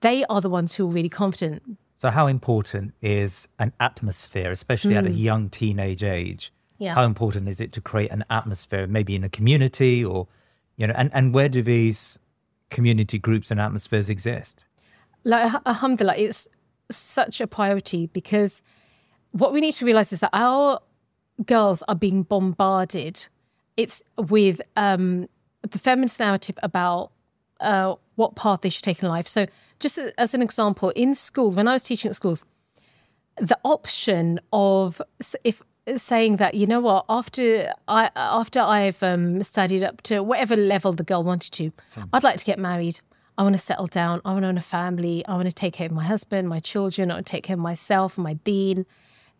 they 0.00 0.24
are 0.26 0.40
the 0.40 0.50
ones 0.50 0.74
who 0.74 0.84
are 0.86 0.92
really 0.92 1.08
confident. 1.08 1.62
So, 1.96 2.10
how 2.10 2.26
important 2.26 2.94
is 3.02 3.48
an 3.58 3.72
atmosphere, 3.80 4.50
especially 4.50 4.94
mm. 4.94 4.98
at 4.98 5.06
a 5.06 5.10
hmm. 5.10 5.16
young 5.16 5.48
teenage 5.48 6.02
age? 6.02 6.52
Yeah. 6.78 6.94
How 6.94 7.04
important 7.04 7.48
is 7.48 7.60
it 7.60 7.72
to 7.72 7.80
create 7.80 8.10
an 8.10 8.24
atmosphere, 8.30 8.86
maybe 8.86 9.14
in 9.14 9.22
a 9.22 9.28
community 9.28 10.04
or, 10.04 10.26
you 10.76 10.86
know, 10.86 10.94
and, 10.96 11.10
and 11.14 11.32
where 11.32 11.48
do 11.48 11.62
these 11.62 12.18
community 12.70 13.18
groups 13.18 13.50
and 13.50 13.60
atmospheres 13.60 14.10
exist? 14.10 14.66
Like, 15.22 15.52
alhamdulillah, 15.64 16.16
it's 16.16 16.48
such 16.90 17.40
a 17.40 17.46
priority 17.46 18.08
because 18.08 18.60
what 19.34 19.52
we 19.52 19.60
need 19.60 19.72
to 19.72 19.84
realize 19.84 20.12
is 20.12 20.20
that 20.20 20.30
our 20.32 20.80
girls 21.44 21.82
are 21.88 21.96
being 21.96 22.22
bombarded. 22.22 23.26
It's 23.76 24.00
with 24.16 24.62
um, 24.76 25.28
the 25.68 25.78
feminist 25.80 26.20
narrative 26.20 26.56
about 26.62 27.10
uh, 27.60 27.96
what 28.14 28.36
path 28.36 28.60
they 28.60 28.68
should 28.68 28.84
take 28.84 29.02
in 29.02 29.08
life. 29.08 29.26
So, 29.26 29.46
just 29.80 29.98
as 29.98 30.34
an 30.34 30.40
example, 30.40 30.90
in 30.90 31.16
school, 31.16 31.50
when 31.50 31.66
I 31.66 31.72
was 31.72 31.82
teaching 31.82 32.10
at 32.10 32.16
schools, 32.16 32.44
the 33.36 33.58
option 33.64 34.38
of 34.52 35.02
if 35.42 35.62
saying 35.96 36.36
that 36.36 36.54
you 36.54 36.66
know 36.68 36.80
what 36.80 37.04
after 37.08 37.72
I 37.88 38.10
after 38.14 38.60
I've 38.60 39.02
um, 39.02 39.42
studied 39.42 39.82
up 39.82 40.00
to 40.02 40.22
whatever 40.22 40.54
level 40.54 40.92
the 40.92 41.02
girl 41.02 41.24
wanted 41.24 41.50
to, 41.54 41.72
hmm. 41.94 42.02
I'd 42.12 42.22
like 42.22 42.38
to 42.38 42.44
get 42.44 42.60
married. 42.60 43.00
I 43.36 43.42
want 43.42 43.56
to 43.56 43.58
settle 43.58 43.88
down. 43.88 44.20
I 44.24 44.32
want 44.32 44.44
to 44.44 44.48
own 44.48 44.58
a 44.58 44.62
family. 44.62 45.26
I 45.26 45.34
want 45.34 45.48
to 45.48 45.52
take 45.52 45.74
care 45.74 45.86
of 45.86 45.92
my 45.92 46.04
husband, 46.04 46.48
my 46.48 46.60
children. 46.60 47.10
I 47.10 47.14
want 47.14 47.26
to 47.26 47.30
take 47.32 47.42
care 47.42 47.54
of 47.54 47.60
myself, 47.60 48.16
and 48.16 48.22
my 48.22 48.34
deen. 48.34 48.86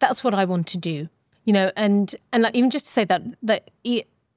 That's 0.05 0.23
what 0.23 0.35
I 0.35 0.45
want 0.45 0.67
to 0.69 0.79
do. 0.79 1.09
You 1.45 1.53
know, 1.53 1.73
and 1.77 2.15
and 2.33 2.43
like 2.43 2.55
even 2.55 2.71
just 2.71 2.87
to 2.87 2.93
say 2.93 3.05
that 3.05 3.23
that 3.43 3.71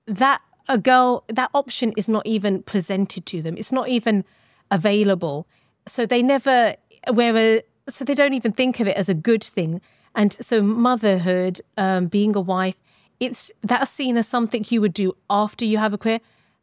that 0.07 0.41
a 0.69 0.77
girl 0.77 1.23
that 1.27 1.49
option 1.53 1.93
is 1.97 2.07
not 2.09 2.25
even 2.25 2.63
presented 2.63 3.25
to 3.27 3.41
them. 3.41 3.57
It's 3.57 3.71
not 3.71 3.89
even 3.89 4.23
available. 4.71 5.47
So 5.87 6.05
they 6.05 6.21
never 6.21 6.75
where 7.13 7.61
so 7.89 8.05
they 8.05 8.13
don't 8.13 8.33
even 8.33 8.51
think 8.51 8.79
of 8.79 8.87
it 8.87 8.97
as 8.97 9.09
a 9.09 9.13
good 9.13 9.43
thing. 9.43 9.81
And 10.15 10.33
so 10.33 10.61
motherhood, 10.61 11.61
um, 11.77 12.07
being 12.07 12.35
a 12.35 12.41
wife, 12.41 12.77
it's 13.19 13.51
that's 13.61 13.91
seen 13.91 14.17
as 14.17 14.27
something 14.27 14.65
you 14.69 14.81
would 14.81 14.93
do 14.93 15.15
after 15.29 15.65
you 15.65 15.77
have 15.77 15.93
a 15.93 15.97
career, 15.97 16.21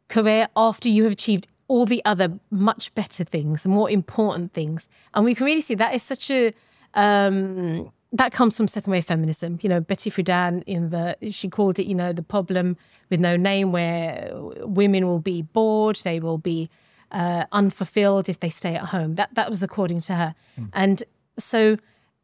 career 0.09 0.47
after 0.55 0.89
you 0.89 1.03
have 1.03 1.13
achieved 1.13 1.47
all 1.67 1.85
the 1.85 2.01
other 2.05 2.39
much 2.51 2.93
better 2.93 3.23
things, 3.23 3.63
the 3.63 3.69
more 3.69 3.89
important 3.89 4.53
things. 4.53 4.87
And 5.13 5.25
we 5.25 5.33
can 5.35 5.45
really 5.45 5.61
see 5.61 5.75
that 5.75 5.95
is 5.95 6.03
such 6.03 6.29
a 6.29 6.53
um, 6.93 7.91
that 8.17 8.31
comes 8.31 8.55
from 8.55 8.67
second 8.67 8.91
wave 8.91 9.05
feminism. 9.05 9.59
You 9.61 9.69
know, 9.69 9.79
Betty 9.81 10.09
Friedan 10.09 10.63
in 10.65 10.89
the 10.89 11.17
she 11.31 11.49
called 11.49 11.79
it, 11.79 11.85
you 11.85 11.95
know, 11.95 12.13
the 12.13 12.23
problem 12.23 12.77
with 13.09 13.19
no 13.19 13.35
name, 13.35 13.71
where 13.71 14.31
women 14.61 15.05
will 15.05 15.19
be 15.19 15.41
bored, 15.41 15.97
they 16.03 16.19
will 16.19 16.37
be 16.37 16.69
uh, 17.11 17.45
unfulfilled 17.51 18.29
if 18.29 18.39
they 18.39 18.49
stay 18.49 18.75
at 18.75 18.85
home. 18.85 19.15
That 19.15 19.35
that 19.35 19.49
was 19.49 19.61
according 19.61 20.01
to 20.01 20.15
her. 20.15 20.35
Mm. 20.59 20.69
And 20.73 21.03
so, 21.37 21.77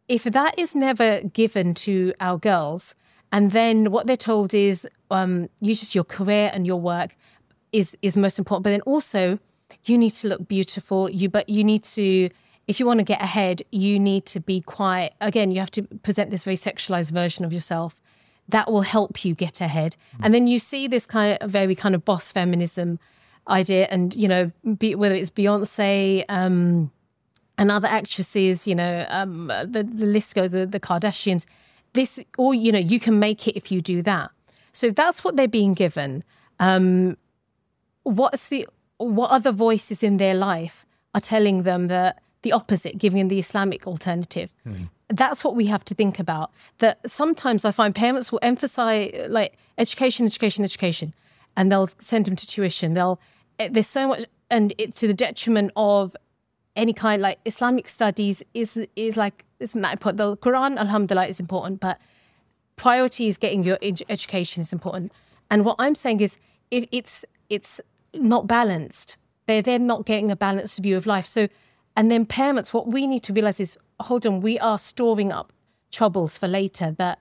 if 0.08 0.24
that 0.24 0.58
is 0.58 0.76
never 0.76 1.22
given 1.22 1.74
to 1.76 2.14
our 2.20 2.38
girls, 2.38 2.96
and 3.32 3.52
then 3.52 3.92
what 3.92 4.08
they're 4.08 4.16
told 4.16 4.54
is, 4.54 4.88
um, 5.10 5.50
you 5.60 5.76
just 5.76 5.94
your 5.94 6.06
career 6.06 6.52
and 6.54 6.66
your 6.66 6.80
work 6.80 7.18
is 7.74 7.98
is 8.02 8.16
most 8.16 8.40
important. 8.40 8.64
But 8.64 8.72
then 8.72 8.82
also, 8.82 9.40
you 9.86 9.98
need 9.98 10.12
to 10.12 10.30
look 10.30 10.48
beautiful. 10.48 11.10
You 11.10 11.30
but 11.30 11.50
you 11.50 11.66
need 11.66 11.84
to 11.84 12.30
if 12.72 12.80
you 12.80 12.86
want 12.86 13.00
to 13.00 13.04
get 13.04 13.22
ahead, 13.22 13.62
you 13.72 14.00
need 14.00 14.26
to 14.28 14.40
be 14.40 14.62
quite, 14.62 15.12
again, 15.20 15.52
you 15.52 15.60
have 15.60 15.72
to 15.72 15.84
present 16.08 16.32
this 16.32 16.46
very 16.46 16.56
sexualized 16.56 17.12
version 17.12 17.44
of 17.44 17.52
yourself 17.52 17.92
that 18.48 18.72
will 18.72 18.84
help 18.96 19.26
you 19.26 19.36
get 19.36 19.60
ahead. 19.60 19.92
Mm-hmm. 19.96 20.24
And 20.24 20.34
then 20.34 20.48
you 20.48 20.58
see 20.58 20.88
this 20.88 21.06
kind 21.06 21.38
of 21.42 21.52
very 21.52 21.76
kind 21.76 21.94
of 21.96 22.06
boss 22.06 22.32
feminism 22.32 22.98
idea. 23.50 23.88
And, 23.92 24.16
you 24.16 24.30
know, 24.30 24.52
be, 24.78 24.96
whether 24.96 25.14
it's 25.14 25.30
Beyonce, 25.30 26.24
um, 26.30 26.92
and 27.58 27.70
other 27.70 27.90
actresses, 27.90 28.66
you 28.66 28.76
know, 28.76 29.06
um, 29.10 29.48
the, 29.48 29.84
the 29.84 30.06
list 30.06 30.34
goes, 30.34 30.52
the, 30.52 30.66
the 30.66 30.80
Kardashians, 30.80 31.46
this, 31.92 32.20
or, 32.38 32.54
you 32.54 32.72
know, 32.72 32.80
you 32.80 33.02
can 33.02 33.20
make 33.20 33.50
it 33.50 33.58
if 33.58 33.70
you 33.70 33.82
do 33.82 34.02
that. 34.04 34.32
So 34.72 34.92
that's 34.92 35.26
what 35.26 35.36
they're 35.36 35.48
being 35.60 35.74
given. 35.74 36.24
Um, 36.58 37.18
what's 38.04 38.48
the, 38.48 38.66
what 38.98 39.30
other 39.30 39.52
voices 39.52 40.02
in 40.02 40.16
their 40.18 40.36
life 40.36 40.86
are 41.14 41.22
telling 41.22 41.64
them 41.64 41.90
that 41.90 42.22
the 42.44 42.52
opposite, 42.52 42.98
giving 42.98 43.20
them 43.20 43.28
the 43.28 43.40
Islamic 43.40 43.88
alternative. 43.88 44.54
Mm. 44.68 44.90
That's 45.10 45.44
what 45.44 45.56
we 45.56 45.68
have 45.68 45.84
to 45.86 45.94
think 45.94 46.20
about. 46.20 46.52
That 46.80 47.00
sometimes 47.10 47.66
I 47.66 47.72
find 47.72 47.94
parents 47.94 48.32
will 48.32 48.40
emphasize 48.42 49.28
like 49.30 49.58
education, 49.78 50.26
education, 50.26 50.64
education, 50.64 51.14
and 51.56 51.72
they'll 51.72 51.88
send 52.00 52.26
them 52.26 52.36
to 52.36 52.48
tuition. 52.48 52.94
They'll 52.94 53.20
eh, 53.60 53.70
there's 53.72 53.88
so 53.88 54.08
much, 54.08 54.26
and 54.50 54.74
it 54.78 54.96
to 54.96 55.08
the 55.08 55.14
detriment 55.14 55.72
of 55.76 56.16
any 56.76 56.94
kind 56.94 57.22
like 57.22 57.40
Islamic 57.46 57.88
studies 57.88 58.42
is 58.54 58.80
is 58.96 59.18
like 59.18 59.46
isn't 59.60 59.82
that 59.82 59.94
important? 59.94 60.18
The 60.18 60.38
Quran, 60.38 60.78
Alhamdulillah, 60.78 61.28
is 61.28 61.40
important, 61.40 61.80
but 61.80 62.00
priority 62.76 63.28
is 63.28 63.38
getting 63.38 63.64
your 63.64 63.78
ed- 63.82 64.02
education 64.10 64.62
is 64.62 64.74
important. 64.74 65.12
And 65.52 65.66
what 65.66 65.76
I'm 65.78 65.96
saying 65.96 66.22
is, 66.22 66.38
if 66.72 66.88
it's 66.92 67.26
it's 67.50 67.82
not 68.14 68.48
balanced, 68.48 69.18
they're 69.46 69.62
they're 69.62 69.80
not 69.80 70.06
getting 70.06 70.32
a 70.32 70.36
balanced 70.36 70.80
view 70.80 70.98
of 70.98 71.06
life. 71.06 71.26
So 71.26 71.48
and 71.96 72.12
then 72.12 72.26
parents, 72.26 72.74
what 72.74 72.88
we 72.88 73.08
need 73.08 73.24
to 73.24 73.34
realize 73.34 73.60
is, 73.60 73.78
hold 74.00 74.26
on, 74.26 74.42
we 74.42 74.58
are 74.60 74.80
storing 74.80 75.32
up 75.32 75.52
troubles 75.92 76.38
for 76.38 76.48
later. 76.48 76.92
That 76.98 77.20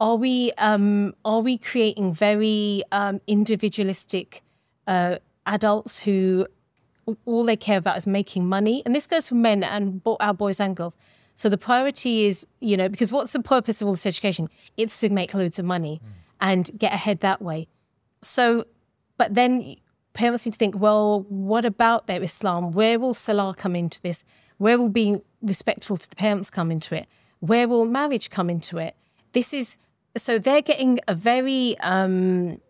are 0.00 0.16
we 0.16 0.52
um, 0.58 1.14
are 1.24 1.40
we 1.40 1.58
creating 1.58 2.14
very 2.14 2.82
um, 2.92 3.20
individualistic 3.26 4.42
uh, 4.86 5.18
adults 5.46 6.00
who 6.00 6.46
all 7.24 7.44
they 7.44 7.56
care 7.56 7.78
about 7.78 7.98
is 7.98 8.06
making 8.06 8.46
money? 8.48 8.82
And 8.84 8.94
this 8.94 9.06
goes 9.06 9.28
for 9.28 9.34
men 9.34 9.62
and 9.62 10.00
our 10.20 10.34
boys 10.34 10.60
and 10.60 10.76
girls. 10.76 10.96
So 11.34 11.48
the 11.48 11.58
priority 11.58 12.24
is, 12.24 12.44
you 12.60 12.76
know, 12.76 12.88
because 12.88 13.12
what's 13.12 13.32
the 13.32 13.40
purpose 13.40 13.80
of 13.80 13.86
all 13.86 13.94
this 13.94 14.06
education? 14.06 14.48
It's 14.76 14.98
to 15.00 15.08
make 15.08 15.34
loads 15.34 15.58
of 15.58 15.64
money 15.64 16.00
mm. 16.04 16.10
and 16.40 16.70
get 16.76 16.92
ahead 16.92 17.20
that 17.20 17.40
way. 17.40 17.68
So, 18.22 18.66
but 19.18 19.34
then 19.34 19.76
parents 20.18 20.44
need 20.44 20.52
to 20.52 20.58
think, 20.58 20.74
well, 20.78 21.24
what 21.28 21.64
about 21.64 22.08
their 22.08 22.22
Islam? 22.22 22.72
Where 22.72 22.98
will 22.98 23.14
Salah 23.14 23.54
come 23.56 23.76
into 23.76 24.02
this? 24.02 24.24
Where 24.58 24.76
will 24.76 24.88
being 24.88 25.22
respectful 25.40 25.96
to 25.96 26.10
the 26.10 26.16
parents 26.16 26.50
come 26.50 26.72
into 26.72 26.96
it? 26.96 27.06
Where 27.38 27.68
will 27.68 27.86
marriage 27.86 28.28
come 28.28 28.50
into 28.50 28.78
it? 28.78 28.96
This 29.32 29.54
is 29.54 29.76
so 30.16 30.38
they're 30.38 30.68
getting 30.72 30.98
a 31.06 31.14
very 31.14 31.78
um, 31.78 32.60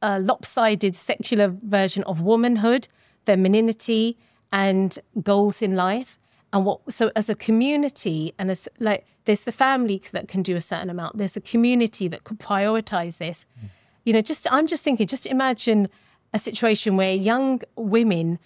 a 0.00 0.20
lopsided 0.20 0.94
secular 0.94 1.48
version 1.48 2.04
of 2.04 2.20
womanhood, 2.20 2.86
femininity, 3.26 4.16
and 4.52 5.00
goals 5.20 5.60
in 5.60 5.74
life. 5.74 6.20
And 6.52 6.64
what 6.64 6.78
so 6.88 7.10
as 7.16 7.28
a 7.28 7.34
community 7.34 8.34
and 8.38 8.52
as 8.52 8.68
like 8.78 9.04
there's 9.24 9.40
the 9.40 9.58
family 9.66 10.00
that 10.12 10.28
can 10.28 10.42
do 10.42 10.54
a 10.54 10.60
certain 10.60 10.90
amount. 10.90 11.18
There's 11.18 11.36
a 11.36 11.40
community 11.52 12.06
that 12.06 12.22
could 12.22 12.38
prioritize 12.38 13.18
this. 13.18 13.46
Mm. 13.60 13.68
You 14.04 14.12
know, 14.12 14.22
just 14.22 14.46
I'm 14.52 14.68
just 14.68 14.84
thinking, 14.84 15.08
just 15.08 15.26
imagine 15.26 15.88
a 16.32 16.38
situation 16.38 16.96
where 16.96 17.14
young 17.14 17.62
women 17.76 18.38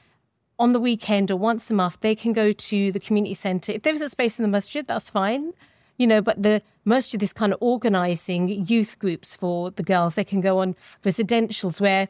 on 0.59 0.73
the 0.73 0.81
weekend 0.81 1.31
or 1.31 1.37
once 1.37 1.71
a 1.71 1.75
month 1.75 1.99
they 2.01 2.15
can 2.15 2.33
go 2.33 2.53
to 2.53 2.93
the 2.93 3.01
community 3.01 3.35
centre. 3.35 3.73
If 3.73 3.83
there 3.83 3.93
was 3.93 4.03
a 4.03 4.09
space 4.09 4.39
in 4.39 4.43
the 4.43 4.49
masjid, 4.49 4.87
that's 4.87 5.11
fine. 5.11 5.53
You 5.99 6.07
know, 6.07 6.23
but 6.23 6.43
the 6.43 6.63
masjid 6.85 7.23
is 7.23 7.33
kind 7.33 7.53
of 7.53 7.59
organising 7.61 8.49
youth 8.67 8.99
groups 8.99 9.37
for 9.37 9.71
the 9.71 9.83
girls. 9.83 10.15
They 10.15 10.25
can 10.25 10.41
go 10.41 10.59
on 10.59 10.75
residentials 11.05 11.81
where 11.81 12.09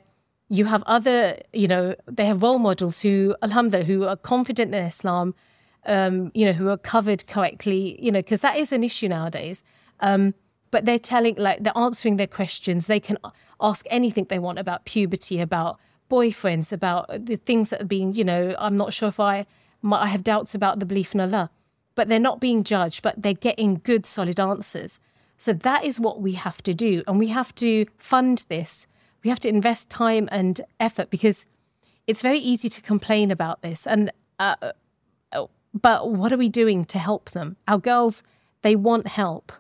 you 0.49 0.67
have 0.67 0.83
other, 0.87 1.41
you 1.53 1.67
know, 1.67 1.95
they 2.07 2.27
have 2.27 2.43
role 2.43 2.59
models 2.59 3.01
who, 3.01 3.35
alhamdulillah, 3.43 3.87
who 3.87 4.05
are 4.05 4.17
confident 4.17 4.75
in 4.75 4.85
Islam, 4.85 5.35
um, 5.87 6.31
you 6.35 6.47
know, 6.47 6.53
who 6.53 6.69
are 6.69 6.77
covered 6.77 7.27
correctly, 7.27 7.99
you 8.03 8.13
know, 8.13 8.21
because 8.21 8.41
that 8.41 8.57
is 8.57 8.71
an 8.73 8.85
issue 8.85 9.09
nowadays. 9.09 9.65
Um, 10.01 10.35
but 10.71 10.85
they're 10.85 10.99
telling, 10.99 11.37
like, 11.37 11.63
they're 11.63 11.77
answering 11.77 12.19
their 12.19 12.27
questions. 12.27 12.87
They 12.87 13.01
can 13.01 13.17
ask 13.63 13.87
anything 13.89 14.27
they 14.29 14.39
want 14.39 14.59
about 14.59 14.85
puberty, 14.85 15.41
about 15.41 15.79
boyfriends, 16.11 16.73
about 16.73 17.07
the 17.25 17.37
things 17.37 17.71
that 17.71 17.83
are 17.83 17.87
being, 17.87 18.13
you 18.15 18.25
know, 18.25 18.55
I'm 18.59 18.77
not 18.77 18.93
sure 18.93 19.09
if 19.09 19.19
I, 19.19 19.47
I 19.91 20.09
have 20.09 20.25
doubts 20.25 20.55
about 20.55 20.79
the 20.79 20.87
belief 20.87 21.15
in 21.15 21.21
Allah. 21.21 21.51
But 21.95 22.09
they're 22.09 22.19
not 22.19 22.41
being 22.41 22.65
judged, 22.65 23.03
but 23.03 23.23
they're 23.23 23.35
getting 23.35 23.81
good, 23.85 24.07
solid 24.07 24.41
answers. 24.41 24.99
So 25.37 25.53
that 25.53 25.85
is 25.85 26.01
what 26.01 26.21
we 26.21 26.33
have 26.33 26.63
to 26.63 26.75
do. 26.75 27.03
And 27.07 27.19
we 27.19 27.29
have 27.29 27.55
to 27.57 27.87
fund 27.99 28.45
this. 28.49 28.87
We 29.23 29.31
have 29.31 29.41
to 29.41 29.49
invest 29.49 29.91
time 29.91 30.29
and 30.33 30.61
effort 30.81 31.11
because 31.11 31.47
it's 32.07 32.23
very 32.23 32.39
easy 32.39 32.69
to 32.69 32.83
complain 32.83 33.31
about 33.31 33.63
this. 33.63 33.87
And, 33.87 34.11
uh, 34.39 34.57
uh 35.33 35.47
but 35.75 36.11
what 36.11 36.33
are 36.33 36.37
we 36.37 36.49
doing 36.49 36.85
to 36.87 36.99
help 36.99 37.31
them? 37.31 37.57
Our 37.67 37.79
girls, 37.79 38.23
they 38.63 38.77
want 38.77 39.07
help. 39.07 39.53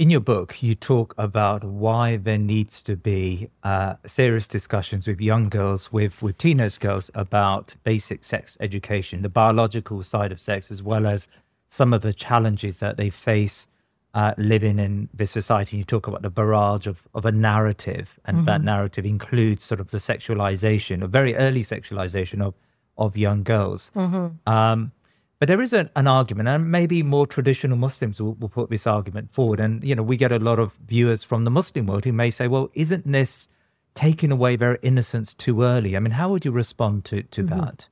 In 0.00 0.08
your 0.08 0.20
book, 0.20 0.62
you 0.62 0.74
talk 0.74 1.14
about 1.18 1.62
why 1.62 2.16
there 2.16 2.38
needs 2.38 2.80
to 2.84 2.96
be 2.96 3.50
uh, 3.62 3.96
serious 4.06 4.48
discussions 4.48 5.06
with 5.06 5.20
young 5.20 5.50
girls, 5.50 5.92
with, 5.92 6.22
with 6.22 6.38
teenage 6.38 6.80
girls 6.80 7.10
about 7.14 7.74
basic 7.84 8.24
sex 8.24 8.56
education, 8.60 9.20
the 9.20 9.28
biological 9.28 10.02
side 10.02 10.32
of 10.32 10.40
sex, 10.40 10.70
as 10.70 10.82
well 10.82 11.06
as 11.06 11.28
some 11.68 11.92
of 11.92 12.00
the 12.00 12.14
challenges 12.14 12.80
that 12.80 12.96
they 12.96 13.10
face 13.10 13.68
uh, 14.14 14.32
living 14.38 14.78
in 14.78 15.10
this 15.12 15.32
society. 15.32 15.76
You 15.76 15.84
talk 15.84 16.06
about 16.06 16.22
the 16.22 16.30
barrage 16.30 16.86
of, 16.86 17.06
of 17.12 17.26
a 17.26 17.32
narrative, 17.32 18.18
and 18.24 18.38
mm-hmm. 18.38 18.46
that 18.46 18.62
narrative 18.62 19.04
includes 19.04 19.64
sort 19.64 19.80
of 19.80 19.90
the 19.90 19.98
sexualization, 19.98 21.02
a 21.02 21.08
very 21.08 21.36
early 21.36 21.60
sexualization 21.60 22.40
of, 22.40 22.54
of 22.96 23.18
young 23.18 23.42
girls. 23.42 23.92
Mm-hmm. 23.94 24.50
Um, 24.50 24.92
but 25.40 25.48
there 25.48 25.62
is 25.62 25.72
an, 25.72 25.88
an 25.96 26.06
argument, 26.06 26.50
and 26.50 26.70
maybe 26.70 27.02
more 27.02 27.26
traditional 27.26 27.78
Muslims 27.78 28.20
will, 28.20 28.34
will, 28.34 28.50
put 28.50 28.68
this 28.68 28.86
argument 28.86 29.32
forward. 29.32 29.58
And, 29.58 29.82
you 29.82 29.94
know, 29.94 30.02
we 30.02 30.18
get 30.18 30.32
a 30.32 30.38
lot 30.38 30.58
of 30.58 30.74
viewers 30.86 31.24
from 31.24 31.44
the 31.44 31.50
Muslim 31.50 31.86
world 31.86 32.04
who 32.04 32.12
may 32.12 32.28
say, 32.28 32.46
well, 32.46 32.70
isn't 32.74 33.10
this 33.10 33.48
taking 33.94 34.30
away 34.30 34.56
their 34.56 34.78
innocence 34.82 35.32
too 35.32 35.62
early? 35.62 35.96
I 35.96 36.00
mean, 36.00 36.10
how 36.10 36.28
would 36.28 36.44
you 36.44 36.50
respond 36.50 37.06
to, 37.06 37.22
to 37.22 37.42
mm-hmm. 37.42 37.58
that? 37.58 37.88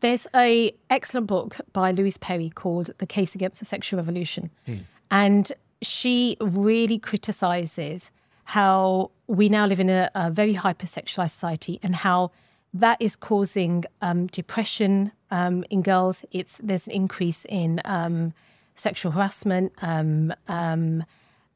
There's 0.00 0.26
a 0.34 0.74
excellent 0.90 1.28
book 1.28 1.58
by 1.72 1.92
Louise 1.92 2.18
Perry 2.18 2.50
called 2.50 2.90
The 2.98 3.06
Case 3.06 3.36
Against 3.36 3.60
the 3.60 3.64
Sexual 3.64 4.00
Revolution. 4.00 4.50
Mm. 4.66 4.80
And 5.12 5.52
she 5.82 6.36
really 6.40 6.98
criticizes 6.98 8.10
how 8.42 9.12
we 9.28 9.48
now 9.48 9.66
live 9.66 9.78
in 9.78 9.88
a, 9.88 10.10
a 10.16 10.32
very 10.32 10.54
hypersexualized 10.54 11.30
society 11.30 11.78
and 11.80 11.94
how 11.94 12.32
that 12.74 13.00
is 13.00 13.14
causing 13.14 13.84
um, 14.02 14.26
depression 14.26 15.12
um, 15.30 15.64
in 15.70 15.80
girls. 15.80 16.24
It's 16.32 16.58
there's 16.62 16.86
an 16.86 16.92
increase 16.92 17.46
in 17.46 17.80
um, 17.84 18.34
sexual 18.74 19.12
harassment, 19.12 19.72
um, 19.80 20.34
um, 20.48 21.04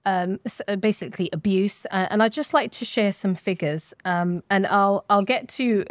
um, 0.06 0.38
uh, 0.68 0.76
basically 0.76 1.28
abuse. 1.32 1.84
Uh, 1.90 2.06
and 2.10 2.22
I'd 2.22 2.32
just 2.32 2.54
like 2.54 2.70
to 2.72 2.84
share 2.84 3.12
some 3.12 3.34
figures, 3.34 3.92
and 4.04 4.42
I'll 4.50 5.04
I'll 5.10 5.24
get 5.24 5.48
to 5.48 5.84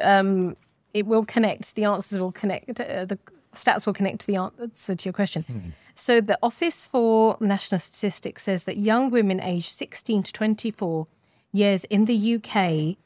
it. 0.93 1.05
Will 1.05 1.25
connect 1.25 1.75
the 1.75 1.83
answers 1.83 2.17
will 2.17 2.31
connect 2.31 2.79
uh, 2.79 3.05
the 3.05 3.19
stats 3.53 3.85
will 3.85 3.93
connect 3.93 4.21
to 4.21 4.27
the 4.27 4.37
answer 4.37 4.95
to 4.95 5.05
your 5.05 5.13
question. 5.13 5.43
Mm. 5.43 5.71
So 5.95 6.21
the 6.21 6.37
Office 6.41 6.87
for 6.87 7.37
National 7.39 7.79
Statistics 7.79 8.43
says 8.43 8.63
that 8.65 8.77
young 8.77 9.09
women 9.09 9.39
aged 9.39 9.69
16 9.69 10.23
to 10.23 10.31
24 10.31 11.07
years 11.51 11.83
in 11.85 12.05
the 12.05 12.35
UK, 12.35 12.97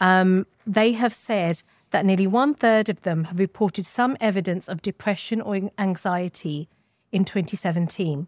um, 0.00 0.46
they 0.66 0.92
have 0.92 1.14
said 1.14 1.62
that 1.90 2.04
nearly 2.04 2.26
one 2.26 2.54
third 2.54 2.88
of 2.88 3.02
them 3.02 3.24
have 3.24 3.38
reported 3.38 3.86
some 3.86 4.16
evidence 4.20 4.68
of 4.68 4.82
depression 4.82 5.40
or 5.40 5.70
anxiety 5.78 6.68
in 7.12 7.24
2017. 7.24 8.26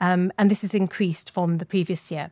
Um, 0.00 0.32
and 0.38 0.50
this 0.50 0.62
has 0.62 0.74
increased 0.74 1.30
from 1.30 1.58
the 1.58 1.66
previous 1.66 2.10
year. 2.10 2.30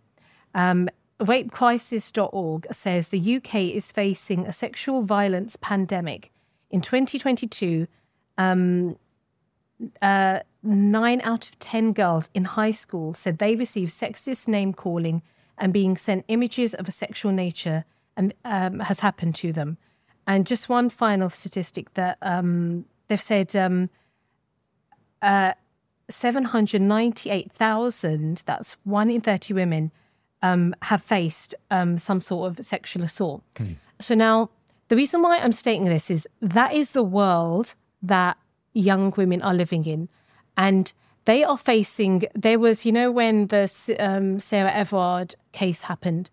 Um, 0.54 0.88
rapecrisis.org 1.20 2.66
says 2.72 3.08
the 3.08 3.36
UK 3.36 3.54
is 3.54 3.92
facing 3.92 4.46
a 4.46 4.52
sexual 4.52 5.02
violence 5.02 5.56
pandemic. 5.56 6.32
In 6.70 6.80
2022, 6.80 7.86
um, 8.38 8.96
uh, 10.00 10.40
nine 10.62 11.20
out 11.22 11.48
of 11.48 11.58
10 11.58 11.92
girls 11.92 12.30
in 12.34 12.44
high 12.44 12.70
school 12.70 13.14
said 13.14 13.38
they 13.38 13.56
received 13.56 13.90
sexist 13.90 14.48
name 14.48 14.72
calling 14.72 15.22
and 15.58 15.72
being 15.72 15.96
sent 15.96 16.24
images 16.28 16.74
of 16.74 16.88
a 16.88 16.92
sexual 16.92 17.32
nature 17.32 17.84
and 18.16 18.34
um, 18.44 18.80
has 18.80 18.98
happened 19.00 19.34
to 19.36 19.52
them. 19.52 19.78
And 20.26 20.46
just 20.46 20.68
one 20.68 20.90
final 20.90 21.30
statistic 21.30 21.94
that 21.94 22.18
um, 22.22 22.84
they've 23.08 23.20
said 23.20 23.56
um, 23.56 23.90
uh, 25.20 25.54
798,000, 26.08 28.44
that's 28.46 28.76
one 28.84 29.10
in 29.10 29.20
30 29.20 29.54
women, 29.54 29.90
um, 30.42 30.76
have 30.82 31.02
faced 31.02 31.56
um, 31.70 31.98
some 31.98 32.20
sort 32.20 32.50
of 32.50 32.64
sexual 32.64 33.02
assault. 33.02 33.42
Okay. 33.60 33.76
So 34.00 34.14
now, 34.14 34.50
the 34.88 34.96
reason 34.96 35.22
why 35.22 35.38
I'm 35.38 35.52
stating 35.52 35.84
this 35.84 36.10
is 36.10 36.28
that 36.40 36.74
is 36.74 36.92
the 36.92 37.02
world 37.02 37.74
that 38.02 38.38
young 38.74 39.12
women 39.16 39.42
are 39.42 39.54
living 39.54 39.86
in. 39.86 40.08
And 40.56 40.92
they 41.24 41.44
are 41.44 41.56
facing, 41.56 42.24
there 42.34 42.58
was, 42.58 42.84
you 42.84 42.92
know, 42.92 43.10
when 43.10 43.46
the 43.46 43.96
um, 43.98 44.40
Sarah 44.40 44.72
Everard 44.72 45.34
case 45.52 45.82
happened, 45.82 46.30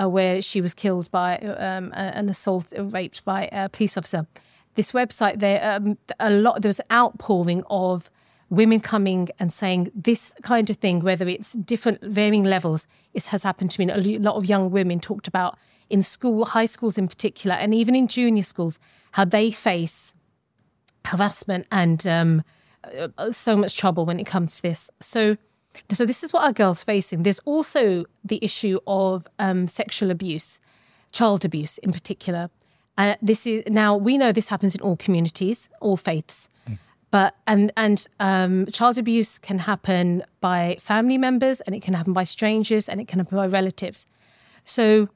uh, 0.00 0.08
where 0.08 0.40
she 0.40 0.60
was 0.60 0.74
killed 0.74 1.10
by 1.10 1.38
um, 1.38 1.92
an 1.94 2.28
assault, 2.28 2.72
raped 2.76 3.24
by 3.24 3.48
a 3.52 3.68
police 3.68 3.96
officer. 3.96 4.26
This 4.74 4.92
website, 4.92 5.40
there, 5.40 5.60
um, 5.72 5.98
a 6.18 6.30
lot, 6.30 6.62
there 6.62 6.68
was 6.68 6.80
outpouring 6.90 7.64
of 7.68 8.10
women 8.50 8.80
coming 8.80 9.28
and 9.38 9.52
saying 9.52 9.90
this 9.94 10.34
kind 10.42 10.70
of 10.70 10.76
thing, 10.76 11.00
whether 11.00 11.28
it's 11.28 11.52
different 11.52 12.02
varying 12.02 12.44
levels, 12.44 12.86
it 13.14 13.26
has 13.26 13.42
happened 13.42 13.70
to 13.72 13.84
me. 13.84 13.92
A 13.92 14.18
lot 14.18 14.36
of 14.36 14.44
young 14.46 14.70
women 14.70 15.00
talked 15.00 15.28
about 15.28 15.56
in 15.88 16.02
school, 16.02 16.44
high 16.44 16.66
schools 16.66 16.98
in 16.98 17.08
particular, 17.08 17.56
and 17.56 17.74
even 17.74 17.94
in 17.94 18.06
junior 18.06 18.42
schools, 18.42 18.78
how 19.12 19.24
they 19.24 19.50
face 19.50 20.14
harassment 21.06 21.66
and 21.72 22.06
um, 22.06 22.44
uh, 23.18 23.32
so 23.32 23.56
much 23.56 23.76
trouble 23.76 24.06
when 24.06 24.20
it 24.20 24.26
comes 24.26 24.56
to 24.56 24.62
this. 24.62 24.90
So, 25.00 25.36
so 25.90 26.04
this 26.06 26.22
is 26.22 26.32
what 26.32 26.44
our 26.44 26.52
girls 26.52 26.82
facing. 26.82 27.22
There's 27.22 27.40
also 27.40 28.04
the 28.24 28.38
issue 28.42 28.78
of 28.86 29.26
um, 29.38 29.68
sexual 29.68 30.10
abuse, 30.10 30.60
child 31.12 31.44
abuse 31.44 31.78
in 31.78 31.92
particular. 31.92 32.50
Uh, 32.98 33.16
this 33.22 33.46
is 33.46 33.62
now 33.68 33.96
we 33.96 34.18
know 34.18 34.32
this 34.32 34.48
happens 34.48 34.74
in 34.74 34.80
all 34.80 34.96
communities, 34.96 35.68
all 35.80 35.96
faiths. 35.96 36.48
Mm. 36.68 36.78
But 37.10 37.34
and 37.46 37.72
and 37.76 38.06
um, 38.20 38.66
child 38.66 38.98
abuse 38.98 39.38
can 39.38 39.60
happen 39.60 40.22
by 40.40 40.76
family 40.80 41.18
members, 41.18 41.60
and 41.62 41.74
it 41.74 41.82
can 41.82 41.94
happen 41.94 42.12
by 42.12 42.24
strangers, 42.24 42.88
and 42.88 43.00
it 43.00 43.08
can 43.08 43.18
happen 43.20 43.36
by 43.36 43.46
relatives. 43.46 44.06
So 44.64 45.08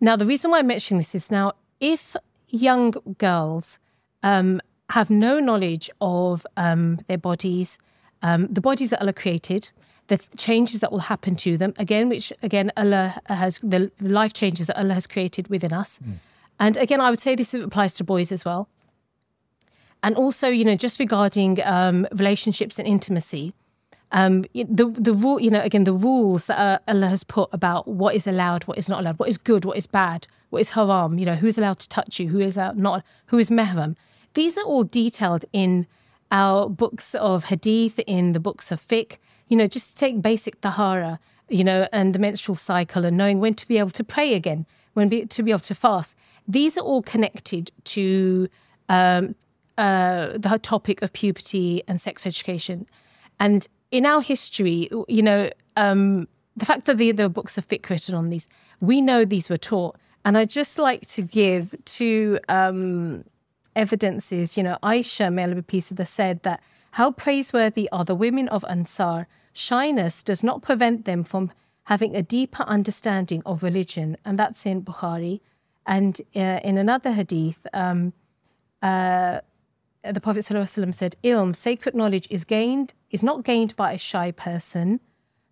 now 0.00 0.16
the 0.16 0.26
reason 0.26 0.50
why 0.50 0.58
I'm 0.58 0.66
mentioning 0.66 0.98
this 0.98 1.14
is 1.14 1.30
now 1.30 1.52
if 1.80 2.16
young 2.48 2.94
girls 3.18 3.78
um, 4.22 4.60
have 4.90 5.10
no 5.10 5.38
knowledge 5.38 5.90
of 6.00 6.46
um, 6.56 6.98
their 7.08 7.18
bodies, 7.18 7.78
um, 8.22 8.48
the 8.48 8.60
bodies 8.60 8.90
that 8.90 9.00
Allah 9.00 9.12
created, 9.12 9.70
the 10.08 10.18
changes 10.36 10.80
that 10.80 10.90
will 10.90 11.06
happen 11.12 11.36
to 11.36 11.56
them. 11.56 11.72
Again, 11.78 12.08
which 12.08 12.32
again 12.42 12.72
Allah 12.76 13.20
has 13.26 13.60
the, 13.60 13.90
the 13.98 14.08
life 14.08 14.32
changes 14.32 14.66
that 14.66 14.78
Allah 14.78 14.94
has 14.94 15.06
created 15.06 15.48
within 15.48 15.72
us. 15.72 16.00
Mm. 16.00 16.14
And 16.58 16.76
again, 16.76 17.00
I 17.00 17.10
would 17.10 17.20
say 17.20 17.34
this 17.34 17.54
applies 17.54 17.94
to 17.94 18.04
boys 18.04 18.32
as 18.32 18.44
well. 18.44 18.68
And 20.02 20.16
also, 20.16 20.48
you 20.48 20.64
know, 20.64 20.76
just 20.76 21.00
regarding 21.00 21.62
um, 21.64 22.06
relationships 22.12 22.78
and 22.78 22.86
intimacy, 22.88 23.52
um, 24.12 24.44
the 24.54 24.86
the 24.86 25.12
rule, 25.12 25.40
you 25.40 25.50
know, 25.50 25.60
again, 25.60 25.84
the 25.84 25.92
rules 25.92 26.46
that 26.46 26.58
uh, 26.58 26.78
Allah 26.88 27.08
has 27.08 27.24
put 27.24 27.48
about 27.52 27.86
what 27.86 28.14
is 28.14 28.26
allowed, 28.26 28.64
what 28.64 28.78
is 28.78 28.88
not 28.88 29.00
allowed, 29.00 29.18
what 29.18 29.28
is 29.28 29.38
good, 29.38 29.64
what 29.64 29.76
is 29.76 29.86
bad, 29.86 30.26
what 30.50 30.60
is 30.60 30.70
haram, 30.70 31.18
you 31.18 31.26
know, 31.26 31.34
who 31.34 31.46
is 31.46 31.58
allowed 31.58 31.78
to 31.80 31.88
touch 31.88 32.18
you, 32.18 32.28
who 32.28 32.40
is 32.40 32.56
not, 32.56 33.04
who 33.26 33.38
is 33.38 33.50
mehram. 33.50 33.96
These 34.34 34.56
are 34.56 34.64
all 34.64 34.84
detailed 34.84 35.44
in 35.52 35.86
our 36.30 36.68
books 36.68 37.14
of 37.14 37.46
hadith, 37.46 37.98
in 38.06 38.32
the 38.32 38.40
books 38.40 38.70
of 38.70 38.80
fiqh. 38.80 39.18
You 39.48 39.56
know, 39.56 39.66
just 39.66 39.96
take 39.96 40.20
basic 40.22 40.60
tahara, 40.60 41.18
you 41.48 41.64
know, 41.64 41.88
and 41.92 42.14
the 42.14 42.18
menstrual 42.18 42.56
cycle 42.56 43.04
and 43.04 43.16
knowing 43.16 43.40
when 43.40 43.54
to 43.54 43.66
be 43.66 43.78
able 43.78 43.90
to 43.90 44.04
pray 44.04 44.34
again, 44.34 44.66
when 44.94 45.08
be, 45.08 45.26
to 45.26 45.42
be 45.42 45.50
able 45.50 45.60
to 45.60 45.74
fast. 45.74 46.16
These 46.46 46.76
are 46.78 46.82
all 46.82 47.02
connected 47.02 47.70
to 47.84 48.48
um, 48.88 49.34
uh, 49.76 50.38
the 50.38 50.58
topic 50.62 51.02
of 51.02 51.12
puberty 51.12 51.82
and 51.86 52.00
sex 52.00 52.26
education. 52.26 52.86
And 53.38 53.66
in 53.90 54.06
our 54.06 54.20
history, 54.20 54.90
you 55.08 55.22
know, 55.22 55.50
um, 55.76 56.28
the 56.56 56.66
fact 56.66 56.86
that 56.86 56.98
the, 56.98 57.12
books 57.28 57.56
of 57.56 57.66
fiqh 57.66 57.88
written 57.88 58.14
on 58.14 58.30
these, 58.30 58.48
we 58.80 59.00
know 59.00 59.24
these 59.24 59.48
were 59.48 59.56
taught. 59.56 59.96
And 60.24 60.36
I'd 60.36 60.50
just 60.50 60.78
like 60.78 61.06
to 61.08 61.22
give 61.22 61.74
two 61.84 62.40
um, 62.48 63.24
evidences, 63.76 64.56
you 64.56 64.62
know, 64.62 64.76
Aisha, 64.82 65.32
her, 65.98 66.04
said 66.04 66.42
that 66.42 66.60
how 66.98 67.12
praiseworthy 67.12 67.88
are 67.92 68.04
the 68.04 68.16
women 68.16 68.48
of 68.48 68.64
Ansar. 68.68 69.28
Shyness 69.52 70.24
does 70.24 70.42
not 70.42 70.62
prevent 70.62 71.04
them 71.04 71.22
from 71.22 71.52
having 71.84 72.16
a 72.16 72.22
deeper 72.22 72.64
understanding 72.64 73.40
of 73.46 73.62
religion, 73.62 74.16
and 74.24 74.36
that's 74.36 74.66
in 74.66 74.82
Bukhari. 74.82 75.38
And 75.86 76.20
uh, 76.34 76.58
in 76.64 76.76
another 76.76 77.12
hadith, 77.12 77.64
um, 77.72 78.14
uh, 78.82 79.42
the 80.02 80.20
Prophet 80.20 80.44
ﷺ 80.44 80.92
said, 80.92 81.14
"Ilm, 81.22 81.54
sacred 81.54 81.94
knowledge, 81.94 82.26
is 82.30 82.42
gained 82.42 82.94
is 83.12 83.22
not 83.22 83.44
gained 83.44 83.76
by 83.76 83.92
a 83.92 83.98
shy 83.98 84.32
person, 84.32 84.98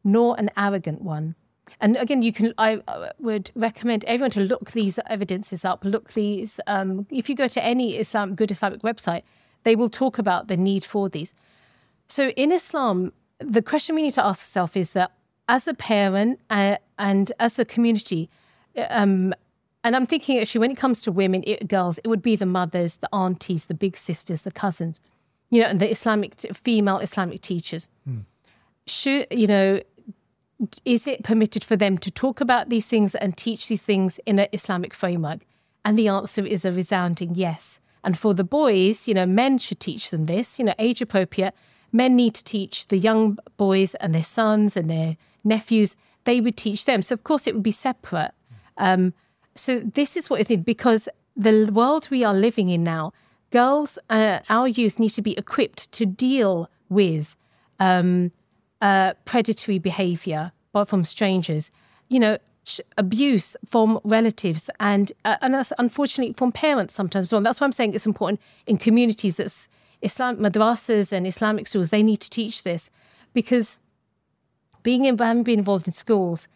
nor 0.02 0.34
an 0.40 0.50
arrogant 0.56 1.00
one." 1.02 1.36
And 1.80 1.96
again, 1.96 2.22
you 2.22 2.32
can. 2.32 2.54
I 2.58 2.80
would 3.20 3.52
recommend 3.54 4.04
everyone 4.06 4.32
to 4.32 4.40
look 4.40 4.72
these 4.72 4.98
evidences 5.06 5.64
up. 5.64 5.84
Look 5.84 6.14
these. 6.14 6.58
Um, 6.66 7.06
if 7.08 7.28
you 7.28 7.36
go 7.36 7.46
to 7.46 7.64
any 7.64 7.98
Islam, 7.98 8.34
good 8.34 8.50
Islamic 8.50 8.82
website, 8.82 9.22
they 9.64 9.76
will 9.76 9.88
talk 9.88 10.18
about 10.18 10.48
the 10.48 10.56
need 10.56 10.84
for 10.84 11.08
these. 11.08 11.34
So 12.08 12.30
in 12.30 12.52
Islam, 12.52 13.12
the 13.38 13.62
question 13.62 13.94
we 13.94 14.02
need 14.02 14.14
to 14.14 14.24
ask 14.24 14.40
ourselves 14.40 14.76
is 14.76 14.92
that 14.92 15.12
as 15.48 15.68
a 15.68 15.74
parent 15.74 16.40
uh, 16.50 16.76
and 16.98 17.32
as 17.38 17.58
a 17.58 17.64
community, 17.64 18.28
um, 18.90 19.34
and 19.84 19.94
I'm 19.94 20.06
thinking 20.06 20.38
actually 20.38 20.60
when 20.60 20.70
it 20.70 20.76
comes 20.76 21.02
to 21.02 21.12
women, 21.12 21.44
it, 21.46 21.68
girls, 21.68 21.98
it 21.98 22.08
would 22.08 22.22
be 22.22 22.36
the 22.36 22.46
mothers, 22.46 22.96
the 22.96 23.14
aunties, 23.14 23.66
the 23.66 23.74
big 23.74 23.96
sisters, 23.96 24.42
the 24.42 24.50
cousins, 24.50 25.00
you 25.50 25.62
know, 25.62 25.68
and 25.68 25.80
the 25.80 25.90
Islamic 25.90 26.34
female 26.54 26.98
Islamic 26.98 27.40
teachers. 27.40 27.90
Mm. 28.08 28.24
Should 28.86 29.26
you 29.30 29.46
know? 29.46 29.80
is 30.84 31.06
it 31.06 31.22
permitted 31.22 31.62
for 31.64 31.76
them 31.76 31.98
to 31.98 32.10
talk 32.10 32.40
about 32.40 32.68
these 32.68 32.86
things 32.86 33.14
and 33.14 33.36
teach 33.36 33.68
these 33.68 33.82
things 33.82 34.18
in 34.26 34.38
an 34.38 34.48
Islamic 34.52 34.94
framework? 34.94 35.40
And 35.84 35.98
the 35.98 36.08
answer 36.08 36.44
is 36.44 36.64
a 36.64 36.72
resounding 36.72 37.34
yes. 37.34 37.80
And 38.06 38.16
for 38.16 38.34
the 38.34 38.44
boys, 38.44 39.08
you 39.08 39.14
know, 39.14 39.26
men 39.26 39.58
should 39.58 39.80
teach 39.80 40.10
them 40.10 40.26
this, 40.26 40.60
you 40.60 40.64
know, 40.64 40.74
age 40.78 41.02
appropriate. 41.02 41.54
Men 41.92 42.14
need 42.14 42.34
to 42.34 42.44
teach 42.44 42.86
the 42.86 42.98
young 42.98 43.36
boys 43.56 43.96
and 43.96 44.14
their 44.14 44.22
sons 44.22 44.76
and 44.76 44.88
their 44.88 45.16
nephews, 45.42 45.96
they 46.22 46.40
would 46.40 46.56
teach 46.56 46.84
them. 46.84 47.02
So, 47.02 47.14
of 47.14 47.24
course, 47.24 47.48
it 47.48 47.54
would 47.54 47.64
be 47.64 47.72
separate. 47.72 48.30
Um, 48.78 49.12
so, 49.56 49.80
this 49.80 50.16
is 50.16 50.30
what 50.30 50.40
is 50.40 50.50
needed 50.50 50.64
because 50.64 51.08
the 51.36 51.68
world 51.72 52.06
we 52.08 52.22
are 52.22 52.32
living 52.32 52.68
in 52.68 52.84
now, 52.84 53.12
girls, 53.50 53.98
uh, 54.08 54.38
our 54.48 54.68
youth 54.68 55.00
need 55.00 55.10
to 55.10 55.22
be 55.22 55.36
equipped 55.36 55.90
to 55.92 56.06
deal 56.06 56.70
with 56.88 57.36
um, 57.80 58.30
uh, 58.80 59.14
predatory 59.24 59.80
behavior 59.80 60.52
from 60.86 61.02
strangers, 61.02 61.72
you 62.08 62.20
know, 62.20 62.38
abuse 62.96 63.56
from 63.64 64.00
relatives 64.04 64.68
and 64.80 65.12
uh, 65.24 65.36
and 65.40 65.54
unfortunately 65.78 66.34
from 66.36 66.52
parents 66.52 66.94
sometimes 66.94 67.32
well. 67.32 67.40
That's 67.40 67.60
why 67.60 67.64
I'm 67.66 67.72
saying 67.72 67.94
it's 67.94 68.06
important 68.06 68.40
in 68.66 68.76
communities 68.76 69.36
that's 69.36 69.68
Islam 70.02 70.38
madrasas 70.38 71.12
and 71.12 71.26
Islamic 71.26 71.66
schools 71.66 71.90
they 71.90 72.02
need 72.02 72.18
to 72.18 72.30
teach 72.30 72.62
this 72.62 72.90
because 73.34 73.80
being 74.82 75.04
in, 75.04 75.18
having 75.18 75.42
been 75.42 75.58
involved 75.58 75.86
in 75.86 75.92
schools, 75.92 76.48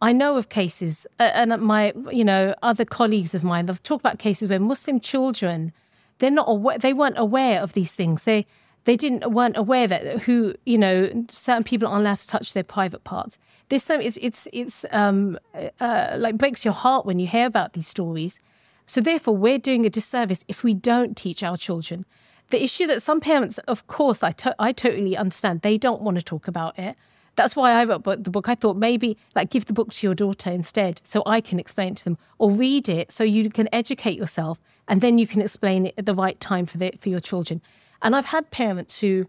I 0.00 0.12
know 0.12 0.36
of 0.36 0.48
cases 0.48 1.06
uh, 1.18 1.30
and 1.34 1.60
my 1.60 1.92
you 2.10 2.24
know 2.24 2.54
other 2.62 2.84
colleagues 2.84 3.34
of 3.34 3.44
mine 3.44 3.66
they've 3.66 3.82
talked 3.82 4.02
about 4.02 4.18
cases 4.18 4.48
where 4.48 4.60
Muslim 4.60 5.00
children 5.00 5.72
they're 6.18 6.30
not 6.30 6.48
aware 6.48 6.78
they 6.78 6.92
weren't 6.92 7.18
aware 7.18 7.60
of 7.60 7.72
these 7.72 7.92
things 7.92 8.24
they 8.24 8.46
they 8.84 8.96
didn't 8.96 9.30
weren't 9.32 9.56
aware 9.56 9.86
that 9.86 10.22
who 10.22 10.54
you 10.64 10.78
know 10.78 11.26
certain 11.30 11.64
people 11.64 11.88
aren't 11.88 12.02
allowed 12.02 12.16
to 12.16 12.26
touch 12.28 12.52
their 12.52 12.64
private 12.64 13.04
parts. 13.04 13.38
This 13.68 13.84
time 13.84 14.00
it's 14.00 14.18
it's 14.20 14.48
it's 14.52 14.84
um 14.92 15.38
uh, 15.80 16.14
like 16.16 16.38
breaks 16.38 16.64
your 16.64 16.74
heart 16.74 17.04
when 17.06 17.18
you 17.18 17.26
hear 17.26 17.46
about 17.46 17.72
these 17.74 17.88
stories. 17.88 18.40
So 18.86 19.00
therefore, 19.02 19.36
we're 19.36 19.58
doing 19.58 19.84
a 19.84 19.90
disservice 19.90 20.44
if 20.48 20.64
we 20.64 20.72
don't 20.72 21.16
teach 21.16 21.42
our 21.42 21.56
children. 21.58 22.06
the 22.50 22.62
issue 22.64 22.86
that 22.86 23.02
some 23.02 23.20
parents, 23.20 23.58
of 23.68 23.86
course, 23.86 24.22
I, 24.22 24.30
to- 24.30 24.56
I 24.58 24.72
totally 24.72 25.16
understand, 25.16 25.60
they 25.60 25.76
don't 25.76 26.00
want 26.00 26.18
to 26.18 26.24
talk 26.24 26.48
about 26.48 26.78
it. 26.78 26.96
That's 27.36 27.54
why 27.54 27.72
I 27.72 27.84
wrote 27.84 28.04
the 28.24 28.30
book. 28.30 28.48
I 28.48 28.54
thought 28.54 28.76
maybe 28.76 29.16
like 29.34 29.50
give 29.50 29.66
the 29.66 29.72
book 29.72 29.90
to 29.92 30.06
your 30.06 30.14
daughter 30.14 30.50
instead 30.50 31.00
so 31.04 31.22
I 31.26 31.40
can 31.40 31.60
explain 31.60 31.94
to 31.96 32.04
them 32.04 32.18
or 32.38 32.50
read 32.50 32.88
it 32.88 33.12
so 33.12 33.22
you 33.22 33.50
can 33.50 33.68
educate 33.72 34.16
yourself 34.18 34.58
and 34.88 35.00
then 35.00 35.18
you 35.18 35.26
can 35.26 35.42
explain 35.42 35.86
it 35.86 35.94
at 35.98 36.06
the 36.06 36.14
right 36.14 36.40
time 36.40 36.64
for 36.66 36.78
the, 36.78 36.92
for 36.98 37.10
your 37.10 37.20
children. 37.20 37.60
And 38.02 38.14
I've 38.14 38.26
had 38.26 38.50
parents 38.50 39.00
who 39.00 39.26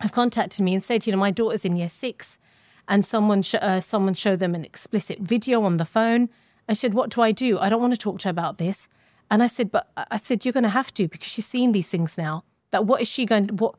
have 0.00 0.12
contacted 0.12 0.64
me 0.64 0.74
and 0.74 0.82
said, 0.82 1.06
you 1.06 1.12
know, 1.12 1.18
my 1.18 1.30
daughter's 1.30 1.64
in 1.64 1.76
year 1.76 1.88
six 1.88 2.38
and 2.88 3.04
someone 3.04 3.42
sh- 3.42 3.54
uh, 3.60 3.80
someone 3.80 4.14
showed 4.14 4.38
them 4.38 4.54
an 4.54 4.64
explicit 4.64 5.18
video 5.20 5.62
on 5.62 5.76
the 5.76 5.84
phone. 5.84 6.28
I 6.68 6.74
said, 6.74 6.94
what 6.94 7.10
do 7.10 7.20
I 7.22 7.32
do? 7.32 7.58
I 7.58 7.68
don't 7.68 7.80
want 7.80 7.92
to 7.92 7.98
talk 7.98 8.18
to 8.20 8.28
her 8.28 8.30
about 8.30 8.58
this. 8.58 8.88
And 9.30 9.42
I 9.42 9.46
said, 9.46 9.70
but 9.70 9.90
I 9.96 10.18
said, 10.18 10.44
you're 10.44 10.52
going 10.52 10.64
to 10.64 10.70
have 10.70 10.92
to 10.94 11.08
because 11.08 11.28
she's 11.28 11.46
seen 11.46 11.72
these 11.72 11.88
things 11.88 12.18
now. 12.18 12.44
That 12.70 12.86
what 12.86 13.00
is 13.00 13.08
she 13.08 13.24
going 13.26 13.48
to, 13.48 13.54
what, 13.54 13.74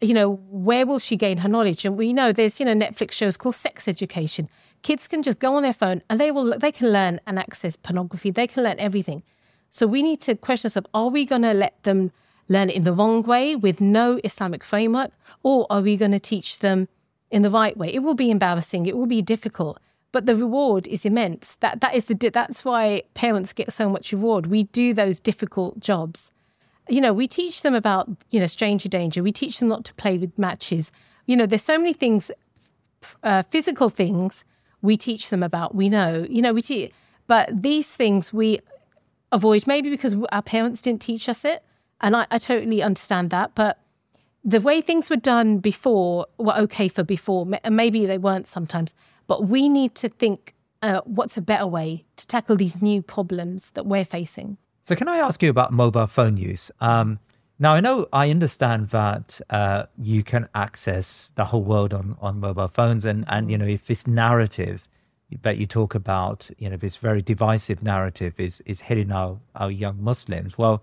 you 0.00 0.14
know, 0.14 0.40
where 0.50 0.86
will 0.86 0.98
she 0.98 1.16
gain 1.16 1.38
her 1.38 1.48
knowledge? 1.48 1.84
And 1.84 1.96
we 1.96 2.12
know 2.12 2.32
there's, 2.32 2.58
you 2.60 2.66
know, 2.66 2.74
Netflix 2.74 3.12
shows 3.12 3.36
called 3.36 3.54
sex 3.54 3.88
education. 3.88 4.48
Kids 4.82 5.08
can 5.08 5.22
just 5.22 5.38
go 5.38 5.54
on 5.54 5.62
their 5.62 5.72
phone 5.72 6.02
and 6.08 6.20
they 6.20 6.30
will, 6.30 6.58
they 6.58 6.72
can 6.72 6.92
learn 6.92 7.20
and 7.26 7.38
access 7.38 7.76
pornography. 7.76 8.30
They 8.30 8.46
can 8.46 8.64
learn 8.64 8.78
everything. 8.78 9.22
So 9.70 9.86
we 9.86 10.02
need 10.02 10.20
to 10.22 10.34
question 10.34 10.68
ourselves, 10.68 10.88
are 10.94 11.08
we 11.08 11.24
going 11.24 11.42
to 11.42 11.54
let 11.54 11.82
them 11.82 12.12
learn 12.48 12.70
it 12.70 12.76
in 12.76 12.84
the 12.84 12.92
wrong 12.92 13.22
way 13.22 13.54
with 13.54 13.80
no 13.80 14.20
Islamic 14.24 14.64
framework? 14.64 15.12
Or 15.42 15.66
are 15.70 15.80
we 15.80 15.96
going 15.96 16.12
to 16.12 16.20
teach 16.20 16.58
them 16.58 16.88
in 17.30 17.42
the 17.42 17.50
right 17.50 17.76
way? 17.76 17.92
It 17.92 18.00
will 18.00 18.14
be 18.14 18.30
embarrassing. 18.30 18.86
It 18.86 18.96
will 18.96 19.06
be 19.06 19.22
difficult 19.22 19.78
but 20.12 20.26
the 20.26 20.36
reward 20.36 20.86
is 20.86 21.04
immense. 21.04 21.56
That 21.56 21.80
that 21.80 21.94
is 21.94 22.06
the 22.06 22.14
that's 22.14 22.64
why 22.64 23.02
parents 23.14 23.52
get 23.52 23.72
so 23.72 23.88
much 23.88 24.12
reward. 24.12 24.46
We 24.46 24.64
do 24.64 24.94
those 24.94 25.20
difficult 25.20 25.80
jobs. 25.80 26.32
You 26.88 27.00
know, 27.00 27.12
we 27.12 27.26
teach 27.28 27.62
them 27.62 27.74
about 27.74 28.08
you 28.30 28.40
know 28.40 28.46
stranger 28.46 28.88
danger. 28.88 29.22
We 29.22 29.32
teach 29.32 29.58
them 29.58 29.68
not 29.68 29.84
to 29.86 29.94
play 29.94 30.18
with 30.18 30.38
matches. 30.38 30.90
You 31.26 31.36
know, 31.36 31.46
there's 31.46 31.62
so 31.62 31.78
many 31.78 31.92
things, 31.92 32.30
uh, 33.22 33.42
physical 33.50 33.90
things 33.90 34.44
we 34.80 34.96
teach 34.96 35.28
them 35.28 35.42
about. 35.42 35.74
We 35.74 35.88
know, 35.88 36.26
you 36.28 36.40
know, 36.40 36.54
we 36.54 36.62
teach, 36.62 36.92
but 37.26 37.62
these 37.62 37.94
things 37.94 38.32
we 38.32 38.60
avoid 39.30 39.66
maybe 39.66 39.90
because 39.90 40.16
our 40.32 40.40
parents 40.40 40.80
didn't 40.80 41.02
teach 41.02 41.28
us 41.28 41.44
it, 41.44 41.62
and 42.00 42.16
I, 42.16 42.26
I 42.30 42.38
totally 42.38 42.82
understand 42.82 43.30
that, 43.30 43.54
but 43.54 43.78
the 44.44 44.60
way 44.60 44.80
things 44.80 45.10
were 45.10 45.16
done 45.16 45.58
before 45.58 46.26
were 46.38 46.56
okay 46.56 46.88
for 46.88 47.02
before, 47.02 47.46
and 47.64 47.76
maybe 47.76 48.06
they 48.06 48.18
weren't 48.18 48.46
sometimes. 48.46 48.94
But 49.26 49.46
we 49.48 49.68
need 49.68 49.94
to 49.96 50.08
think 50.08 50.54
uh, 50.82 51.00
what's 51.04 51.36
a 51.36 51.42
better 51.42 51.66
way 51.66 52.04
to 52.16 52.26
tackle 52.26 52.56
these 52.56 52.80
new 52.80 53.02
problems 53.02 53.70
that 53.70 53.84
we're 53.84 54.04
facing. 54.04 54.56
So, 54.80 54.94
can 54.94 55.08
I 55.08 55.18
ask 55.18 55.42
you 55.42 55.50
about 55.50 55.72
mobile 55.72 56.06
phone 56.06 56.36
use? 56.36 56.70
Um, 56.80 57.18
now, 57.58 57.74
I 57.74 57.80
know 57.80 58.06
I 58.12 58.30
understand 58.30 58.88
that 58.90 59.40
uh, 59.50 59.86
you 60.00 60.22
can 60.22 60.48
access 60.54 61.32
the 61.34 61.44
whole 61.44 61.62
world 61.62 61.92
on, 61.92 62.16
on 62.20 62.38
mobile 62.40 62.68
phones, 62.68 63.04
and 63.04 63.24
and 63.28 63.50
you 63.50 63.58
know 63.58 63.66
if 63.66 63.86
this 63.86 64.06
narrative 64.06 64.86
that 65.42 65.58
you 65.58 65.66
talk 65.66 65.94
about, 65.94 66.50
you 66.58 66.70
know, 66.70 66.76
this 66.76 66.96
very 66.96 67.20
divisive 67.20 67.82
narrative 67.82 68.38
is 68.38 68.62
is 68.64 68.80
hitting 68.82 69.12
our 69.12 69.38
our 69.54 69.70
young 69.70 70.02
Muslims. 70.02 70.56
Well, 70.56 70.82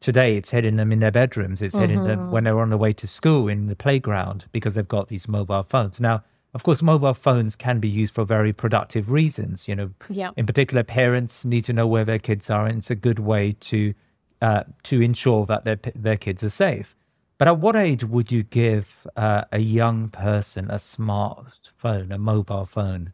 today 0.00 0.36
it's 0.36 0.50
hitting 0.50 0.76
them 0.76 0.92
in 0.92 1.00
their 1.00 1.10
bedrooms, 1.10 1.62
it's 1.62 1.74
mm-hmm. 1.74 1.82
hitting 1.82 2.04
them 2.04 2.18
mm-hmm. 2.18 2.30
when 2.30 2.44
they're 2.44 2.60
on 2.60 2.70
the 2.70 2.78
way 2.78 2.92
to 2.92 3.06
school 3.06 3.48
in 3.48 3.66
the 3.66 3.76
playground 3.76 4.46
because 4.52 4.74
they've 4.74 4.88
got 4.88 5.08
these 5.08 5.28
mobile 5.28 5.62
phones. 5.62 6.00
Now, 6.00 6.22
of 6.52 6.64
course, 6.64 6.82
mobile 6.82 7.14
phones 7.14 7.54
can 7.54 7.78
be 7.78 7.88
used 7.88 8.12
for 8.14 8.24
very 8.24 8.52
productive 8.52 9.10
reasons. 9.10 9.68
You 9.68 9.76
know, 9.76 9.90
yeah. 10.08 10.30
in 10.36 10.46
particular, 10.46 10.82
parents 10.82 11.44
need 11.44 11.64
to 11.66 11.72
know 11.72 11.86
where 11.86 12.04
their 12.04 12.18
kids 12.18 12.50
are, 12.50 12.66
and 12.66 12.78
it's 12.78 12.90
a 12.90 12.96
good 12.96 13.20
way 13.20 13.52
to 13.52 13.94
uh, 14.42 14.64
to 14.84 15.00
ensure 15.00 15.46
that 15.46 15.64
their 15.64 15.78
their 15.94 16.16
kids 16.16 16.42
are 16.42 16.50
safe. 16.50 16.96
But 17.38 17.48
at 17.48 17.58
what 17.58 17.76
age 17.76 18.04
would 18.04 18.30
you 18.32 18.42
give 18.42 19.06
uh, 19.16 19.44
a 19.52 19.60
young 19.60 20.08
person 20.08 20.70
a 20.70 20.74
smartphone, 20.74 22.12
a 22.12 22.18
mobile 22.18 22.66
phone? 22.66 23.12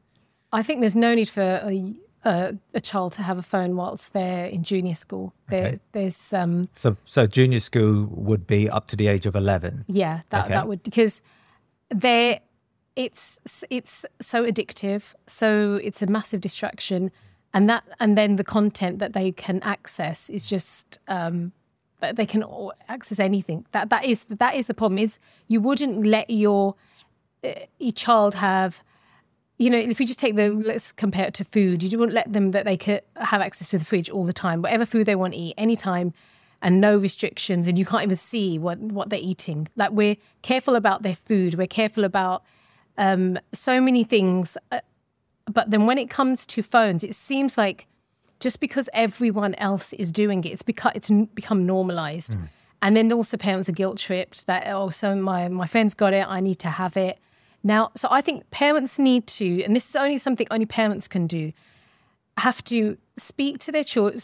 I 0.53 0.62
think 0.62 0.80
there's 0.80 0.97
no 0.97 1.14
need 1.14 1.28
for 1.28 1.61
a, 1.62 1.95
a, 2.27 2.57
a 2.74 2.81
child 2.81 3.12
to 3.12 3.22
have 3.22 3.39
a 3.39 3.43
phone 3.43 3.77
whilst 3.77 4.12
they're 4.12 4.47
in 4.47 4.62
junior 4.62 4.95
school. 4.95 5.33
There, 5.49 5.66
okay. 5.66 5.81
There's 5.93 6.33
um, 6.33 6.68
so 6.74 6.97
so 7.05 7.27
junior 7.27 7.61
school 7.61 8.07
would 8.11 8.47
be 8.47 8.68
up 8.68 8.89
to 8.89 8.97
the 8.97 9.07
age 9.07 9.27
of 9.27 9.37
eleven. 9.37 9.85
Yeah, 9.89 10.20
that 10.31 10.47
okay. 10.47 10.55
that 10.55 10.68
would 10.68 10.83
because 10.83 11.22
they 11.89 12.41
it's 12.97 13.39
it's 13.68 14.07
so 14.20 14.45
addictive 14.45 15.14
so 15.27 15.79
it's 15.85 16.03
a 16.03 16.07
massive 16.07 16.41
distraction 16.41 17.12
and 17.53 17.68
that 17.68 17.85
and 18.01 18.16
then 18.16 18.37
the 18.37 18.45
content 18.45 18.99
that 18.99 19.12
they 19.12 19.31
can 19.31 19.62
access 19.62 20.31
is 20.31 20.47
just 20.47 20.99
um 21.07 21.53
they 22.14 22.27
can 22.27 22.45
access 22.89 23.20
anything 23.20 23.66
that 23.72 23.91
that 23.91 24.05
is 24.05 24.24
that 24.24 24.55
is 24.55 24.66
the 24.66 24.74
problem 24.74 24.99
is 24.99 25.18
you 25.49 25.61
wouldn't 25.61 26.07
let 26.07 26.29
your 26.31 26.74
uh, 27.45 27.53
your 27.79 27.93
child 27.93 28.35
have 28.35 28.83
you 29.59 29.71
know 29.71 29.79
if 29.79 30.01
you 30.01 30.07
just 30.07 30.19
take 30.19 30.37
the 30.37 30.51
let's 30.51 30.93
compare 30.93 31.27
it 31.27 31.35
to 31.35 31.45
food 31.45 31.83
you 31.83 31.89
don't 31.89 32.13
let 32.13 32.33
them 32.33 32.51
that 32.51 32.65
they 32.65 32.77
could 32.77 33.03
have 33.17 33.41
access 33.41 33.71
to 33.71 33.79
the 33.79 33.85
fridge 33.85 34.11
all 34.11 34.25
the 34.25 34.33
time 34.33 34.63
whatever 34.63 34.85
food 34.87 35.07
they 35.07 35.15
want 35.15 35.33
to 35.33 35.39
eat 35.39 35.55
anytime 35.57 36.13
and 36.63 36.81
no 36.81 36.97
restrictions 36.97 37.67
and 37.67 37.79
you 37.79 37.85
can't 37.85 38.03
even 38.03 38.17
see 38.17 38.59
what 38.59 38.79
what 38.79 39.11
they're 39.11 39.19
eating 39.23 39.69
like 39.77 39.91
we're 39.91 40.17
careful 40.43 40.75
about 40.75 41.03
their 41.03 41.15
food 41.15 41.55
we're 41.55 41.67
careful 41.67 42.05
about 42.05 42.43
um, 42.99 43.39
so 43.53 43.81
many 43.81 44.05
things. 44.05 44.57
Uh, 44.71 44.81
but 45.47 45.71
then 45.71 45.87
when 45.87 45.99
it 45.99 46.11
comes 46.11 46.47
to 46.47 46.63
phones, 46.63 47.05
it 47.05 47.15
seems 47.15 47.57
like 47.57 47.87
just 48.41 48.61
because 48.61 48.89
everyone 48.93 49.55
else 49.57 49.93
is 49.95 50.13
doing 50.13 50.45
it, 50.45 50.49
it's 50.49 50.63
become 50.63 50.93
it's 50.95 51.11
become 51.35 51.67
normalized. 51.67 52.37
Mm. 52.37 52.49
And 52.83 52.97
then 52.97 53.13
also 53.13 53.37
parents 53.37 53.69
are 53.69 53.73
guilt 53.73 53.99
tripped 53.99 54.47
that 54.47 54.65
oh, 54.67 54.91
so 54.91 55.15
my 55.17 55.49
my 55.49 55.67
friend's 55.67 55.95
got 55.95 56.13
it, 56.13 56.27
I 56.29 56.41
need 56.41 56.59
to 56.61 56.69
have 56.69 56.97
it. 56.97 57.19
Now, 57.67 57.91
so 57.97 58.09
I 58.11 58.21
think 58.21 58.49
parents 58.51 58.99
need 58.99 59.27
to, 59.27 59.62
and 59.64 59.75
this 59.75 59.89
is 59.91 59.97
only 59.97 60.19
something 60.19 60.47
only 60.51 60.67
parents 60.67 61.09
can 61.09 61.27
do, 61.27 61.53
have 62.39 62.62
to 62.64 62.97
speak 63.17 63.59
to 63.61 63.73
their 63.73 63.85
children 63.85 64.21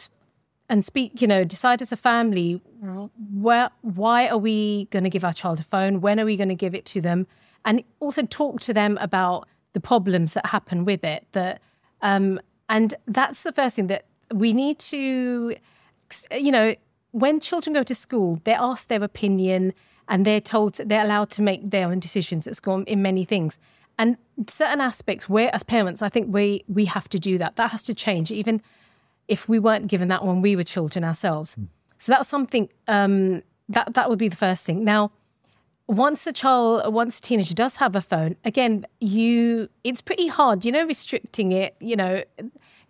and 0.68 0.84
speak, 0.84 1.20
you 1.20 1.26
know, 1.26 1.44
decide 1.44 1.82
as 1.82 1.92
a 1.92 1.96
family 1.96 2.60
where 3.34 3.70
why 3.82 4.28
are 4.28 4.38
we 4.38 4.86
going 4.86 5.04
to 5.04 5.10
give 5.10 5.24
our 5.24 5.32
child 5.32 5.60
a 5.60 5.64
phone? 5.64 6.00
When 6.00 6.20
are 6.20 6.24
we 6.24 6.36
going 6.36 6.50
to 6.50 6.54
give 6.54 6.74
it 6.74 6.84
to 6.86 7.00
them? 7.00 7.26
and 7.64 7.82
also 8.00 8.22
talk 8.22 8.60
to 8.62 8.74
them 8.74 8.98
about 9.00 9.48
the 9.72 9.80
problems 9.80 10.34
that 10.34 10.46
happen 10.46 10.84
with 10.84 11.04
it. 11.04 11.26
That 11.32 11.60
um, 12.00 12.40
and 12.68 12.94
that's 13.06 13.42
the 13.42 13.52
first 13.52 13.76
thing 13.76 13.86
that 13.88 14.06
we 14.32 14.52
need 14.52 14.78
to, 14.78 15.56
you 16.32 16.52
know, 16.52 16.74
when 17.12 17.40
children 17.40 17.74
go 17.74 17.82
to 17.82 17.94
school, 17.94 18.40
they're 18.44 18.56
asked 18.58 18.88
their 18.88 19.02
opinion 19.02 19.74
and 20.12 20.26
they're 20.26 20.42
told 20.42 20.74
they're 20.74 21.04
allowed 21.04 21.30
to 21.30 21.42
make 21.42 21.70
their 21.70 21.88
own 21.88 21.98
decisions 21.98 22.46
at 22.46 22.54
school 22.54 22.84
in 22.86 23.00
many 23.00 23.24
things. 23.24 23.58
And 23.98 24.18
certain 24.46 24.80
aspects 24.80 25.26
where 25.26 25.52
as 25.54 25.62
parents, 25.62 26.02
I 26.02 26.10
think 26.10 26.32
we 26.32 26.64
we 26.68 26.84
have 26.84 27.08
to 27.08 27.18
do 27.18 27.38
that. 27.38 27.56
That 27.56 27.70
has 27.70 27.82
to 27.84 27.94
change, 27.94 28.30
even 28.30 28.60
if 29.26 29.48
we 29.48 29.58
weren't 29.58 29.86
given 29.86 30.08
that 30.08 30.22
when 30.22 30.42
we 30.42 30.54
were 30.54 30.64
children 30.64 31.02
ourselves. 31.02 31.56
Mm. 31.56 31.68
So 31.96 32.12
that's 32.12 32.28
something 32.28 32.68
um, 32.88 33.42
that 33.70 33.94
that 33.94 34.10
would 34.10 34.18
be 34.18 34.28
the 34.28 34.36
first 34.36 34.66
thing. 34.66 34.84
Now, 34.84 35.12
once 35.86 36.26
a 36.26 36.32
child, 36.32 36.92
once 36.92 37.18
a 37.18 37.22
teenager 37.22 37.54
does 37.54 37.76
have 37.76 37.96
a 37.96 38.02
phone, 38.02 38.36
again, 38.44 38.84
you 39.00 39.70
it's 39.82 40.02
pretty 40.02 40.26
hard, 40.26 40.62
you 40.66 40.72
know, 40.72 40.84
restricting 40.84 41.52
it. 41.52 41.74
You 41.80 41.96
know, 41.96 42.22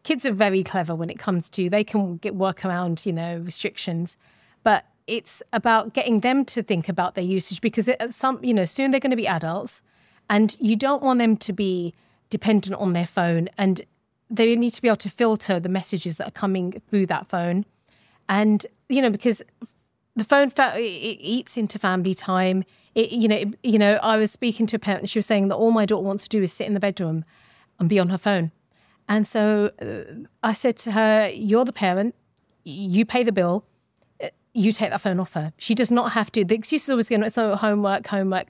kids 0.03 0.27
are 0.27 0.33
very 0.33 0.65
clever 0.65 0.97
when 0.97 1.09
it 1.09 1.21
comes 1.21 1.49
to 1.51 1.71
they 1.71 1.85
can 1.85 2.17
get 2.17 2.35
work 2.35 2.65
around, 2.65 3.07
you 3.07 3.13
know, 3.13 3.39
restrictions, 3.39 4.19
but 4.65 4.87
it's 5.07 5.43
about 5.53 5.95
getting 5.95 6.21
them 6.21 6.45
to 6.47 6.63
think 6.63 6.89
about 6.89 7.15
their 7.15 7.25
usage 7.25 7.61
because 7.61 7.89
at 7.89 8.15
some, 8.15 8.43
you 8.45 8.55
know, 8.55 8.65
soon 8.65 8.91
they're 8.91 9.01
going 9.01 9.11
to 9.11 9.17
be 9.17 9.27
adults, 9.27 9.83
and 10.31 10.57
you 10.61 10.77
don't 10.77 11.03
want 11.03 11.19
them 11.19 11.37
to 11.37 11.53
be 11.53 11.95
dependent 12.31 12.77
on 12.77 12.93
their 12.93 13.07
phone, 13.07 13.49
and 13.59 13.83
they 14.31 14.55
need 14.57 14.71
to 14.71 14.83
be 14.83 14.89
able 14.89 14.97
to 14.97 15.11
filter 15.11 15.61
the 15.61 15.69
messages 15.69 16.17
that 16.17 16.29
are 16.29 16.33
coming 16.33 16.81
through 16.89 17.07
that 17.07 17.27
phone, 17.27 17.65
and 18.29 18.67
you 18.89 19.03
know, 19.03 19.11
because 19.11 19.43
the 20.17 20.25
phone 20.25 20.53
it 20.57 21.19
eats 21.21 21.57
into 21.57 21.79
family 21.79 22.15
time. 22.15 22.65
It, 22.95 23.11
you 23.13 23.29
know, 23.29 23.37
it, 23.37 23.59
you 23.63 23.79
know, 23.79 23.95
I 24.03 24.19
was 24.19 24.31
speaking 24.31 24.67
to 24.69 24.77
a 24.77 24.79
parent 24.79 25.03
and 25.03 25.11
she 25.11 25.19
was 25.19 25.27
saying 25.27 25.49
that 25.49 25.57
all 25.57 25.71
my 25.71 25.87
daughter 25.87 26.05
wants 26.05 26.25
to 26.25 26.29
do 26.29 26.43
is 26.43 26.53
sit 26.53 26.67
in 26.67 26.75
the 26.75 26.81
bedroom 26.81 27.25
and 27.79 27.89
be 27.89 27.99
on 27.99 28.11
her 28.11 28.19
phone. 28.19 28.53
And 29.09 29.27
so 29.27 29.71
uh, 29.81 30.27
I 30.43 30.53
said 30.53 30.77
to 30.79 30.93
her, 30.93 31.31
You're 31.35 31.65
the 31.65 31.73
parent, 31.73 32.15
you 32.65 33.05
pay 33.05 33.25
the 33.25 33.33
bill, 33.33 33.65
you 34.55 34.73
take 34.73 34.91
that 34.91 35.01
phone 35.01 35.19
off 35.21 35.35
her. 35.35 35.53
She 35.57 35.75
does 35.75 35.91
not 35.91 36.13
have 36.13 36.31
to. 36.33 36.45
The 36.45 36.55
excuse 36.55 36.85
is 36.85 36.91
always 36.91 37.09
going, 37.09 37.21
to 37.23 37.27
be 37.27 37.31
So 37.31 37.57
homework, 37.57 38.07
homework. 38.07 38.49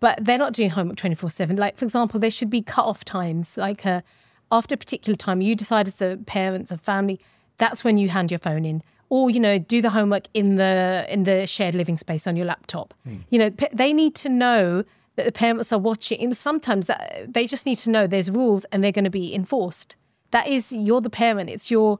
But 0.00 0.24
they're 0.24 0.38
not 0.38 0.52
doing 0.52 0.70
homework 0.70 0.96
24 0.96 1.30
7. 1.30 1.56
Like, 1.56 1.76
for 1.76 1.84
example, 1.84 2.18
there 2.18 2.30
should 2.30 2.50
be 2.50 2.62
cut 2.62 2.86
off 2.86 3.04
times. 3.04 3.56
Like, 3.56 3.86
uh, 3.86 4.02
after 4.50 4.74
a 4.74 4.78
particular 4.78 5.16
time, 5.16 5.40
you 5.40 5.54
decide 5.54 5.88
as 5.88 6.02
a 6.02 6.18
parents 6.26 6.72
or 6.72 6.76
family, 6.76 7.20
that's 7.58 7.84
when 7.84 7.98
you 7.98 8.08
hand 8.08 8.30
your 8.30 8.38
phone 8.38 8.64
in 8.64 8.82
or 9.12 9.28
you 9.28 9.38
know 9.38 9.58
do 9.58 9.82
the 9.82 9.90
homework 9.90 10.24
in 10.32 10.56
the 10.56 11.06
in 11.08 11.24
the 11.24 11.46
shared 11.46 11.74
living 11.74 11.96
space 11.96 12.26
on 12.26 12.34
your 12.34 12.46
laptop 12.46 12.94
mm. 13.06 13.20
you 13.28 13.38
know 13.38 13.50
they 13.72 13.92
need 13.92 14.14
to 14.14 14.28
know 14.28 14.82
that 15.16 15.26
the 15.26 15.32
parents 15.32 15.70
are 15.70 15.78
watching 15.78 16.18
and 16.22 16.34
sometimes 16.34 16.86
that, 16.86 17.26
they 17.28 17.46
just 17.46 17.66
need 17.66 17.76
to 17.76 17.90
know 17.90 18.06
there's 18.06 18.30
rules 18.30 18.64
and 18.72 18.82
they're 18.82 18.90
going 18.90 19.04
to 19.04 19.10
be 19.10 19.34
enforced 19.34 19.96
that 20.30 20.48
is 20.48 20.72
you're 20.72 21.02
the 21.02 21.10
parent 21.10 21.50
it's 21.50 21.70
your 21.70 21.98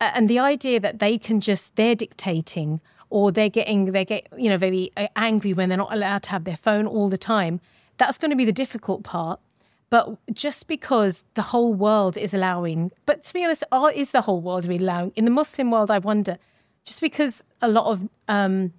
and 0.00 0.28
the 0.28 0.38
idea 0.38 0.80
that 0.80 0.98
they 0.98 1.18
can 1.18 1.40
just 1.40 1.76
they're 1.76 1.94
dictating 1.94 2.80
or 3.10 3.32
they're 3.32 3.48
getting 3.48 3.92
they 3.92 4.04
get 4.04 4.26
you 4.36 4.50
know 4.50 4.58
very 4.58 4.92
uh, 4.96 5.08
angry 5.16 5.52
when 5.52 5.68
they're 5.68 5.78
not 5.78 5.92
allowed 5.92 6.22
to 6.24 6.30
have 6.30 6.44
their 6.44 6.56
phone 6.56 6.86
all 6.86 7.08
the 7.08 7.18
time. 7.18 7.60
That's 7.98 8.18
going 8.18 8.30
to 8.30 8.36
be 8.36 8.44
the 8.44 8.52
difficult 8.52 9.04
part. 9.04 9.40
But 9.88 10.18
just 10.34 10.66
because 10.66 11.22
the 11.34 11.42
whole 11.42 11.72
world 11.72 12.16
is 12.16 12.34
allowing, 12.34 12.90
but 13.06 13.22
to 13.22 13.32
be 13.32 13.44
honest, 13.44 13.62
is 13.94 14.10
the 14.10 14.22
whole 14.22 14.40
world 14.40 14.64
really 14.66 14.84
allowing? 14.84 15.12
In 15.14 15.24
the 15.24 15.30
Muslim 15.30 15.70
world, 15.70 15.92
I 15.92 15.98
wonder, 15.98 16.38
just 16.84 17.00
because 17.00 17.44
a 17.62 17.68
lot 17.68 17.86
of 17.86 18.08
um, 18.26 18.72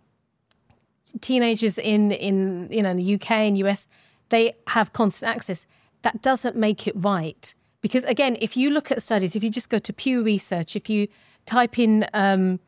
teenagers 1.21 1.77
in 1.77 2.11
in 2.11 2.67
you 2.69 2.83
know 2.83 2.89
in 2.89 2.97
the 2.97 3.15
UK 3.15 3.31
and 3.31 3.57
US 3.59 3.87
they 4.29 4.53
have 4.67 4.91
constant 4.91 5.33
access, 5.33 5.65
that 6.01 6.21
doesn't 6.21 6.55
make 6.55 6.87
it 6.87 6.93
right. 6.95 7.55
Because 7.87 8.03
again, 8.05 8.37
if 8.41 8.57
you 8.57 8.69
look 8.69 8.91
at 8.91 9.01
studies, 9.01 9.35
if 9.35 9.43
you 9.43 9.49
just 9.49 9.69
go 9.69 9.79
to 9.79 9.93
Pew 9.93 10.23
Research, 10.23 10.75
if 10.75 10.89
you 10.89 11.07
type 11.45 11.79
in, 11.79 12.05
um, 12.13 12.59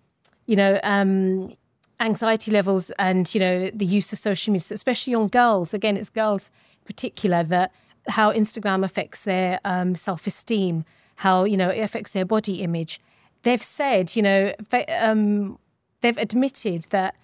you 0.45 0.55
know, 0.55 0.79
um, 0.83 1.53
anxiety 1.99 2.51
levels 2.51 2.91
and 2.91 3.33
you 3.33 3.39
know 3.39 3.69
the 3.71 3.85
use 3.85 4.13
of 4.13 4.19
social 4.19 4.53
media, 4.53 4.67
especially 4.71 5.13
on 5.13 5.27
girls. 5.27 5.73
Again, 5.73 5.97
it's 5.97 6.09
girls 6.09 6.49
in 6.81 6.85
particular 6.85 7.43
that 7.43 7.73
how 8.07 8.31
Instagram 8.31 8.83
affects 8.83 9.23
their 9.23 9.59
um, 9.65 9.95
self 9.95 10.25
esteem, 10.25 10.85
how 11.17 11.43
you 11.43 11.57
know 11.57 11.69
it 11.69 11.81
affects 11.81 12.11
their 12.11 12.25
body 12.25 12.61
image. 12.61 13.01
They've 13.43 13.63
said, 13.63 14.15
you 14.15 14.21
know, 14.21 14.53
um, 15.01 15.59
they've 16.01 16.17
admitted 16.17 16.83
that 16.91 17.15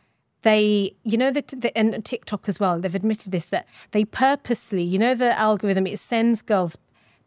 they, 0.44 0.94
you 1.04 1.18
know, 1.18 1.32
the, 1.32 1.44
the, 1.58 1.76
and 1.76 2.06
TikTok 2.06 2.48
as 2.48 2.60
well, 2.60 2.80
they've 2.80 2.94
admitted 2.94 3.32
this 3.32 3.48
that 3.48 3.68
they 3.92 4.06
purposely, 4.06 4.84
you 4.84 5.00
know, 5.00 5.16
the 5.16 5.38
algorithm, 5.38 5.88
it 5.88 5.98
sends 5.98 6.42
girls 6.44 6.78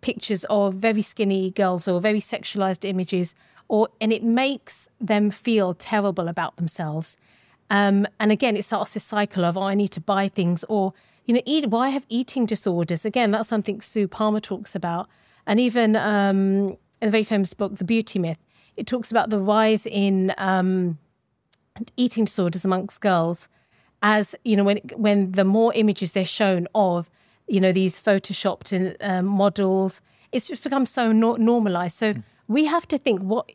pictures 0.01 0.45
of 0.49 0.75
very 0.75 1.03
skinny 1.03 1.51
girls 1.51 1.89
or 1.89 2.01
very 2.01 2.21
sexualized 2.21 2.89
images, 2.89 3.35
or 3.69 3.89
and 4.01 4.13
it 4.13 4.23
makes 4.23 4.89
them 5.01 5.31
feel 5.31 5.75
terrible 5.75 6.29
about 6.29 6.57
themselves. 6.57 7.17
Um, 7.71 8.07
and 8.19 8.33
again, 8.33 8.57
it 8.57 8.65
starts 8.65 8.95
this 8.95 9.05
cycle 9.05 9.45
of, 9.45 9.57
oh, 9.57 9.63
I 9.63 9.75
need 9.75 9.89
to 9.89 10.01
buy 10.01 10.29
things, 10.29 10.65
or 10.69 10.95
you 11.27 11.35
know, 11.35 11.43
eat. 11.45 11.67
Why 11.67 11.91
have 11.91 12.07
eating 12.09 12.47
disorders? 12.47 13.05
Again, 13.05 13.31
that's 13.31 13.49
something 13.49 13.81
Sue 13.81 14.09
Palmer 14.09 14.41
talks 14.41 14.75
about, 14.75 15.09
and 15.47 15.61
even 15.61 15.97
um, 15.97 16.77
in 17.01 17.09
a 17.09 17.11
very 17.11 17.25
famous 17.25 17.55
book, 17.55 17.77
The 17.77 17.85
Beauty 17.85 18.19
Myth, 18.19 18.39
it 18.77 18.87
talks 18.87 19.11
about 19.11 19.31
the 19.31 19.39
rise 19.39 19.87
in 19.87 20.33
um, 20.39 20.99
eating 21.97 22.25
disorders 22.25 22.65
amongst 22.65 23.01
girls 23.01 23.49
as 24.03 24.35
you 24.45 24.57
know 24.57 24.65
when 24.65 24.79
when 24.97 25.33
the 25.33 25.45
more 25.45 25.73
images 25.75 26.13
they're 26.13 26.25
shown 26.25 26.67
of 26.75 27.11
you 27.49 27.61
know 27.61 27.73
these 27.73 28.01
photoshopped 28.01 28.73
and 28.73 28.97
um, 29.01 29.27
models 29.27 30.01
it's 30.33 30.49
just 30.49 30.63
become 30.63 30.87
so 30.87 31.13
no- 31.13 31.37
normalized 31.37 31.97
so 31.97 32.15
mm. 32.15 32.23
we 32.47 32.65
have 32.65 32.87
to 32.87 32.99
think 32.99 33.21
what 33.21 33.51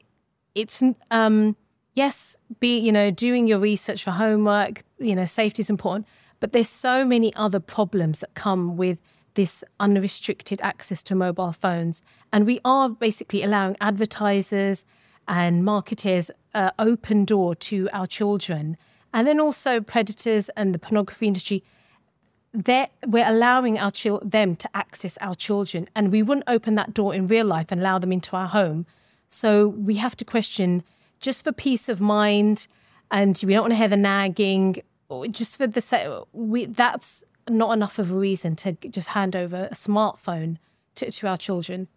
it's 0.56 0.82
um 1.12 1.56
yes 1.94 2.38
be 2.60 2.78
you 2.78 2.92
know 2.92 3.12
doing 3.12 3.48
your 3.48 3.60
research 3.60 4.04
for 4.04 4.12
homework 4.12 4.84
you 5.00 5.16
know 5.16 5.26
safety 5.26 5.62
is 5.62 5.70
important 5.70 6.08
but 6.40 6.52
there's 6.52 6.70
so 6.70 7.06
many 7.06 7.34
other 7.36 7.60
problems 7.60 8.20
that 8.20 8.34
come 8.34 8.76
with 8.76 8.98
this 9.36 9.64
unrestricted 9.80 10.62
access 10.62 11.02
to 11.02 11.16
mobile 11.16 11.52
phones 11.52 12.04
and 12.32 12.46
we 12.46 12.60
are 12.66 12.90
basically 12.90 13.44
allowing 13.44 13.76
advertisers 13.82 14.86
and 15.28 15.64
marketers 15.64 16.30
uh, 16.54 16.72
open 16.80 17.26
door 17.26 17.56
to 17.56 17.90
our 17.94 18.08
children. 18.08 18.78
And 19.14 19.28
then 19.28 19.40
also 19.40 19.80
predators 19.80 20.50
and 20.50 20.74
the 20.74 20.80
pornography 20.80 21.28
industry, 21.28 21.64
we're 22.54 23.28
allowing 23.28 23.80
our 23.80 23.92
chil- 23.92 24.22
them 24.24 24.56
to 24.56 24.70
access 24.74 25.18
our 25.20 25.36
children. 25.36 25.90
And 25.96 26.12
we 26.12 26.22
wouldn't 26.22 26.48
open 26.48 26.76
that 26.76 26.94
door 26.94 27.14
in 27.14 27.28
real 27.28 27.46
life 27.46 27.72
and 27.72 27.82
allow 27.82 28.00
them 28.00 28.12
into 28.12 28.36
our 28.36 28.48
home. 28.48 28.86
So 29.28 29.68
we 29.68 29.96
have 29.96 30.16
to 30.18 30.26
question 30.26 30.84
just 31.20 31.44
for 31.44 31.52
peace 31.52 31.90
of 31.90 32.00
mind 32.00 32.68
and 33.10 33.40
we 33.46 33.54
don't 33.54 33.64
want 33.64 33.72
to 33.72 33.78
hear 33.78 33.88
the 33.88 33.98
nagging, 33.98 34.82
just 35.32 35.58
for 35.58 35.68
the 35.68 36.26
we 36.34 36.66
that's 36.66 37.24
not 37.50 37.74
enough 37.74 38.00
of 38.00 38.12
a 38.12 38.16
reason 38.16 38.56
to 38.56 38.74
just 38.74 39.10
hand 39.10 39.36
over 39.36 39.68
a 39.72 39.76
smartphone 39.76 40.58
to, 40.96 41.12
to 41.12 41.28
our 41.28 41.38
children. 41.38 41.88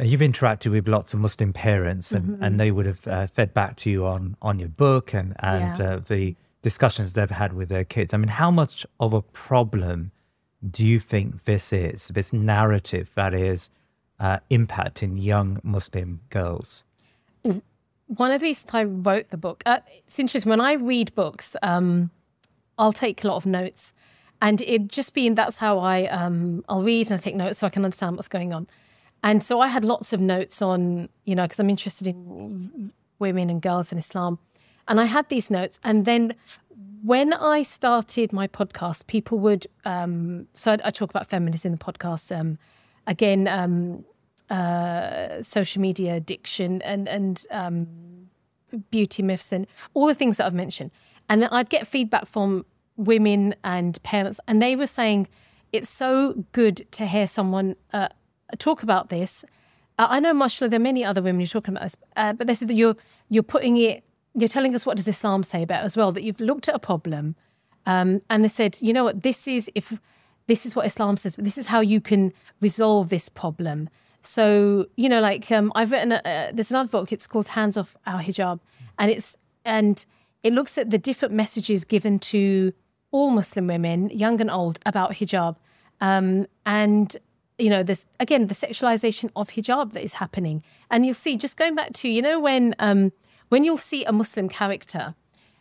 You've 0.00 0.20
interacted 0.20 0.70
with 0.70 0.86
lots 0.86 1.12
of 1.12 1.20
Muslim 1.20 1.52
parents, 1.52 2.12
and, 2.12 2.24
mm-hmm. 2.24 2.42
and 2.42 2.60
they 2.60 2.70
would 2.70 2.86
have 2.86 3.06
uh, 3.08 3.26
fed 3.26 3.52
back 3.52 3.76
to 3.78 3.90
you 3.90 4.06
on 4.06 4.36
on 4.40 4.58
your 4.58 4.68
book 4.68 5.12
and 5.12 5.34
and 5.40 5.78
yeah. 5.78 5.86
uh, 5.86 6.00
the 6.06 6.36
discussions 6.62 7.12
they've 7.12 7.30
had 7.30 7.52
with 7.52 7.68
their 7.68 7.84
kids. 7.84 8.12
I 8.12 8.16
mean, 8.16 8.28
how 8.28 8.50
much 8.50 8.86
of 8.98 9.12
a 9.12 9.22
problem 9.22 10.10
do 10.70 10.84
you 10.84 11.00
think 11.00 11.44
this 11.44 11.72
is? 11.72 12.08
This 12.08 12.32
narrative 12.32 13.12
that 13.14 13.34
is 13.34 13.70
uh, 14.18 14.38
impacting 14.50 15.22
young 15.22 15.58
Muslim 15.62 16.20
girls. 16.30 16.84
Mm. 17.44 17.62
One 18.08 18.32
of 18.32 18.40
the 18.40 18.44
reasons 18.44 18.70
I 18.72 18.84
wrote 18.84 19.28
the 19.28 19.36
book, 19.36 19.62
uh, 19.66 19.80
it's 19.98 20.18
interesting. 20.18 20.50
When 20.50 20.60
I 20.60 20.72
read 20.72 21.14
books, 21.14 21.54
um, 21.62 22.10
I'll 22.78 22.92
take 22.92 23.22
a 23.22 23.28
lot 23.28 23.36
of 23.36 23.46
notes, 23.46 23.94
and 24.40 24.60
it 24.62 24.88
just 24.88 25.14
being 25.14 25.34
that's 25.34 25.58
how 25.58 25.78
I 25.78 26.06
um, 26.06 26.64
I'll 26.68 26.82
read 26.82 27.10
and 27.10 27.14
I 27.14 27.22
take 27.22 27.36
notes 27.36 27.58
so 27.58 27.66
I 27.66 27.70
can 27.70 27.84
understand 27.84 28.16
what's 28.16 28.28
going 28.28 28.52
on. 28.52 28.66
And 29.22 29.42
so 29.42 29.60
I 29.60 29.68
had 29.68 29.84
lots 29.84 30.12
of 30.12 30.20
notes 30.20 30.62
on, 30.62 31.08
you 31.24 31.34
know, 31.34 31.42
because 31.42 31.58
I'm 31.58 31.70
interested 31.70 32.06
in 32.06 32.92
women 33.18 33.50
and 33.50 33.60
girls 33.60 33.90
in 33.92 33.98
Islam. 33.98 34.38
And 34.88 35.00
I 35.00 35.04
had 35.04 35.28
these 35.28 35.50
notes. 35.50 35.78
And 35.84 36.04
then 36.04 36.34
when 37.02 37.32
I 37.32 37.62
started 37.62 38.32
my 38.32 38.48
podcast, 38.48 39.06
people 39.06 39.38
would, 39.38 39.66
um, 39.84 40.48
so 40.54 40.72
I, 40.72 40.78
I 40.84 40.90
talk 40.90 41.10
about 41.10 41.28
feminism 41.28 41.72
in 41.72 41.78
the 41.78 41.84
podcast. 41.84 42.36
Um, 42.36 42.58
again, 43.06 43.46
um, 43.46 44.04
uh, 44.50 45.42
social 45.42 45.80
media 45.80 46.14
addiction 46.16 46.82
and, 46.82 47.08
and 47.08 47.46
um, 47.50 47.86
beauty 48.90 49.22
myths 49.22 49.52
and 49.52 49.66
all 49.94 50.06
the 50.06 50.14
things 50.14 50.38
that 50.38 50.46
I've 50.46 50.54
mentioned. 50.54 50.90
And 51.28 51.42
then 51.42 51.50
I'd 51.52 51.68
get 51.68 51.86
feedback 51.86 52.26
from 52.26 52.64
women 52.96 53.54
and 53.62 54.02
parents, 54.02 54.40
and 54.48 54.60
they 54.60 54.74
were 54.74 54.86
saying, 54.86 55.28
it's 55.72 55.90
so 55.90 56.44
good 56.52 56.90
to 56.92 57.06
hear 57.06 57.26
someone 57.26 57.76
uh, 57.92 58.08
talk 58.58 58.82
about 58.82 59.08
this. 59.10 59.44
Uh, 59.98 60.06
I 60.08 60.20
know, 60.20 60.32
mashallah, 60.32 60.70
there 60.70 60.80
are 60.80 60.82
many 60.82 61.04
other 61.04 61.22
women 61.22 61.40
who 61.40 61.44
are 61.44 61.46
talking 61.46 61.74
about 61.74 61.84
this, 61.84 61.96
uh, 62.16 62.32
but 62.32 62.46
they 62.46 62.54
said 62.54 62.68
that 62.68 62.74
you're 62.74 62.96
you're 63.28 63.42
putting 63.42 63.76
it, 63.76 64.02
you're 64.40 64.48
telling 64.48 64.74
us 64.74 64.86
what 64.86 64.96
does 64.96 65.08
Islam 65.08 65.42
say 65.42 65.62
about 65.62 65.84
as 65.84 65.96
well. 65.96 66.12
That 66.12 66.22
you've 66.22 66.40
looked 66.40 66.68
at 66.68 66.74
a 66.74 66.78
problem, 66.78 67.36
um, 67.86 68.22
and 68.30 68.44
they 68.44 68.48
said, 68.48 68.78
you 68.80 68.92
know 68.92 69.04
what, 69.04 69.22
this 69.22 69.48
is 69.48 69.70
if 69.74 69.98
this 70.46 70.64
is 70.64 70.74
what 70.74 70.86
Islam 70.86 71.16
says, 71.16 71.36
but 71.36 71.44
this 71.44 71.58
is 71.58 71.66
how 71.66 71.80
you 71.80 72.00
can 72.00 72.32
resolve 72.60 73.10
this 73.10 73.28
problem. 73.28 73.88
So 74.22 74.86
you 74.96 75.08
know, 75.08 75.20
like 75.20 75.50
um, 75.52 75.72
I've 75.74 75.92
written, 75.92 76.12
a, 76.12 76.22
uh, 76.24 76.50
there's 76.52 76.70
another 76.70 76.88
book. 76.88 77.12
It's 77.12 77.26
called 77.26 77.48
Hands 77.48 77.76
Off 77.76 77.96
Our 78.06 78.20
Hijab, 78.20 78.60
and 78.98 79.10
it's 79.10 79.36
and 79.64 80.04
it 80.42 80.52
looks 80.52 80.78
at 80.78 80.90
the 80.90 80.98
different 80.98 81.34
messages 81.34 81.84
given 81.84 82.18
to 82.18 82.72
all 83.10 83.30
Muslim 83.30 83.66
women, 83.66 84.10
young 84.10 84.40
and 84.40 84.50
old, 84.50 84.78
about 84.84 85.12
hijab. 85.12 85.56
Um, 86.00 86.46
and 86.66 87.16
you 87.58 87.70
know, 87.70 87.82
this 87.82 88.06
again, 88.20 88.46
the 88.46 88.54
sexualization 88.54 89.30
of 89.34 89.50
hijab 89.50 89.92
that 89.92 90.02
is 90.02 90.14
happening. 90.14 90.62
And 90.90 91.04
you'll 91.04 91.14
see, 91.14 91.36
just 91.36 91.56
going 91.56 91.74
back 91.74 91.92
to, 91.94 92.08
you 92.08 92.22
know, 92.22 92.38
when 92.38 92.74
um, 92.78 93.12
when 93.48 93.64
you'll 93.64 93.78
see 93.78 94.04
a 94.04 94.12
Muslim 94.12 94.48
character, 94.48 95.14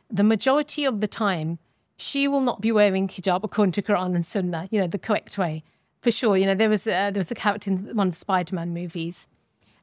the 0.09 0.23
majority 0.23 0.85
of 0.85 1.01
the 1.01 1.07
time, 1.07 1.59
she 1.97 2.27
will 2.27 2.41
not 2.41 2.61
be 2.61 2.71
wearing 2.71 3.07
hijab 3.07 3.43
according 3.43 3.71
to 3.73 3.81
Quran 3.81 4.15
and 4.15 4.25
Sunnah, 4.25 4.67
you 4.71 4.79
know, 4.79 4.87
the 4.87 4.99
correct 4.99 5.37
way. 5.37 5.63
For 6.01 6.11
sure. 6.11 6.37
You 6.37 6.45
know, 6.45 6.55
there 6.55 6.69
was 6.69 6.85
a, 6.85 7.11
there 7.11 7.19
was 7.19 7.31
a 7.31 7.35
character 7.35 7.71
in 7.71 7.95
one 7.95 8.07
of 8.07 8.13
the 8.13 8.19
Spider-Man 8.19 8.73
movies, 8.73 9.27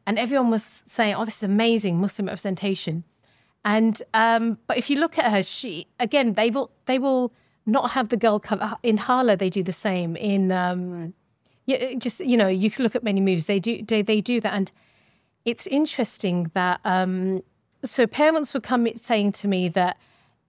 and 0.07 0.19
everyone 0.19 0.51
was 0.51 0.83
saying, 0.87 1.15
"Oh, 1.17 1.25
this 1.25 1.39
is 1.39 1.43
amazing 1.43 2.01
Muslim 2.01 2.27
representation." 2.27 3.05
And 3.65 4.01
um, 4.15 4.59
but 4.67 4.77
if 4.77 4.89
you 4.89 5.01
look 5.01 5.19
at 5.19 5.31
her, 5.33 5.43
she 5.43 5.89
again, 5.99 6.35
they 6.35 6.51
will 6.51 6.71
they 6.87 6.99
will 6.99 7.33
not 7.67 7.91
have 7.93 8.11
the 8.11 8.17
girl 8.17 8.39
cover 8.39 8.77
in 8.83 8.97
Hala. 8.99 9.37
They 9.37 9.51
do 9.51 9.63
the 9.63 9.73
same 9.73 10.17
in. 10.17 10.53
Um, 10.53 11.15
yeah, 11.67 11.95
just 11.95 12.21
you 12.21 12.37
know, 12.37 12.49
you 12.49 12.71
can 12.71 12.85
look 12.85 12.95
at 12.95 13.03
many 13.03 13.21
movies. 13.21 13.47
They 13.47 13.59
do 13.59 13.83
they, 13.83 14.03
they 14.03 14.21
do 14.21 14.41
that, 14.41 14.53
and 14.53 14.71
it's 15.45 15.67
interesting 15.67 16.51
that 16.55 16.81
um, 16.85 17.43
so 17.85 18.07
parents 18.07 18.55
would 18.55 18.63
come 18.63 18.87
saying 18.97 19.33
to 19.33 19.49
me 19.49 19.69
that 19.71 19.99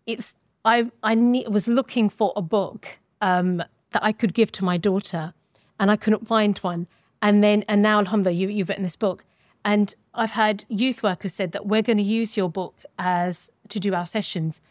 it's 0.05 0.35
I 0.63 0.91
I 1.03 1.15
need, 1.15 1.47
was 1.47 1.67
looking 1.67 2.09
for 2.09 2.33
a 2.35 2.41
book 2.41 2.97
um, 3.21 3.57
that 3.91 4.03
I 4.03 4.11
could 4.11 4.33
give 4.33 4.51
to 4.53 4.65
my 4.65 4.77
daughter, 4.77 5.33
and 5.79 5.91
I 5.91 5.95
couldn't 5.95 6.27
find 6.27 6.57
one. 6.59 6.87
And 7.21 7.43
then 7.43 7.63
and 7.67 7.81
now, 7.81 7.99
Alhamdulillah, 7.99 8.37
you, 8.37 8.47
you've 8.49 8.69
written 8.69 8.83
this 8.83 8.95
book, 8.95 9.23
and 9.63 9.93
I've 10.13 10.31
had 10.31 10.65
youth 10.69 11.03
workers 11.03 11.33
said 11.33 11.51
that 11.51 11.65
we're 11.65 11.81
going 11.81 11.97
to 11.97 12.03
use 12.03 12.37
your 12.37 12.49
book 12.49 12.75
as 12.97 13.51
to 13.69 13.79
do 13.79 13.93
our 13.93 14.05
sessions. 14.05 14.61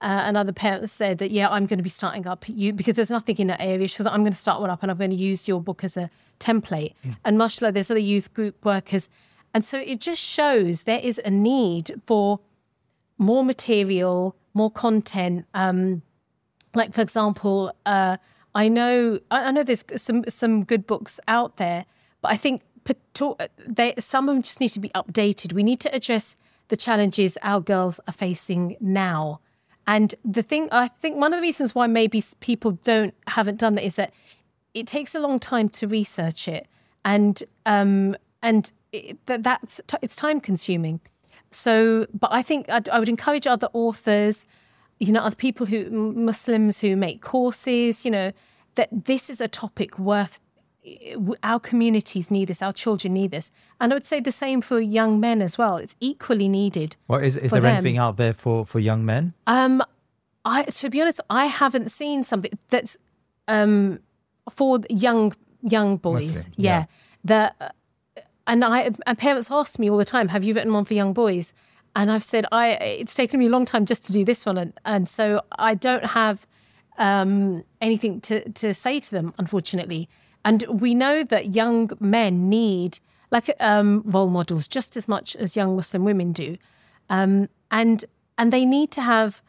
Uh, 0.00 0.22
and 0.26 0.36
other 0.36 0.52
parents 0.52 0.92
said 0.92 1.16
that, 1.18 1.30
yeah, 1.30 1.48
I'm 1.48 1.64
going 1.64 1.78
to 1.78 1.82
be 1.82 1.88
starting 1.88 2.26
up 2.26 2.44
you 2.46 2.74
because 2.74 2.94
there's 2.94 3.10
nothing 3.10 3.36
in 3.38 3.46
that 3.46 3.62
area. 3.62 3.88
So 3.88 4.02
that 4.02 4.12
I'm 4.12 4.20
going 4.20 4.32
to 4.32 4.38
start 4.38 4.60
one 4.60 4.68
up 4.68 4.82
and 4.82 4.90
I'm 4.90 4.98
going 4.98 5.10
to 5.10 5.16
use 5.16 5.48
your 5.48 5.62
book 5.62 5.82
as 5.82 5.96
a 5.96 6.10
template. 6.40 6.94
Mm. 7.06 7.16
And 7.24 7.38
mashallah, 7.38 7.72
there's 7.72 7.90
other 7.90 8.00
youth 8.00 8.34
group 8.34 8.62
workers. 8.64 9.08
And 9.54 9.64
so 9.64 9.78
it 9.78 10.00
just 10.00 10.20
shows 10.20 10.82
there 10.82 11.00
is 11.00 11.20
a 11.24 11.30
need 11.30 12.02
for 12.06 12.40
more 13.16 13.44
material, 13.44 14.36
more 14.52 14.70
content. 14.70 15.46
Um, 15.54 16.02
like, 16.74 16.92
for 16.92 17.00
example, 17.00 17.72
uh, 17.86 18.16
I 18.54 18.68
know 18.68 19.20
I 19.30 19.50
know 19.52 19.62
there's 19.62 19.84
some 19.96 20.24
some 20.28 20.64
good 20.64 20.86
books 20.86 21.20
out 21.28 21.56
there, 21.56 21.86
but 22.20 22.32
I 22.32 22.36
think 22.36 22.62
they, 23.66 23.94
some 23.98 24.28
of 24.28 24.34
them 24.34 24.42
just 24.42 24.60
need 24.60 24.70
to 24.70 24.80
be 24.80 24.90
updated. 24.90 25.52
We 25.52 25.62
need 25.62 25.80
to 25.80 25.94
address 25.94 26.36
the 26.68 26.76
challenges 26.76 27.38
our 27.42 27.60
girls 27.60 28.00
are 28.06 28.12
facing 28.12 28.76
now. 28.80 29.40
And 29.86 30.14
the 30.24 30.42
thing, 30.42 30.68
I 30.72 30.88
think 30.88 31.16
one 31.16 31.32
of 31.32 31.38
the 31.38 31.42
reasons 31.42 31.74
why 31.74 31.86
maybe 31.86 32.22
people 32.40 32.72
don't 32.72 33.14
haven't 33.26 33.58
done 33.58 33.74
that 33.74 33.84
is 33.84 33.96
that 33.96 34.12
it 34.72 34.86
takes 34.86 35.14
a 35.14 35.20
long 35.20 35.38
time 35.38 35.68
to 35.70 35.86
research 35.86 36.48
it, 36.48 36.66
and 37.04 37.42
um, 37.66 38.16
and 38.42 38.72
it, 38.94 39.18
that's 39.26 39.80
it's 40.02 40.16
time 40.16 40.40
consuming. 40.40 41.00
So, 41.50 42.06
but 42.12 42.32
I 42.32 42.42
think 42.42 42.68
I'd, 42.70 42.88
I 42.88 42.98
would 42.98 43.08
encourage 43.08 43.46
other 43.46 43.68
authors, 43.72 44.46
you 44.98 45.12
know, 45.12 45.20
other 45.20 45.36
people 45.36 45.66
who 45.66 45.88
Muslims 45.90 46.80
who 46.80 46.96
make 46.96 47.22
courses, 47.22 48.04
you 48.04 48.10
know, 48.10 48.32
that 48.74 48.88
this 49.04 49.30
is 49.30 49.40
a 49.40 49.48
topic 49.48 49.98
worth 49.98 50.40
our 51.42 51.58
communities 51.58 52.30
need 52.30 52.48
this, 52.48 52.60
our 52.60 52.72
children 52.72 53.14
need 53.14 53.30
this. 53.30 53.50
And 53.80 53.92
I 53.92 53.96
would 53.96 54.04
say 54.04 54.20
the 54.20 54.32
same 54.32 54.60
for 54.60 54.80
young 54.80 55.18
men 55.18 55.40
as 55.40 55.56
well. 55.56 55.78
It's 55.78 55.96
equally 56.00 56.48
needed. 56.48 56.96
Well, 57.08 57.20
is, 57.20 57.38
is 57.38 57.52
there 57.52 57.62
them. 57.62 57.76
anything 57.76 57.96
out 57.96 58.18
there 58.18 58.34
for, 58.34 58.66
for 58.66 58.80
young 58.80 59.04
men? 59.04 59.32
Um, 59.46 59.82
I 60.44 60.64
to 60.64 60.90
be 60.90 61.00
honest, 61.00 61.20
I 61.30 61.46
haven't 61.46 61.90
seen 61.90 62.22
something 62.22 62.52
that's 62.68 62.98
um 63.48 64.00
for 64.50 64.80
young 64.90 65.32
young 65.62 65.96
boys. 65.96 66.28
Muslim, 66.28 66.52
yeah. 66.56 66.78
yeah. 66.78 66.84
That 67.24 67.74
and 68.46 68.64
I 68.64 68.90
and 69.06 69.18
parents 69.18 69.50
ask 69.50 69.78
me 69.78 69.90
all 69.90 69.96
the 69.96 70.04
time, 70.04 70.28
have 70.28 70.44
you 70.44 70.54
written 70.54 70.72
one 70.72 70.84
for 70.84 70.94
young 70.94 71.12
boys? 71.12 71.52
And 71.96 72.10
I've 72.10 72.24
said 72.24 72.44
I 72.52 72.70
it's 72.72 73.14
taken 73.14 73.38
me 73.40 73.46
a 73.46 73.50
long 73.50 73.64
time 73.64 73.86
just 73.86 74.04
to 74.06 74.12
do 74.12 74.24
this 74.24 74.44
one 74.44 74.58
and, 74.58 74.72
and 74.84 75.08
so 75.08 75.42
I 75.58 75.74
don't 75.74 76.06
have 76.06 76.46
um 76.98 77.64
anything 77.80 78.20
to 78.22 78.48
to 78.50 78.74
say 78.74 78.98
to 78.98 79.10
them 79.10 79.34
unfortunately. 79.38 80.08
And 80.44 80.62
we 80.68 80.94
know 80.94 81.24
that 81.24 81.54
young 81.54 81.90
men 82.00 82.48
need 82.48 83.00
like 83.30 83.50
um, 83.58 84.02
role 84.04 84.30
models 84.30 84.68
just 84.68 84.96
as 84.96 85.08
much 85.08 85.34
as 85.34 85.56
young 85.56 85.74
Muslim 85.74 86.04
women 86.04 86.32
do, 86.32 86.56
um, 87.10 87.48
and 87.70 88.04
and 88.38 88.52
they 88.52 88.64
need 88.64 88.90
to 88.92 89.02
have. 89.02 89.42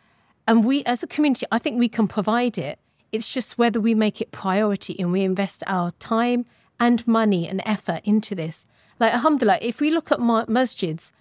And 0.48 0.64
we, 0.64 0.84
as 0.84 1.02
a 1.02 1.08
community, 1.08 1.46
I 1.52 1.58
think 1.58 1.80
we 1.80 1.89
can 1.89 2.08
provide 2.08 2.58
it. 2.58 2.78
It's 3.12 3.28
just 3.28 3.58
whether 3.58 3.80
we 3.80 3.96
make 3.96 4.22
it 4.22 4.32
priority 4.32 5.00
and 5.00 5.12
we 5.12 5.22
invest 5.22 5.64
our 5.66 5.91
time 5.91 6.46
and 6.80 7.08
money 7.08 7.48
and 7.48 7.62
effort 7.66 8.02
into 8.04 8.36
this. 8.36 8.68
Like, 9.00 9.14
alhamdulillah, 9.14 9.60
if 9.62 9.80
we 9.82 9.91
look 9.91 10.12
at 10.12 10.20
masjids, 10.20 11.12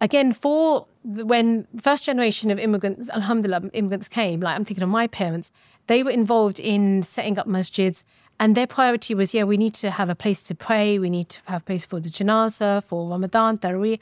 again, 0.00 0.32
for 0.32 0.86
when 1.02 1.66
first 1.80 2.04
generation 2.04 2.50
of 2.50 2.58
immigrants, 2.58 3.08
alhamdulillah, 3.10 3.70
immigrants 3.72 4.08
came, 4.08 4.40
like 4.40 4.54
I'm 4.54 4.64
thinking 4.64 4.84
of 4.84 4.90
my 4.90 5.06
parents, 5.06 5.50
they 5.86 6.02
were 6.02 6.10
involved 6.10 6.60
in 6.60 7.02
setting 7.02 7.38
up 7.38 7.46
masjids 7.46 8.04
and 8.40 8.54
their 8.54 8.66
priority 8.66 9.14
was, 9.14 9.34
yeah, 9.34 9.44
we 9.44 9.56
need 9.56 9.74
to 9.74 9.90
have 9.90 10.08
a 10.08 10.14
place 10.14 10.42
to 10.44 10.54
pray. 10.54 10.98
We 10.98 11.10
need 11.10 11.28
to 11.30 11.40
have 11.46 11.62
a 11.62 11.64
place 11.64 11.84
for 11.84 11.98
the 11.98 12.08
janazah, 12.08 12.84
for 12.84 13.08
Ramadan, 13.10 13.58
Taraweeh. 13.58 13.98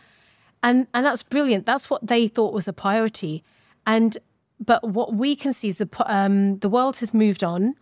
And, 0.62 0.87
and 0.93 1.07
that's 1.07 1.23
brilliant. 1.23 1.64
That's 1.64 1.89
what 1.89 2.07
they 2.07 2.29
thought 2.29 2.53
was 2.53 2.69
a 2.69 2.73
priority. 2.73 3.43
And 3.87 4.19
but 4.59 4.83
what 4.89 5.14
we 5.14 5.37
can 5.37 5.53
see 5.53 5.69
is 5.69 5.79
the, 5.79 5.89
um, 6.07 6.59
the 6.59 6.69
world 6.69 6.99
has 6.99 7.12
moved 7.12 7.45
on 7.45 7.75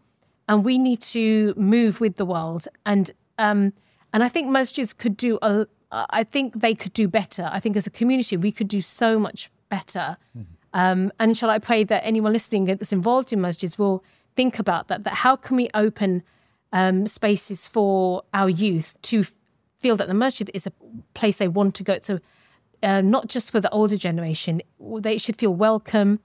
and 0.48 0.64
we 0.64 0.76
need 0.76 1.00
to 1.00 1.54
move 1.56 2.00
with 2.00 2.16
the 2.16 2.24
world. 2.24 2.66
And 2.84 3.12
um, 3.38 3.72
and 4.14 4.22
I 4.22 4.28
think 4.28 4.48
masjids 4.48 4.96
could 4.96 5.16
do 5.16 5.40
a, 5.42 5.66
I 5.90 6.22
think 6.22 6.60
they 6.60 6.72
could 6.72 6.92
do 6.92 7.08
better. 7.08 7.50
I 7.52 7.58
think 7.58 7.76
as 7.76 7.84
a 7.84 7.90
community, 7.90 8.36
we 8.36 8.52
could 8.52 8.68
do 8.68 8.80
so 8.80 9.18
much 9.18 9.50
better. 9.68 10.16
Mm-hmm. 10.38 10.54
Um, 10.72 11.12
and 11.18 11.36
shall 11.36 11.50
I 11.50 11.58
pray 11.58 11.82
that 11.82 12.06
anyone 12.06 12.32
listening 12.32 12.66
that's 12.66 12.92
involved 12.92 13.32
in 13.32 13.40
masjids 13.40 13.76
will 13.76 14.04
think 14.36 14.60
about 14.60 14.86
that. 14.86 15.02
That 15.02 15.14
how 15.14 15.34
can 15.34 15.56
we 15.56 15.68
open 15.74 16.22
um, 16.72 17.08
spaces 17.08 17.66
for 17.66 18.22
our 18.32 18.48
youth 18.48 18.96
to 19.02 19.24
feel 19.80 19.96
that 19.96 20.06
the 20.06 20.14
masjid 20.14 20.48
is 20.54 20.64
a 20.64 20.72
place 21.14 21.38
they 21.38 21.48
want 21.48 21.74
to 21.74 21.82
go 21.82 21.98
to, 21.98 22.20
uh, 22.84 23.00
not 23.00 23.26
just 23.26 23.50
for 23.50 23.58
the 23.58 23.70
older 23.70 23.96
generation. 23.96 24.62
They 24.78 25.18
should 25.18 25.40
feel 25.40 25.54
welcome, 25.54 26.20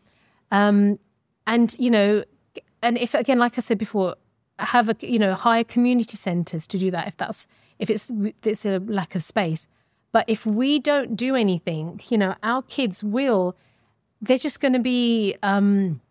um, 0.52 1.00
and 1.48 1.76
you 1.80 1.90
know, 1.90 2.24
and 2.84 3.00
if 3.00 3.16
again, 3.16 3.40
like 3.40 3.58
I 3.58 3.62
said 3.62 3.80
before, 3.80 4.16
have 4.60 4.90
a 4.90 4.96
you 5.02 5.18
know 5.18 5.34
hire 5.34 5.64
community 5.64 6.18
centres 6.18 6.68
to 6.68 6.78
do 6.78 6.92
that 6.92 7.08
if 7.08 7.18
that's 7.18 7.48
if 7.80 7.90
it's 7.90 8.12
it's 8.44 8.66
a 8.66 8.80
lack 8.80 9.16
of 9.16 9.24
space. 9.24 9.68
But 10.12 10.26
if 10.28 10.46
we 10.46 10.80
don't 10.80 11.16
do 11.16 11.36
anything, 11.36 12.02
you 12.10 12.18
know, 12.18 12.36
our 12.44 12.62
kids 12.62 13.04
will. 13.04 13.56
They're 14.22 14.38
just 14.38 14.60
going 14.60 14.74
to 14.74 14.80
be. 14.80 15.36
Um, 15.42 16.02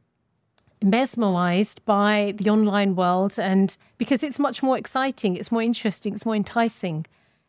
mesmerized 0.83 1.85
by 1.85 2.35
the 2.37 2.51
online 2.51 2.95
world 2.95 3.39
and 3.39 3.77
because 3.97 4.23
it's 4.23 4.39
much 4.39 4.63
more 4.63 4.79
exciting, 4.79 5.37
it's 5.37 5.51
more 5.51 5.63
interesting, 5.63 6.15
it's 6.15 6.27
more 6.27 6.37
enticing. 6.37 7.07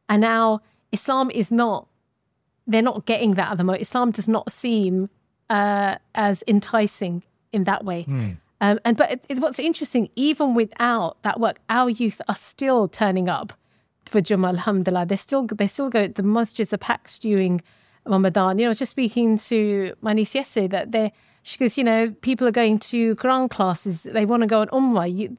And 0.08 0.22
now 0.22 0.62
Islam 0.92 1.30
is 1.32 1.52
not, 1.52 1.88
they're 2.66 2.82
not 2.82 3.06
getting 3.06 3.36
that 3.36 3.52
at 3.52 3.58
the 3.58 3.64
moment. 3.64 3.82
Islam 3.82 4.12
does 4.12 4.28
not 4.28 4.52
seem 4.52 5.10
uh, 5.50 5.96
as 6.16 6.44
enticing 6.48 7.24
in 7.52 7.64
that 7.66 7.86
way. 7.86 8.06
Mm. 8.08 8.38
Um, 8.62 8.80
and 8.84 8.98
but 8.98 9.12
it, 9.12 9.26
it, 9.30 9.40
what's 9.40 9.60
interesting, 9.60 10.10
even 10.16 10.54
without 10.54 11.22
that 11.24 11.40
work, 11.40 11.60
our 11.70 11.90
youth 11.90 12.22
are 12.28 12.36
still 12.36 12.88
turning 12.88 13.30
up 13.30 13.54
for 14.10 14.22
Jummah. 14.22 14.50
Alhamdulillah, 14.50 15.06
they 15.06 15.16
still 15.16 15.46
they 15.46 15.68
still 15.68 15.90
go. 15.90 16.08
The 16.08 16.24
masjids 16.24 16.74
are 16.74 16.78
packed 16.78 17.22
during 17.22 17.62
Ramadan. 18.06 18.58
You 18.58 18.66
know, 18.66 18.70
I 18.70 18.76
was 18.76 18.80
just 18.80 18.92
speaking 18.92 19.38
to 19.38 19.94
my 20.02 20.14
niece 20.14 20.36
yesterday 20.36 20.68
that 20.68 20.92
they're 20.92 21.12
she 21.44 21.58
goes, 21.58 21.78
you 21.78 21.84
know, 21.84 22.12
people 22.22 22.48
are 22.48 22.52
going 22.52 22.78
to 22.80 23.16
Quran 23.16 23.50
classes. 23.50 24.04
They 24.04 24.26
want 24.26 24.42
to 24.42 24.48
go 24.48 24.62
on 24.62 24.68
Umrah. 24.68 25.16
You, 25.16 25.38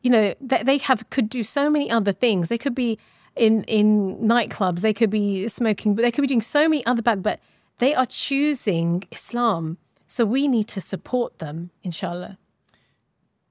you 0.00 0.10
know, 0.10 0.34
they, 0.40 0.62
they 0.62 0.78
have 0.78 1.08
could 1.10 1.28
do 1.28 1.44
so 1.44 1.70
many 1.70 1.90
other 1.90 2.12
things. 2.12 2.48
They 2.48 2.58
could 2.58 2.74
be 2.74 2.98
in 3.36 3.64
in 3.64 4.18
nightclubs. 4.18 4.80
They 4.80 4.94
could 4.94 5.10
be 5.10 5.48
smoking. 5.48 5.94
But 5.94 6.02
they 6.02 6.10
could 6.10 6.22
be 6.22 6.28
doing 6.28 6.42
so 6.42 6.68
many 6.68 6.84
other 6.86 7.02
bad. 7.02 7.22
But 7.22 7.40
they 7.78 7.94
are 7.94 8.06
choosing 8.06 9.04
Islam. 9.10 9.78
So 10.06 10.24
we 10.24 10.46
need 10.46 10.68
to 10.68 10.80
support 10.80 11.38
them, 11.38 11.70
inshallah. 11.82 12.38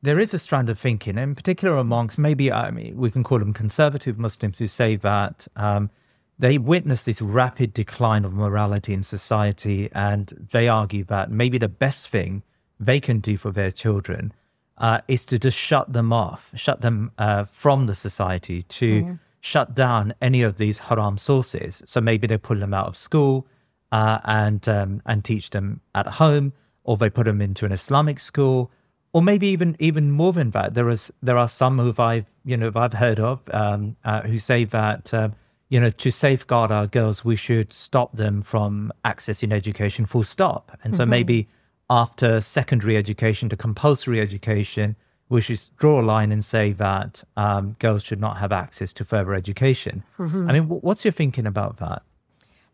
There 0.03 0.19
is 0.19 0.33
a 0.33 0.39
strand 0.39 0.69
of 0.69 0.79
thinking, 0.79 1.17
in 1.17 1.35
particular 1.35 1.77
amongst 1.77 2.17
maybe 2.17 2.51
I 2.51 2.71
mean 2.71 2.97
we 2.97 3.11
can 3.11 3.23
call 3.23 3.39
them 3.39 3.53
conservative 3.53 4.17
Muslims 4.17 4.57
who 4.57 4.67
say 4.67 4.95
that 4.95 5.47
um, 5.55 5.91
they 6.39 6.57
witness 6.57 7.03
this 7.03 7.21
rapid 7.21 7.71
decline 7.71 8.25
of 8.25 8.33
morality 8.33 8.93
in 8.93 9.03
society, 9.03 9.89
and 9.93 10.47
they 10.51 10.67
argue 10.67 11.03
that 11.05 11.29
maybe 11.29 11.59
the 11.59 11.69
best 11.69 12.09
thing 12.09 12.41
they 12.79 12.99
can 12.99 13.19
do 13.19 13.37
for 13.37 13.51
their 13.51 13.69
children 13.69 14.33
uh, 14.79 15.01
is 15.07 15.23
to 15.25 15.37
just 15.37 15.55
shut 15.55 15.93
them 15.93 16.11
off, 16.11 16.51
shut 16.55 16.81
them 16.81 17.11
uh, 17.19 17.43
from 17.43 17.85
the 17.85 17.93
society, 17.93 18.63
to 18.63 19.03
mm. 19.03 19.19
shut 19.39 19.75
down 19.75 20.15
any 20.19 20.41
of 20.41 20.57
these 20.57 20.79
haram 20.79 21.19
sources. 21.19 21.83
So 21.85 22.01
maybe 22.01 22.25
they 22.25 22.39
pull 22.39 22.57
them 22.57 22.73
out 22.73 22.87
of 22.87 22.97
school 22.97 23.45
uh, 23.91 24.17
and 24.23 24.67
um, 24.67 25.03
and 25.05 25.23
teach 25.23 25.51
them 25.51 25.81
at 25.93 26.07
home, 26.07 26.53
or 26.83 26.97
they 26.97 27.11
put 27.11 27.25
them 27.25 27.39
into 27.39 27.67
an 27.67 27.71
Islamic 27.71 28.17
school, 28.17 28.71
or 29.13 29.21
maybe 29.21 29.47
even 29.47 29.75
even 29.79 30.11
more 30.11 30.33
than 30.33 30.51
that. 30.51 30.73
There 30.73 30.89
is 30.89 31.11
there 31.21 31.37
are 31.37 31.49
some 31.49 31.79
who 31.79 31.93
I've 32.01 32.25
you 32.45 32.57
know 32.57 32.71
I've 32.75 32.93
heard 32.93 33.19
of 33.19 33.41
um, 33.53 33.95
uh, 34.03 34.21
who 34.21 34.37
say 34.37 34.63
that 34.65 35.13
um, 35.13 35.35
you 35.71 35.79
know, 35.79 35.89
to 35.89 36.11
safeguard 36.11 36.69
our 36.69 36.85
girls, 36.85 37.23
we 37.23 37.37
should 37.37 37.71
stop 37.71 38.17
them 38.17 38.41
from 38.41 38.91
accessing 39.05 39.53
education 39.53 40.05
full 40.05 40.23
stop. 40.23 40.77
And 40.83 40.93
so 40.93 41.03
mm-hmm. 41.03 41.11
maybe 41.11 41.47
after 41.89 42.41
secondary 42.41 42.97
education 42.97 43.47
to 43.47 43.55
compulsory 43.55 44.19
education, 44.19 44.97
we 45.29 45.39
should 45.39 45.61
draw 45.77 46.01
a 46.01 46.03
line 46.03 46.33
and 46.33 46.43
say 46.43 46.73
that 46.73 47.23
um, 47.37 47.77
girls 47.79 48.03
should 48.03 48.19
not 48.19 48.35
have 48.37 48.51
access 48.51 48.91
to 48.91 49.05
further 49.05 49.33
education. 49.33 50.03
Mm-hmm. 50.19 50.49
I 50.49 50.53
mean, 50.53 50.63
what's 50.67 51.05
your 51.05 51.13
thinking 51.13 51.47
about 51.47 51.77
that? 51.77 52.01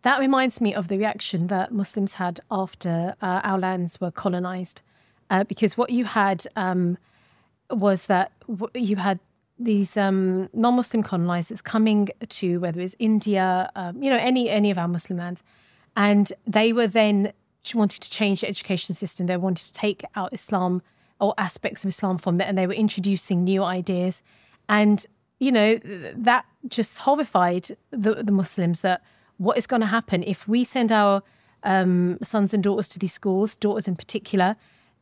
That 0.01 0.19
reminds 0.19 0.59
me 0.59 0.73
of 0.73 0.87
the 0.87 0.97
reaction 0.97 1.47
that 1.47 1.71
Muslims 1.71 2.15
had 2.15 2.39
after 2.49 3.13
uh, 3.21 3.41
our 3.43 3.59
lands 3.59 4.01
were 4.01 4.09
colonized. 4.09 4.81
Uh, 5.29 5.43
because 5.43 5.77
what 5.77 5.89
you 5.89 6.05
had 6.05 6.45
um, 6.55 6.97
was 7.69 8.05
that 8.05 8.31
you 8.73 8.95
had 8.95 9.19
these 9.59 9.97
um, 9.97 10.49
non-Muslim 10.53 11.03
colonizers 11.03 11.61
coming 11.61 12.09
to 12.29 12.59
whether 12.59 12.79
it's 12.79 12.95
India, 12.99 13.71
um, 13.75 14.01
you 14.01 14.09
know, 14.09 14.17
any 14.17 14.49
any 14.49 14.71
of 14.71 14.77
our 14.77 14.87
Muslim 14.87 15.17
lands, 15.19 15.43
and 15.95 16.31
they 16.45 16.71
were 16.71 16.87
then 16.87 17.33
wanting 17.73 17.99
to 17.99 18.09
change 18.09 18.41
the 18.41 18.47
education 18.47 18.95
system. 18.95 19.27
They 19.27 19.37
wanted 19.37 19.65
to 19.65 19.73
take 19.73 20.03
out 20.15 20.33
Islam 20.33 20.81
or 21.19 21.33
aspects 21.37 21.83
of 21.83 21.89
Islam 21.89 22.17
from 22.17 22.37
that, 22.37 22.47
and 22.47 22.57
they 22.57 22.67
were 22.67 22.73
introducing 22.73 23.43
new 23.43 23.63
ideas, 23.63 24.21
and 24.69 25.05
you 25.39 25.51
know 25.51 25.79
that 25.83 26.45
just 26.67 26.99
horrified 26.99 27.75
the, 27.91 28.23
the 28.23 28.31
Muslims. 28.31 28.81
That 28.81 29.01
what 29.37 29.57
is 29.57 29.67
going 29.67 29.81
to 29.81 29.87
happen 29.87 30.23
if 30.23 30.47
we 30.47 30.63
send 30.63 30.91
our 30.91 31.23
um, 31.63 32.19
sons 32.21 32.53
and 32.53 32.63
daughters 32.63 32.87
to 32.89 32.99
these 32.99 33.13
schools, 33.13 33.57
daughters 33.57 33.87
in 33.87 33.95
particular, 33.95 34.55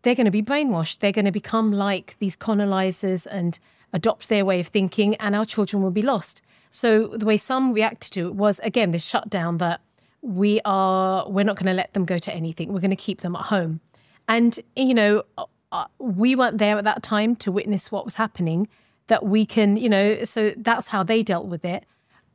they're 0.06 0.16
going 0.16 0.26
to 0.26 0.32
be 0.32 0.44
brainwashed. 0.44 1.00
They're 1.00 1.12
going 1.12 1.26
to 1.26 1.32
become 1.32 1.72
like 1.74 2.16
these 2.20 2.36
colonizers 2.36 3.26
and 3.26 3.60
adopt 3.92 4.30
their 4.30 4.46
way 4.46 4.60
of 4.60 4.68
thinking, 4.68 5.16
and 5.16 5.36
our 5.36 5.46
children 5.46 5.82
will 5.82 5.92
be 5.92 6.04
lost. 6.04 6.44
So 6.70 7.08
the 7.08 7.26
way 7.26 7.38
some 7.38 7.74
reacted 7.74 8.14
to 8.14 8.28
it 8.28 8.36
was 8.36 8.60
again 8.60 8.92
this 8.92 9.04
shutdown 9.04 9.58
that 9.58 9.82
we 10.22 10.62
are 10.64 11.28
we're 11.28 11.44
not 11.44 11.56
going 11.56 11.66
to 11.66 11.74
let 11.74 11.94
them 11.94 12.06
go 12.06 12.20
to 12.20 12.32
anything. 12.32 12.72
We're 12.72 12.82
going 12.82 12.92
to 12.92 12.96
keep 12.96 13.22
them 13.22 13.36
at 13.36 13.48
home, 13.48 13.82
and 14.28 14.60
you 14.76 14.94
know 14.94 15.24
uh, 15.72 15.86
we 15.98 16.36
weren't 16.36 16.60
there 16.60 16.78
at 16.78 16.84
that 16.84 17.02
time 17.02 17.36
to 17.38 17.52
witness 17.52 17.92
what 17.92 18.06
was 18.06 18.16
happening. 18.16 18.68
That 19.08 19.26
we 19.26 19.44
can 19.44 19.76
you 19.76 19.90
know 19.90 20.24
so 20.24 20.54
that's 20.56 20.90
how 20.90 21.02
they 21.02 21.24
dealt 21.24 21.48
with 21.48 21.66
it, 21.66 21.84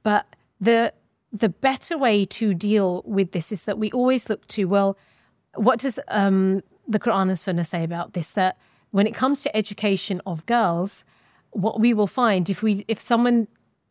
but 0.03 0.27
the 0.61 0.93
the 1.33 1.49
better 1.49 1.97
way 1.97 2.25
to 2.25 2.53
deal 2.53 3.05
with 3.07 3.31
this 3.31 3.53
is 3.53 3.63
that 3.63 3.79
we 3.79 3.93
always 3.93 4.29
look 4.29 4.45
to 4.49 4.65
well, 4.65 4.99
what 5.55 5.79
does 5.79 6.01
um, 6.09 6.65
the 6.87 6.99
Quran 6.99 7.29
and 7.29 7.39
Sunnah 7.39 7.65
say 7.65 7.85
about 7.85 8.13
this? 8.13 8.31
That 8.31 8.57
when 8.91 9.07
it 9.07 9.15
comes 9.15 9.43
to 9.43 9.57
education 9.57 10.21
of 10.27 10.47
girls, 10.47 11.05
what 11.51 11.81
we 11.81 11.95
will 11.95 12.07
find 12.07 12.49
if 12.51 12.63
we 12.63 12.85
if 12.89 13.01
someone 13.01 13.49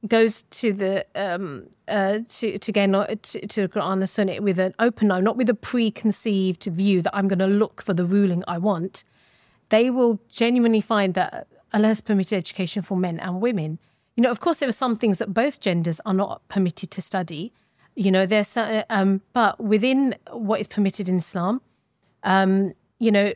goes 0.08 0.44
to 0.44 0.72
the 0.72 1.06
um, 1.16 1.68
uh, 1.88 2.20
to 2.28 2.58
to 2.58 2.72
gain 2.72 2.92
to, 2.92 3.48
to 3.48 3.68
Quran 3.68 3.94
and 3.94 4.10
Sunnah 4.10 4.42
with 4.42 4.60
an 4.60 4.74
open 4.80 5.12
eye, 5.12 5.20
not 5.20 5.38
with 5.38 5.50
a 5.50 5.54
preconceived 5.54 6.64
view 6.64 7.02
that 7.02 7.16
I'm 7.16 7.28
going 7.28 7.40
to 7.40 7.48
look 7.48 7.82
for 7.82 7.94
the 7.94 8.06
ruling 8.06 8.44
I 8.48 8.58
want, 8.58 9.04
they 9.70 9.90
will 9.90 10.20
genuinely 10.30 10.82
find 10.82 11.14
that 11.16 11.48
Allah 11.74 11.88
has 11.88 12.02
permitted 12.02 12.38
education 12.38 12.82
for 12.82 12.98
men 12.98 13.20
and 13.20 13.42
women. 13.42 13.80
You 14.16 14.24
know, 14.24 14.32
of 14.32 14.40
course, 14.40 14.60
there 14.60 14.70
are 14.70 14.74
some 14.74 14.96
things 14.96 15.18
that 15.20 15.34
both 15.34 15.60
genders 15.60 16.02
are 16.06 16.14
not 16.14 16.48
permitted 16.50 16.92
to 16.92 17.02
study. 17.02 17.54
You 17.96 18.12
know, 18.12 18.26
there's 18.26 18.58
um, 18.90 19.22
but 19.34 19.60
within 19.60 20.16
what 20.32 20.62
is 20.62 20.68
permitted 20.68 21.10
in 21.10 21.18
Islam, 21.18 21.62
um, 22.24 22.74
you 23.00 23.12
know, 23.12 23.34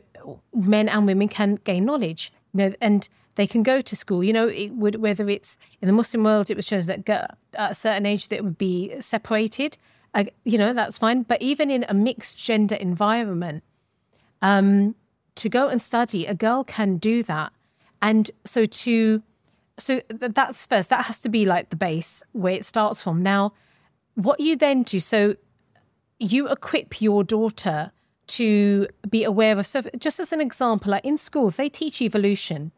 men 0.54 0.88
and 0.88 1.06
women 1.06 1.28
can 1.28 1.56
gain 1.64 1.84
knowledge. 1.84 2.32
You 2.52 2.58
know, 2.58 2.74
and 2.80 3.08
they 3.34 3.46
can 3.46 3.62
go 3.62 3.80
to 3.80 3.96
school. 3.96 4.22
You 4.22 4.32
know, 4.32 4.48
it 4.48 4.70
would 4.74 4.96
whether 4.96 5.28
it's 5.28 5.56
in 5.80 5.86
the 5.86 5.92
Muslim 5.92 6.24
world, 6.24 6.50
it 6.50 6.56
was 6.56 6.66
chosen 6.66 7.02
that 7.06 7.36
at 7.54 7.70
a 7.70 7.74
certain 7.74 8.06
age 8.06 8.28
that 8.28 8.44
would 8.44 8.58
be 8.58 9.00
separated. 9.00 9.76
Uh, 10.14 10.24
you 10.44 10.58
know, 10.58 10.72
that's 10.72 10.98
fine. 10.98 11.22
But 11.22 11.42
even 11.42 11.70
in 11.70 11.84
a 11.88 11.94
mixed 11.94 12.38
gender 12.38 12.76
environment, 12.76 13.64
um, 14.40 14.94
to 15.34 15.48
go 15.48 15.68
and 15.68 15.82
study, 15.82 16.26
a 16.26 16.34
girl 16.34 16.62
can 16.62 16.98
do 16.98 17.22
that. 17.24 17.52
And 18.00 18.30
so 18.44 18.66
to 18.66 19.22
so 19.78 20.00
that's 20.08 20.66
first. 20.66 20.90
That 20.90 21.06
has 21.06 21.18
to 21.20 21.28
be 21.28 21.44
like 21.44 21.70
the 21.70 21.76
base 21.76 22.22
where 22.32 22.52
it 22.52 22.64
starts 22.64 23.02
from. 23.02 23.22
Now, 23.22 23.52
what 24.14 24.38
you 24.38 24.56
then 24.56 24.84
do, 24.84 25.00
so 25.00 25.36
you 26.20 26.48
equip 26.48 27.00
your 27.00 27.24
daughter 27.24 27.90
to 28.26 28.86
be 29.08 29.24
aware 29.24 29.58
of. 29.58 29.66
So, 29.66 29.82
just 29.98 30.20
as 30.20 30.32
an 30.32 30.40
example, 30.40 30.90
like 30.90 31.04
in 31.04 31.16
schools, 31.16 31.56
they 31.56 31.68
teach 31.68 32.00
evolution. 32.00 32.72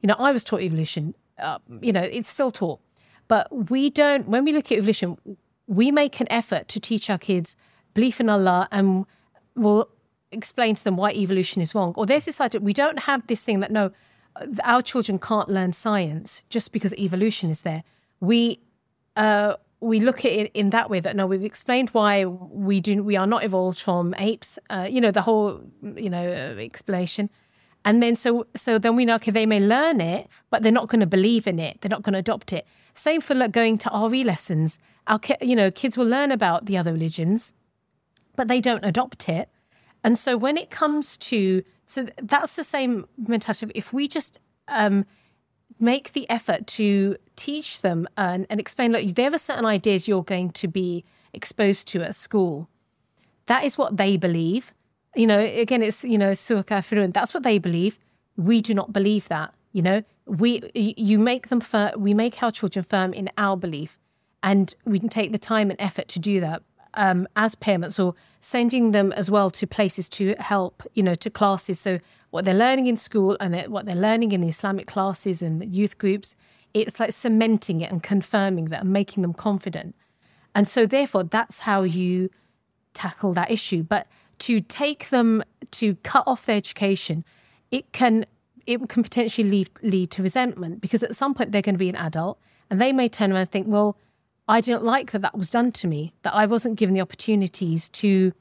You 0.00 0.08
know, 0.08 0.16
I 0.18 0.32
was 0.32 0.44
taught 0.44 0.60
evolution. 0.60 1.14
Uh, 1.38 1.58
you 1.80 1.92
know, 1.92 2.02
it's 2.02 2.28
still 2.28 2.50
taught, 2.50 2.80
but 3.28 3.70
we 3.70 3.90
don't. 3.90 4.28
When 4.28 4.44
we 4.44 4.52
look 4.52 4.70
at 4.70 4.78
evolution, 4.78 5.18
we 5.66 5.90
make 5.90 6.20
an 6.20 6.28
effort 6.30 6.68
to 6.68 6.80
teach 6.80 7.10
our 7.10 7.18
kids 7.18 7.56
belief 7.94 8.20
in 8.20 8.28
Allah, 8.28 8.68
and 8.70 9.06
we'll 9.54 9.88
explain 10.30 10.74
to 10.74 10.84
them 10.84 10.96
why 10.96 11.12
evolution 11.12 11.62
is 11.62 11.74
wrong. 11.74 11.94
Or 11.96 12.06
there's 12.06 12.24
this 12.24 12.40
idea 12.40 12.60
we 12.60 12.72
don't 12.72 13.00
have 13.00 13.26
this 13.26 13.42
thing 13.42 13.60
that 13.60 13.70
no, 13.70 13.90
our 14.62 14.82
children 14.82 15.18
can't 15.18 15.48
learn 15.48 15.72
science 15.72 16.42
just 16.50 16.72
because 16.72 16.92
evolution 16.94 17.50
is 17.50 17.62
there. 17.62 17.84
We 18.20 18.60
uh, 19.16 19.54
we 19.84 20.00
look 20.00 20.24
at 20.24 20.32
it 20.32 20.50
in 20.54 20.70
that 20.70 20.88
way 20.88 20.98
that 21.00 21.14
no, 21.14 21.26
we've 21.26 21.44
explained 21.44 21.90
why 21.90 22.24
we 22.24 22.80
do 22.80 23.02
we 23.02 23.16
are 23.16 23.26
not 23.26 23.44
evolved 23.44 23.80
from 23.80 24.14
apes. 24.18 24.58
Uh, 24.70 24.86
you 24.90 25.00
know 25.00 25.10
the 25.10 25.22
whole 25.22 25.60
you 25.82 26.08
know 26.08 26.24
explanation, 26.58 27.28
and 27.84 28.02
then 28.02 28.16
so 28.16 28.46
so 28.56 28.78
then 28.78 28.96
we 28.96 29.04
know 29.04 29.16
okay 29.16 29.30
they 29.30 29.46
may 29.46 29.60
learn 29.60 30.00
it, 30.00 30.28
but 30.50 30.62
they're 30.62 30.72
not 30.72 30.88
going 30.88 31.00
to 31.00 31.06
believe 31.06 31.46
in 31.46 31.58
it. 31.58 31.80
They're 31.80 31.90
not 31.90 32.02
going 32.02 32.14
to 32.14 32.18
adopt 32.18 32.52
it. 32.52 32.66
Same 32.94 33.20
for 33.20 33.34
like, 33.34 33.52
going 33.52 33.76
to 33.78 34.08
RE 34.10 34.24
lessons. 34.24 34.78
Our 35.06 35.20
you 35.40 35.54
know 35.54 35.70
kids 35.70 35.98
will 35.98 36.06
learn 36.06 36.32
about 36.32 36.64
the 36.66 36.78
other 36.78 36.92
religions, 36.92 37.54
but 38.36 38.48
they 38.48 38.60
don't 38.60 38.84
adopt 38.84 39.28
it. 39.28 39.50
And 40.02 40.18
so 40.18 40.36
when 40.36 40.56
it 40.56 40.70
comes 40.70 41.16
to 41.18 41.62
so 41.86 42.06
that's 42.22 42.56
the 42.56 42.64
same 42.64 43.06
mentality. 43.18 43.70
If 43.74 43.92
we 43.92 44.08
just 44.08 44.40
um, 44.68 45.04
make 45.78 46.12
the 46.12 46.28
effort 46.30 46.66
to 46.66 47.16
teach 47.36 47.80
them 47.80 48.06
and, 48.16 48.46
and 48.48 48.60
explain, 48.60 48.92
look, 48.92 49.06
there 49.14 49.32
are 49.32 49.38
certain 49.38 49.66
ideas 49.66 50.06
you're 50.06 50.22
going 50.22 50.50
to 50.50 50.68
be 50.68 51.04
exposed 51.32 51.88
to 51.88 52.02
at 52.02 52.14
school. 52.14 52.68
That 53.46 53.64
is 53.64 53.76
what 53.76 53.96
they 53.96 54.16
believe. 54.16 54.72
You 55.14 55.26
know, 55.26 55.38
again, 55.38 55.82
it's, 55.82 56.04
you 56.04 56.18
know, 56.18 56.34
fluent. 56.34 57.14
That's 57.14 57.34
what 57.34 57.42
they 57.42 57.58
believe. 57.58 57.98
We 58.36 58.60
do 58.60 58.74
not 58.74 58.92
believe 58.92 59.28
that. 59.28 59.54
You 59.72 59.82
know, 59.82 60.02
we, 60.26 60.70
you 60.74 61.18
make 61.18 61.48
them, 61.48 61.60
fir- 61.60 61.92
we 61.96 62.14
make 62.14 62.42
our 62.42 62.50
children 62.50 62.84
firm 62.84 63.12
in 63.12 63.30
our 63.36 63.56
belief 63.56 63.98
and 64.42 64.74
we 64.84 64.98
can 64.98 65.08
take 65.08 65.32
the 65.32 65.38
time 65.38 65.70
and 65.70 65.80
effort 65.80 66.08
to 66.08 66.18
do 66.18 66.40
that 66.40 66.62
um, 66.96 67.26
as 67.36 67.54
parents 67.54 67.98
or 67.98 68.14
sending 68.40 68.90
them 68.92 69.12
as 69.12 69.30
well 69.30 69.50
to 69.50 69.66
places 69.66 70.08
to 70.10 70.34
help, 70.38 70.82
you 70.94 71.02
know, 71.02 71.14
to 71.14 71.30
classes. 71.30 71.80
So 71.80 71.98
what 72.30 72.44
they're 72.44 72.54
learning 72.54 72.86
in 72.86 72.96
school 72.96 73.36
and 73.40 73.54
what 73.70 73.86
they're 73.86 73.94
learning 73.94 74.32
in 74.32 74.40
the 74.40 74.48
Islamic 74.48 74.86
classes 74.86 75.42
and 75.42 75.64
youth 75.74 75.98
groups, 75.98 76.36
it's 76.72 76.98
like 76.98 77.12
cementing 77.12 77.80
it 77.80 77.90
and 77.90 78.02
confirming 78.02 78.66
that 78.66 78.82
and 78.82 78.92
making 78.92 79.22
them 79.22 79.32
confident. 79.32 79.94
And 80.54 80.68
so, 80.68 80.86
therefore, 80.86 81.24
that's 81.24 81.60
how 81.60 81.82
you 81.82 82.30
tackle 82.92 83.32
that 83.34 83.50
issue. 83.50 83.82
But 83.82 84.06
to 84.40 84.60
take 84.60 85.10
them 85.10 85.42
to 85.72 85.96
cut 85.96 86.24
off 86.26 86.46
their 86.46 86.56
education, 86.56 87.24
it 87.70 87.92
can 87.92 88.26
it 88.66 88.88
can 88.88 89.02
potentially 89.02 89.48
lead, 89.48 89.70
lead 89.82 90.10
to 90.10 90.22
resentment 90.22 90.80
because 90.80 91.02
at 91.02 91.14
some 91.14 91.34
point 91.34 91.52
they're 91.52 91.62
going 91.62 91.74
to 91.74 91.78
be 91.78 91.88
an 91.90 91.96
adult 91.96 92.38
and 92.70 92.80
they 92.80 92.92
may 92.92 93.08
turn 93.08 93.30
around 93.30 93.42
and 93.42 93.50
think, 93.50 93.66
well, 93.68 93.96
I 94.46 94.60
didn't 94.60 94.84
like 94.84 95.12
that 95.12 95.22
that 95.22 95.38
was 95.38 95.50
done 95.50 95.72
to 95.72 95.86
me, 95.86 96.12
that 96.22 96.34
I 96.34 96.46
wasn't 96.46 96.76
given 96.76 96.94
the 96.94 97.00
opportunities 97.00 97.88
to 97.90 98.32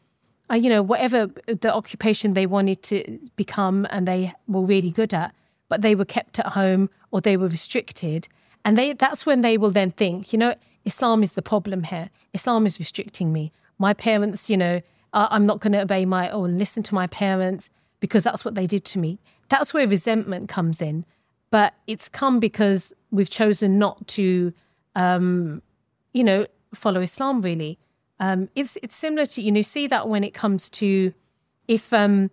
uh, 0.52 0.56
you 0.56 0.70
know, 0.70 0.84
whatever 0.84 1.28
the 1.48 1.74
occupation 1.74 2.34
they 2.34 2.46
wanted 2.46 2.84
to 2.84 3.20
become 3.36 3.88
and 3.90 4.08
they 4.08 4.34
were 4.48 4.62
really 4.62 4.92
good 4.92 5.14
at, 5.14 5.34
but 5.70 5.82
they 5.82 5.96
were 5.96 6.06
kept 6.06 6.38
at 6.38 6.48
home 6.48 6.90
or 7.12 7.22
they 7.22 7.38
were 7.38 7.48
restricted. 7.48 8.28
And 8.66 8.78
they 8.78 8.94
that's 8.94 9.26
when 9.26 9.42
they 9.42 9.58
will 9.58 9.72
then 9.72 9.92
think, 9.92 10.34
you 10.34 10.40
know, 10.40 10.56
Islam 10.86 11.24
is 11.24 11.34
the 11.34 11.42
problem 11.42 11.84
here. 11.84 12.10
Islam 12.34 12.66
is 12.66 12.80
restricting 12.80 13.32
me. 13.32 13.52
My 13.80 13.94
parents, 13.94 14.50
you 14.50 14.58
know, 14.58 14.82
uh, 15.14 15.28
I'm 15.32 15.46
not 15.46 15.60
going 15.60 15.74
to 15.74 15.82
obey 15.82 16.06
my 16.06 16.32
or 16.32 16.48
listen 16.48 16.84
to 16.84 16.96
my 16.96 17.08
parents 17.08 17.70
because 18.00 18.24
that's 18.24 18.44
what 18.44 18.56
they 18.56 18.68
did 18.68 18.84
to 18.86 19.00
me. 19.00 19.20
That's 19.50 19.74
where 19.74 19.88
resentment 19.88 20.50
comes 20.50 20.82
in. 20.82 21.06
But 21.52 21.74
it's 21.88 22.10
come 22.10 22.40
because 22.40 22.94
we've 23.12 23.30
chosen 23.30 23.78
not 23.78 24.08
to, 24.10 24.54
um, 24.96 25.62
you 26.14 26.24
know, 26.24 26.48
follow 26.74 27.02
Islam 27.02 27.42
really. 27.42 27.80
Um, 28.20 28.50
it's 28.56 28.78
it's 28.82 28.96
similar 28.96 29.26
to 29.26 29.42
you 29.42 29.52
know 29.52 29.62
see 29.62 29.88
that 29.88 30.08
when 30.08 30.24
it 30.24 30.34
comes 30.34 30.70
to 30.72 31.14
if 31.68 31.92
um, 31.92 32.32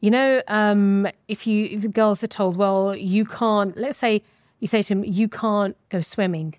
you 0.00 0.10
know 0.10 0.42
um, 0.48 1.06
if 1.28 1.46
you 1.46 1.66
if 1.66 1.82
the 1.82 1.88
girls 1.88 2.24
are 2.24 2.28
told 2.28 2.56
well 2.56 2.96
you 2.96 3.24
can't 3.24 3.76
let's 3.76 3.98
say 3.98 4.22
you 4.58 4.66
say 4.66 4.82
to 4.82 4.88
them 4.88 5.04
you 5.04 5.28
can't 5.28 5.76
go 5.90 6.00
swimming. 6.00 6.54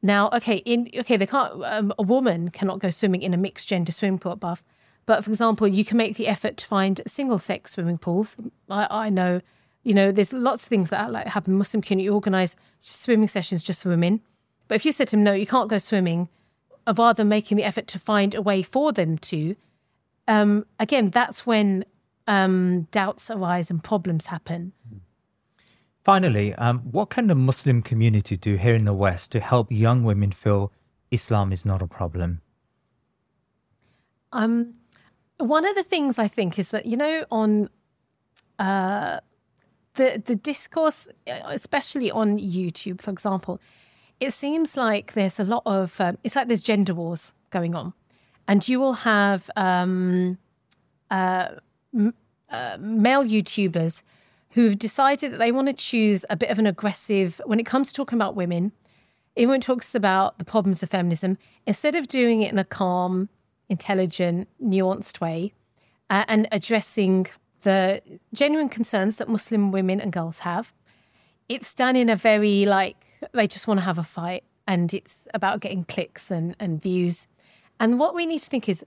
Now 0.00 0.30
okay 0.32 0.56
in 0.58 0.90
okay 0.96 1.16
they 1.16 1.26
can't 1.26 1.62
um, 1.64 1.92
a 1.98 2.02
woman 2.02 2.50
cannot 2.50 2.78
go 2.78 2.90
swimming 2.90 3.22
in 3.22 3.34
a 3.34 3.36
mixed 3.36 3.68
gender 3.68 3.92
swimming 3.92 4.18
pool 4.18 4.36
bath. 4.36 4.64
But 5.06 5.24
for 5.24 5.30
example 5.30 5.66
you 5.68 5.84
can 5.84 5.98
make 5.98 6.16
the 6.16 6.28
effort 6.28 6.56
to 6.58 6.66
find 6.66 7.02
single 7.06 7.38
sex 7.38 7.72
swimming 7.72 7.98
pools. 7.98 8.36
I, 8.70 8.86
I 8.90 9.10
know 9.10 9.40
you 9.82 9.92
know 9.92 10.12
there's 10.12 10.32
lots 10.32 10.62
of 10.62 10.68
things 10.68 10.90
that 10.90 11.10
like 11.10 11.26
happen. 11.26 11.58
Muslim 11.58 11.82
community 11.82 12.08
organize 12.08 12.54
swimming 12.78 13.28
sessions 13.28 13.62
just 13.62 13.82
for 13.82 13.88
women 13.88 14.22
but 14.74 14.80
if 14.80 14.84
you 14.84 14.90
said 14.90 15.06
to 15.06 15.16
them 15.16 15.22
no 15.22 15.32
you 15.32 15.46
can't 15.46 15.70
go 15.70 15.78
swimming 15.78 16.28
of 16.84 16.98
rather 16.98 17.24
making 17.24 17.56
the 17.56 17.62
effort 17.62 17.86
to 17.86 17.98
find 17.98 18.34
a 18.34 18.42
way 18.42 18.60
for 18.60 18.92
them 18.92 19.18
to, 19.18 19.54
um, 20.28 20.66
again, 20.78 21.10
that's 21.10 21.46
when 21.46 21.84
um, 22.26 22.88
doubts 22.90 23.30
arise 23.30 23.70
and 23.70 23.82
problems 23.82 24.26
happen. 24.26 24.72
Finally, 26.02 26.54
um, 26.54 26.80
what 26.80 27.10
can 27.10 27.28
the 27.28 27.34
Muslim 27.34 27.82
community 27.82 28.36
do 28.36 28.56
here 28.56 28.74
in 28.74 28.84
the 28.84 28.92
West 28.92 29.32
to 29.32 29.40
help 29.40 29.70
young 29.70 30.02
women 30.02 30.32
feel 30.32 30.72
Islam 31.10 31.52
is 31.52 31.64
not 31.64 31.80
a 31.80 31.86
problem? 31.86 32.42
Um, 34.32 34.74
one 35.38 35.64
of 35.64 35.76
the 35.76 35.84
things 35.84 36.18
I 36.18 36.28
think 36.28 36.58
is 36.58 36.68
that 36.70 36.86
you 36.86 36.96
know 36.96 37.24
on 37.30 37.70
uh, 38.58 39.20
the 39.94 40.20
the 40.24 40.34
discourse, 40.34 41.08
especially 41.26 42.10
on 42.10 42.36
YouTube, 42.38 43.00
for 43.00 43.10
example, 43.10 43.60
it 44.24 44.32
seems 44.32 44.76
like 44.76 45.12
there's 45.12 45.38
a 45.38 45.44
lot 45.44 45.62
of 45.66 46.00
um, 46.00 46.18
it's 46.24 46.34
like 46.36 46.48
there's 46.48 46.62
gender 46.62 46.94
wars 46.94 47.32
going 47.50 47.74
on, 47.74 47.92
and 48.48 48.66
you 48.66 48.80
will 48.80 48.94
have 48.94 49.50
um, 49.56 50.38
uh, 51.10 51.48
m- 51.94 52.14
uh, 52.50 52.76
male 52.80 53.24
YouTubers 53.24 54.02
who've 54.50 54.78
decided 54.78 55.32
that 55.32 55.38
they 55.38 55.52
want 55.52 55.66
to 55.66 55.74
choose 55.74 56.24
a 56.30 56.36
bit 56.36 56.48
of 56.50 56.58
an 56.58 56.66
aggressive 56.66 57.40
when 57.44 57.60
it 57.60 57.66
comes 57.66 57.88
to 57.88 57.94
talking 57.94 58.16
about 58.16 58.34
women. 58.34 58.72
It 59.36 59.62
talks 59.62 59.96
about 59.96 60.38
the 60.38 60.44
problems 60.44 60.82
of 60.82 60.90
feminism, 60.90 61.38
instead 61.66 61.96
of 61.96 62.06
doing 62.06 62.42
it 62.42 62.52
in 62.52 62.58
a 62.58 62.64
calm, 62.64 63.28
intelligent, 63.68 64.48
nuanced 64.62 65.20
way, 65.20 65.52
uh, 66.08 66.24
and 66.28 66.46
addressing 66.52 67.26
the 67.62 68.00
genuine 68.32 68.68
concerns 68.68 69.16
that 69.16 69.28
Muslim 69.28 69.72
women 69.72 70.00
and 70.00 70.12
girls 70.12 70.40
have, 70.40 70.72
it's 71.48 71.74
done 71.74 71.96
in 71.96 72.08
a 72.08 72.16
very 72.16 72.66
like 72.66 72.96
they 73.32 73.46
just 73.46 73.66
want 73.66 73.80
to 73.80 73.84
have 73.84 73.98
a 73.98 74.02
fight 74.02 74.44
and 74.66 74.92
it's 74.94 75.28
about 75.34 75.60
getting 75.60 75.84
clicks 75.84 76.30
and, 76.30 76.56
and 76.58 76.82
views. 76.82 77.26
And 77.80 77.98
what 77.98 78.14
we 78.14 78.26
need 78.26 78.40
to 78.40 78.50
think 78.50 78.68
is 78.68 78.84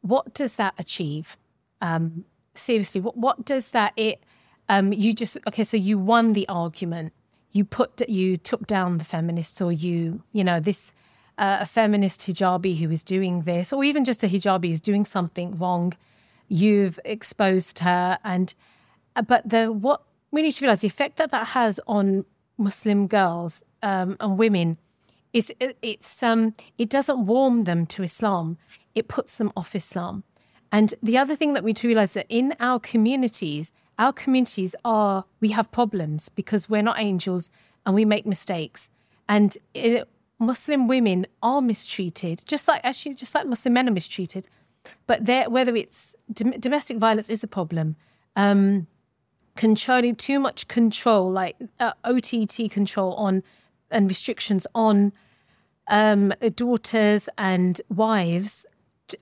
what 0.00 0.34
does 0.34 0.56
that 0.56 0.74
achieve? 0.78 1.36
Um, 1.80 2.24
seriously, 2.54 3.00
what, 3.00 3.16
what 3.16 3.44
does 3.44 3.70
that 3.70 3.92
it 3.96 4.22
um, 4.68 4.92
you 4.92 5.12
just 5.12 5.38
okay, 5.46 5.64
so 5.64 5.76
you 5.76 5.98
won 5.98 6.32
the 6.32 6.48
argument. 6.48 7.12
You 7.52 7.64
put 7.64 8.08
you 8.08 8.36
took 8.36 8.66
down 8.66 8.98
the 8.98 9.04
feminists 9.04 9.60
or 9.60 9.72
you, 9.72 10.22
you 10.32 10.42
know, 10.42 10.60
this 10.60 10.92
uh, 11.36 11.58
a 11.60 11.66
feminist 11.66 12.20
hijabi 12.22 12.78
who 12.78 12.90
is 12.90 13.02
doing 13.02 13.42
this, 13.42 13.72
or 13.72 13.84
even 13.84 14.04
just 14.04 14.24
a 14.24 14.28
hijabi 14.28 14.68
who's 14.68 14.80
doing 14.80 15.04
something 15.04 15.56
wrong, 15.58 15.94
you've 16.48 16.98
exposed 17.04 17.80
her. 17.80 18.18
And 18.24 18.54
uh, 19.16 19.22
but 19.22 19.48
the 19.48 19.70
what 19.70 20.02
we 20.34 20.42
need 20.42 20.52
to 20.52 20.64
realize 20.64 20.80
the 20.80 20.88
effect 20.88 21.16
that 21.16 21.30
that 21.30 21.48
has 21.48 21.80
on 21.86 22.24
Muslim 22.58 23.06
girls 23.06 23.62
um, 23.82 24.16
and 24.20 24.38
women 24.38 24.78
is 25.32 25.52
it, 25.60 25.76
it's 25.82 26.22
um 26.22 26.54
it 26.78 26.88
doesn't 26.88 27.26
warm 27.26 27.64
them 27.64 27.86
to 27.86 28.02
Islam. 28.02 28.56
It 28.94 29.08
puts 29.08 29.36
them 29.36 29.52
off 29.56 29.74
Islam. 29.74 30.24
And 30.70 30.94
the 31.02 31.18
other 31.18 31.36
thing 31.36 31.52
that 31.54 31.62
we 31.62 31.70
need 31.70 31.76
to 31.78 31.88
realize 31.88 32.14
that 32.14 32.26
in 32.28 32.54
our 32.58 32.80
communities, 32.80 33.72
our 33.98 34.12
communities 34.12 34.74
are 34.84 35.24
we 35.40 35.50
have 35.50 35.70
problems 35.70 36.28
because 36.28 36.68
we're 36.68 36.82
not 36.82 36.98
angels 36.98 37.50
and 37.84 37.94
we 37.94 38.04
make 38.04 38.26
mistakes. 38.26 38.90
And 39.28 39.56
it, 39.72 40.08
Muslim 40.38 40.88
women 40.88 41.26
are 41.42 41.62
mistreated, 41.62 42.42
just 42.46 42.66
like 42.66 42.80
actually, 42.84 43.14
just 43.14 43.34
like 43.34 43.46
Muslim 43.46 43.74
men 43.74 43.88
are 43.88 43.92
mistreated. 43.92 44.48
But 45.06 45.26
whether 45.50 45.74
it's 45.76 46.14
dom- 46.32 46.58
domestic 46.60 46.98
violence 46.98 47.30
is 47.30 47.42
a 47.42 47.48
problem, 47.48 47.96
um, 48.36 48.86
controlling 49.56 50.16
too 50.16 50.40
much 50.40 50.68
control, 50.68 51.30
like 51.30 51.56
uh, 51.80 51.92
OTT 52.04 52.70
control 52.70 53.14
on 53.14 53.42
and 53.90 54.08
restrictions 54.08 54.66
on 54.74 55.12
um, 55.88 56.32
daughters 56.56 57.28
and 57.38 57.80
wives, 57.88 58.66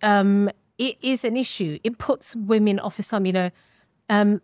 um, 0.03 0.49
it 0.78 0.97
is 1.03 1.24
an 1.24 1.37
issue. 1.37 1.78
It 1.85 1.99
puts 1.99 2.35
women 2.35 2.78
off 2.78 2.99
Islam, 2.99 3.26
you 3.26 3.33
know, 3.33 3.51
um, 4.09 4.41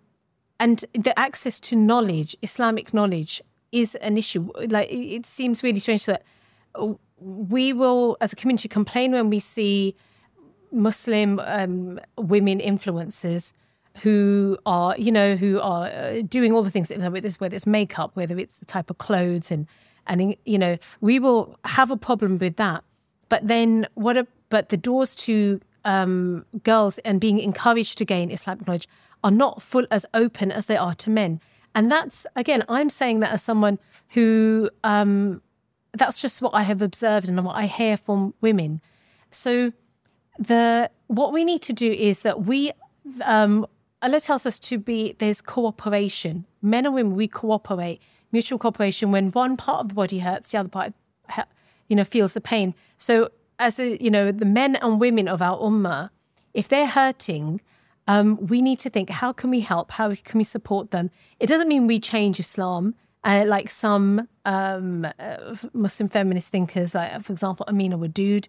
and 0.61 0.84
the 0.93 1.16
access 1.18 1.61
to 1.61 1.76
knowledge, 1.76 2.36
Islamic 2.43 2.93
knowledge, 2.93 3.41
is 3.72 3.95
an 3.97 4.18
issue. 4.18 4.51
Like 4.68 4.91
it 4.91 5.24
seems 5.24 5.62
really 5.62 5.80
strange 5.80 6.07
that 6.07 6.22
we 7.18 7.72
will, 7.72 8.16
as 8.20 8.32
a 8.32 8.36
community, 8.36 8.68
complain 8.68 9.12
when 9.12 9.30
we 9.30 9.39
see 9.39 9.95
Muslim 10.70 11.41
um, 11.41 12.01
women 12.16 12.59
influencers 12.59 13.53
who 14.03 14.59
are, 14.66 14.96
you 14.99 15.12
know, 15.12 15.36
who 15.36 15.61
are 15.61 15.86
uh, 15.86 16.22
doing 16.22 16.53
all 16.53 16.62
the 16.62 16.70
things, 16.70 16.90
with 16.90 17.22
this, 17.22 17.40
whether 17.40 17.55
it's 17.55 17.66
makeup, 17.66 18.11
whether 18.14 18.38
it's 18.38 18.55
the 18.55 18.64
type 18.64 18.90
of 18.90 18.99
clothes, 18.99 19.51
and 19.51 19.66
and 20.07 20.36
you 20.44 20.59
know, 20.59 20.78
we 21.01 21.18
will 21.18 21.59
have 21.64 21.90
a 21.90 21.96
problem 21.96 22.38
with 22.38 22.57
that. 22.57 22.84
But 23.28 23.46
then, 23.46 23.86
what? 23.94 24.16
A, 24.16 24.26
but 24.49 24.70
the 24.70 24.76
doors 24.76 25.14
to 25.16 25.61
um, 25.84 26.44
girls 26.62 26.99
and 26.99 27.20
being 27.20 27.38
encouraged 27.38 27.99
to 27.99 28.05
gain 28.05 28.30
Islamic 28.30 28.66
knowledge 28.66 28.88
are 29.24 29.30
not 29.30 29.62
full 29.62 29.86
as 29.90 30.07
open 30.14 30.53
as 30.53 30.66
they 30.66 30.76
are 30.76 30.94
to 30.94 31.11
men. 31.11 31.40
And 31.74 31.90
that's 31.90 32.26
again, 32.36 32.64
I'm 32.68 32.90
saying 32.90 33.20
that 33.20 33.32
as 33.32 33.42
someone 33.42 33.78
who 34.11 34.70
um, 34.84 35.42
that's 35.92 36.20
just 36.20 36.42
what 36.42 36.55
I 36.55 36.62
have 36.62 36.82
observed 36.82 37.28
and 37.28 37.44
what 37.44 37.57
I 37.57 37.66
hear 37.66 37.96
from 37.96 38.34
women. 38.40 38.80
So 39.30 39.72
the 40.38 40.90
what 41.09 41.32
we 41.32 41.44
need 41.44 41.62
to 41.62 41.72
do 41.72 41.90
is 41.90 42.22
that 42.22 42.44
we 42.44 42.72
um, 43.24 43.66
Allah 44.01 44.20
tells 44.20 44.46
us 44.46 44.61
to 44.61 44.78
be 44.78 45.14
there's 45.18 45.40
cooperation. 45.40 46.46
Men 46.62 46.86
and 46.86 46.94
women 46.94 47.16
we 47.16 47.28
cooperate, 47.28 48.01
mutual 48.32 48.59
cooperation. 48.59 49.11
When 49.11 49.30
one 49.30 49.57
part 49.57 49.80
of 49.80 49.88
the 49.88 49.94
body 49.94 50.20
hurts, 50.20 50.51
the 50.51 50.59
other 50.59 50.68
part, 50.68 50.94
you 51.88 51.96
know, 51.96 52.05
feels 52.05 52.34
the 52.34 52.40
pain. 52.40 52.74
So 52.96 53.30
as 53.59 53.78
a 53.78 54.03
you 54.03 54.11
know 54.11 54.30
the 54.30 54.44
men 54.44 54.76
and 54.76 55.01
women 55.01 55.28
of 55.28 55.42
our 55.42 55.59
ummah, 55.59 56.11
if 56.55 56.68
they're 56.68 56.86
hurting, 56.86 57.61
um, 58.07 58.46
we 58.46 58.62
need 58.62 58.78
to 58.80 58.90
think 58.90 59.11
how 59.11 59.32
can 59.32 59.51
we 59.51 59.61
help? 59.61 59.92
How 59.92 60.14
can 60.14 60.38
we 60.38 60.44
support 60.44 60.90
them? 60.92 61.11
It 61.40 61.49
doesn't 61.49 61.68
mean 61.68 61.86
we 61.86 61.99
change 61.99 62.38
Islam. 62.38 62.94
Uh, 63.24 63.42
like 63.44 63.68
some 63.68 64.28
um, 64.44 65.05
uh, 65.18 65.57
Muslim 65.72 66.09
feminist 66.09 66.53
thinkers, 66.53 66.94
like 66.94 67.20
for 67.22 67.32
example 67.32 67.66
Amina 67.68 67.99
Wadud, 67.99 68.46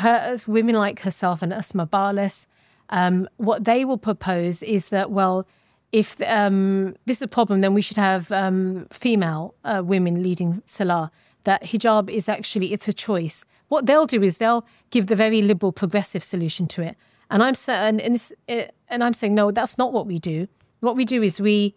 her, 0.00 0.36
women 0.48 0.74
like 0.74 1.00
herself 1.00 1.42
and 1.42 1.52
Asma 1.52 1.86
Barlas, 1.86 2.46
um, 2.90 3.28
what 3.36 3.64
they 3.64 3.84
will 3.84 3.98
propose 3.98 4.62
is 4.62 4.88
that 4.88 5.10
well, 5.10 5.46
if 5.92 6.20
um, 6.22 6.96
this 7.06 7.18
is 7.18 7.22
a 7.22 7.28
problem, 7.28 7.60
then 7.60 7.74
we 7.74 7.82
should 7.82 7.96
have 7.96 8.30
um, 8.32 8.86
female 8.90 9.54
uh, 9.64 9.82
women 9.84 10.22
leading 10.22 10.62
salah. 10.66 11.10
That 11.44 11.62
hijab 11.62 12.10
is 12.10 12.28
actually 12.28 12.72
it's 12.72 12.88
a 12.88 12.92
choice. 12.92 13.44
What 13.68 13.86
they'll 13.86 14.06
do 14.06 14.22
is 14.22 14.38
they'll 14.38 14.66
give 14.90 15.06
the 15.06 15.16
very 15.16 15.42
liberal, 15.42 15.72
progressive 15.72 16.24
solution 16.24 16.66
to 16.68 16.82
it. 16.82 16.96
And 17.30 17.42
I'm 17.42 17.54
saying, 17.54 18.00
and, 18.00 18.70
and 18.88 19.04
I'm 19.04 19.14
saying 19.14 19.34
no, 19.34 19.50
that's 19.50 19.78
not 19.78 19.92
what 19.92 20.06
we 20.06 20.18
do. 20.18 20.48
What 20.80 20.96
we 20.96 21.04
do 21.04 21.22
is 21.22 21.40
we 21.40 21.74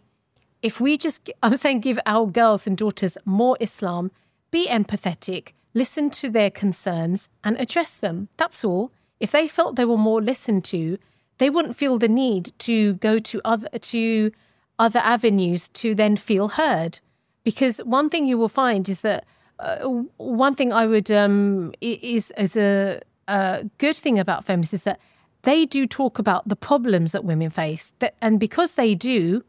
if 0.62 0.80
we 0.80 0.96
just, 0.96 1.30
I'm 1.42 1.56
saying, 1.56 1.80
give 1.80 1.98
our 2.06 2.26
girls 2.26 2.66
and 2.66 2.76
daughters 2.76 3.16
more 3.24 3.56
Islam, 3.60 4.10
be 4.50 4.66
empathetic, 4.66 5.52
listen 5.74 6.10
to 6.10 6.30
their 6.30 6.50
concerns 6.50 7.28
and 7.44 7.58
address 7.60 7.96
them. 7.96 8.28
That's 8.36 8.64
all. 8.64 8.92
If 9.20 9.32
they 9.32 9.48
felt 9.48 9.76
they 9.76 9.84
were 9.84 9.96
more 9.96 10.22
listened 10.22 10.64
to, 10.66 10.98
they 11.38 11.50
wouldn't 11.50 11.76
feel 11.76 11.98
the 11.98 12.08
need 12.08 12.52
to 12.60 12.94
go 12.94 13.18
to 13.18 13.40
other 13.44 13.68
to 13.68 14.32
other 14.78 15.00
avenues 15.00 15.68
to 15.70 15.94
then 15.94 16.16
feel 16.16 16.48
heard. 16.48 17.00
Because 17.44 17.78
one 17.78 18.10
thing 18.10 18.26
you 18.26 18.38
will 18.38 18.48
find 18.48 18.88
is 18.88 19.00
that 19.00 19.24
uh, 19.58 19.78
one 20.18 20.54
thing 20.54 20.72
I 20.72 20.86
would 20.86 21.10
um, 21.10 21.72
is 21.80 22.32
is 22.36 22.56
a, 22.56 23.00
a 23.26 23.64
good 23.78 23.96
thing 23.96 24.18
about 24.18 24.44
feminists 24.44 24.74
is 24.74 24.82
that 24.82 25.00
they 25.42 25.66
do 25.66 25.86
talk 25.86 26.18
about 26.18 26.48
the 26.48 26.56
problems 26.56 27.12
that 27.12 27.24
women 27.24 27.50
face, 27.50 27.92
that, 28.00 28.14
and 28.20 28.40
because 28.40 28.74
they 28.74 28.94
do, 28.94 29.44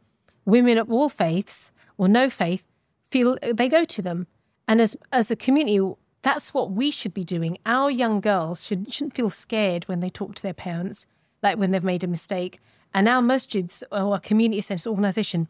women 0.45 0.77
of 0.77 0.91
all 0.91 1.09
faiths 1.09 1.71
or 1.97 2.07
no 2.07 2.29
faith 2.29 2.63
feel 3.09 3.37
they 3.41 3.67
go 3.67 3.83
to 3.83 4.01
them. 4.01 4.27
And 4.67 4.81
as 4.81 4.95
as 5.11 5.31
a 5.31 5.35
community, 5.35 5.79
that's 6.21 6.53
what 6.53 6.71
we 6.71 6.91
should 6.91 7.13
be 7.13 7.23
doing. 7.23 7.57
Our 7.65 7.89
young 7.89 8.19
girls 8.19 8.65
should 8.65 8.91
shouldn't 8.91 9.15
feel 9.15 9.29
scared 9.29 9.85
when 9.85 9.99
they 9.99 10.09
talk 10.09 10.35
to 10.35 10.43
their 10.43 10.53
parents, 10.53 11.05
like 11.41 11.57
when 11.57 11.71
they've 11.71 11.83
made 11.83 12.03
a 12.03 12.07
mistake. 12.07 12.59
And 12.93 13.07
our 13.07 13.21
masjids 13.21 13.83
or 13.91 14.19
community 14.19 14.61
centre 14.61 14.89
organisation, 14.89 15.47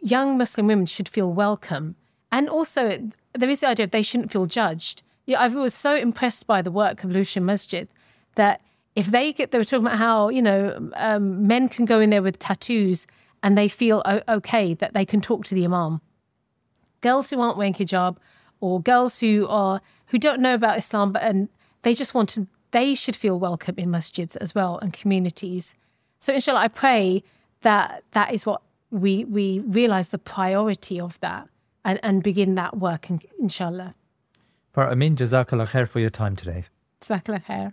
young 0.00 0.38
Muslim 0.38 0.66
women 0.66 0.86
should 0.86 1.08
feel 1.08 1.32
welcome. 1.32 1.96
And 2.30 2.48
also, 2.48 3.10
there 3.32 3.50
is 3.50 3.60
the 3.60 3.68
idea 3.68 3.84
of 3.84 3.90
they 3.90 4.02
shouldn't 4.02 4.30
feel 4.30 4.46
judged. 4.46 5.02
Yeah, 5.26 5.40
I 5.40 5.48
was 5.48 5.74
so 5.74 5.94
impressed 5.94 6.46
by 6.46 6.62
the 6.62 6.70
work 6.70 7.04
of 7.04 7.10
Lucian 7.10 7.44
Masjid 7.44 7.88
that 8.34 8.60
if 8.94 9.06
they 9.06 9.32
get, 9.32 9.50
they 9.50 9.58
were 9.58 9.64
talking 9.64 9.86
about 9.86 9.98
how 9.98 10.28
you 10.28 10.42
know 10.42 10.90
um, 10.94 11.46
men 11.46 11.68
can 11.68 11.84
go 11.84 12.00
in 12.00 12.10
there 12.10 12.22
with 12.22 12.38
tattoos 12.38 13.06
and 13.42 13.58
they 13.58 13.68
feel 13.68 14.02
okay 14.28 14.74
that 14.74 14.94
they 14.94 15.04
can 15.04 15.20
talk 15.20 15.44
to 15.46 15.54
the 15.54 15.64
imam. 15.64 16.00
Girls 17.00 17.30
who 17.30 17.40
aren't 17.40 17.56
wearing 17.56 17.74
hijab 17.74 18.16
or 18.62 18.80
girls 18.80 19.18
who 19.20 19.46
are 19.48 19.82
who 20.06 20.18
don't 20.18 20.40
know 20.40 20.54
about 20.54 20.78
Islam 20.78 21.12
but 21.12 21.22
and 21.22 21.48
they 21.82 21.92
just 21.92 22.14
want 22.14 22.30
to 22.30 22.46
they 22.70 22.94
should 22.94 23.16
feel 23.16 23.38
welcome 23.38 23.74
in 23.76 23.90
masjids 23.90 24.36
as 24.36 24.54
well 24.54 24.78
and 24.78 24.92
communities. 24.94 25.74
So 26.18 26.32
inshallah 26.32 26.60
I 26.60 26.68
pray 26.68 27.22
that 27.62 28.04
that 28.12 28.32
is 28.32 28.46
what 28.46 28.62
we 28.90 29.24
we 29.24 29.58
realize 29.60 30.08
the 30.08 30.18
priority 30.18 31.00
of 31.00 31.20
that 31.20 31.48
and, 31.84 31.98
and 32.02 32.22
begin 32.22 32.54
that 32.54 32.78
work 32.78 33.10
inshallah. 33.38 33.94
Farhat 34.74 34.92
Amin, 34.92 35.16
Jazakallah 35.16 35.68
khair 35.68 35.88
for 35.88 36.00
your 36.00 36.10
time 36.10 36.36
today. 36.36 36.64
Jazakallah 37.00 37.44
khair. 37.44 37.72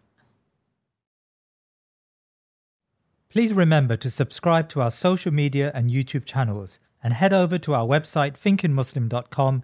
Please 3.29 3.53
remember 3.53 3.95
to 3.95 4.09
subscribe 4.09 4.69
to 4.69 4.81
our 4.81 4.89
social 4.89 5.31
media 5.31 5.71
and 5.75 5.91
YouTube 5.91 6.25
channels 6.25 6.79
and 7.03 7.13
head 7.13 7.31
over 7.31 7.57
to 7.59 7.73
our 7.75 7.85
website 7.85 8.37
thinkingmuslim.com 8.37 9.63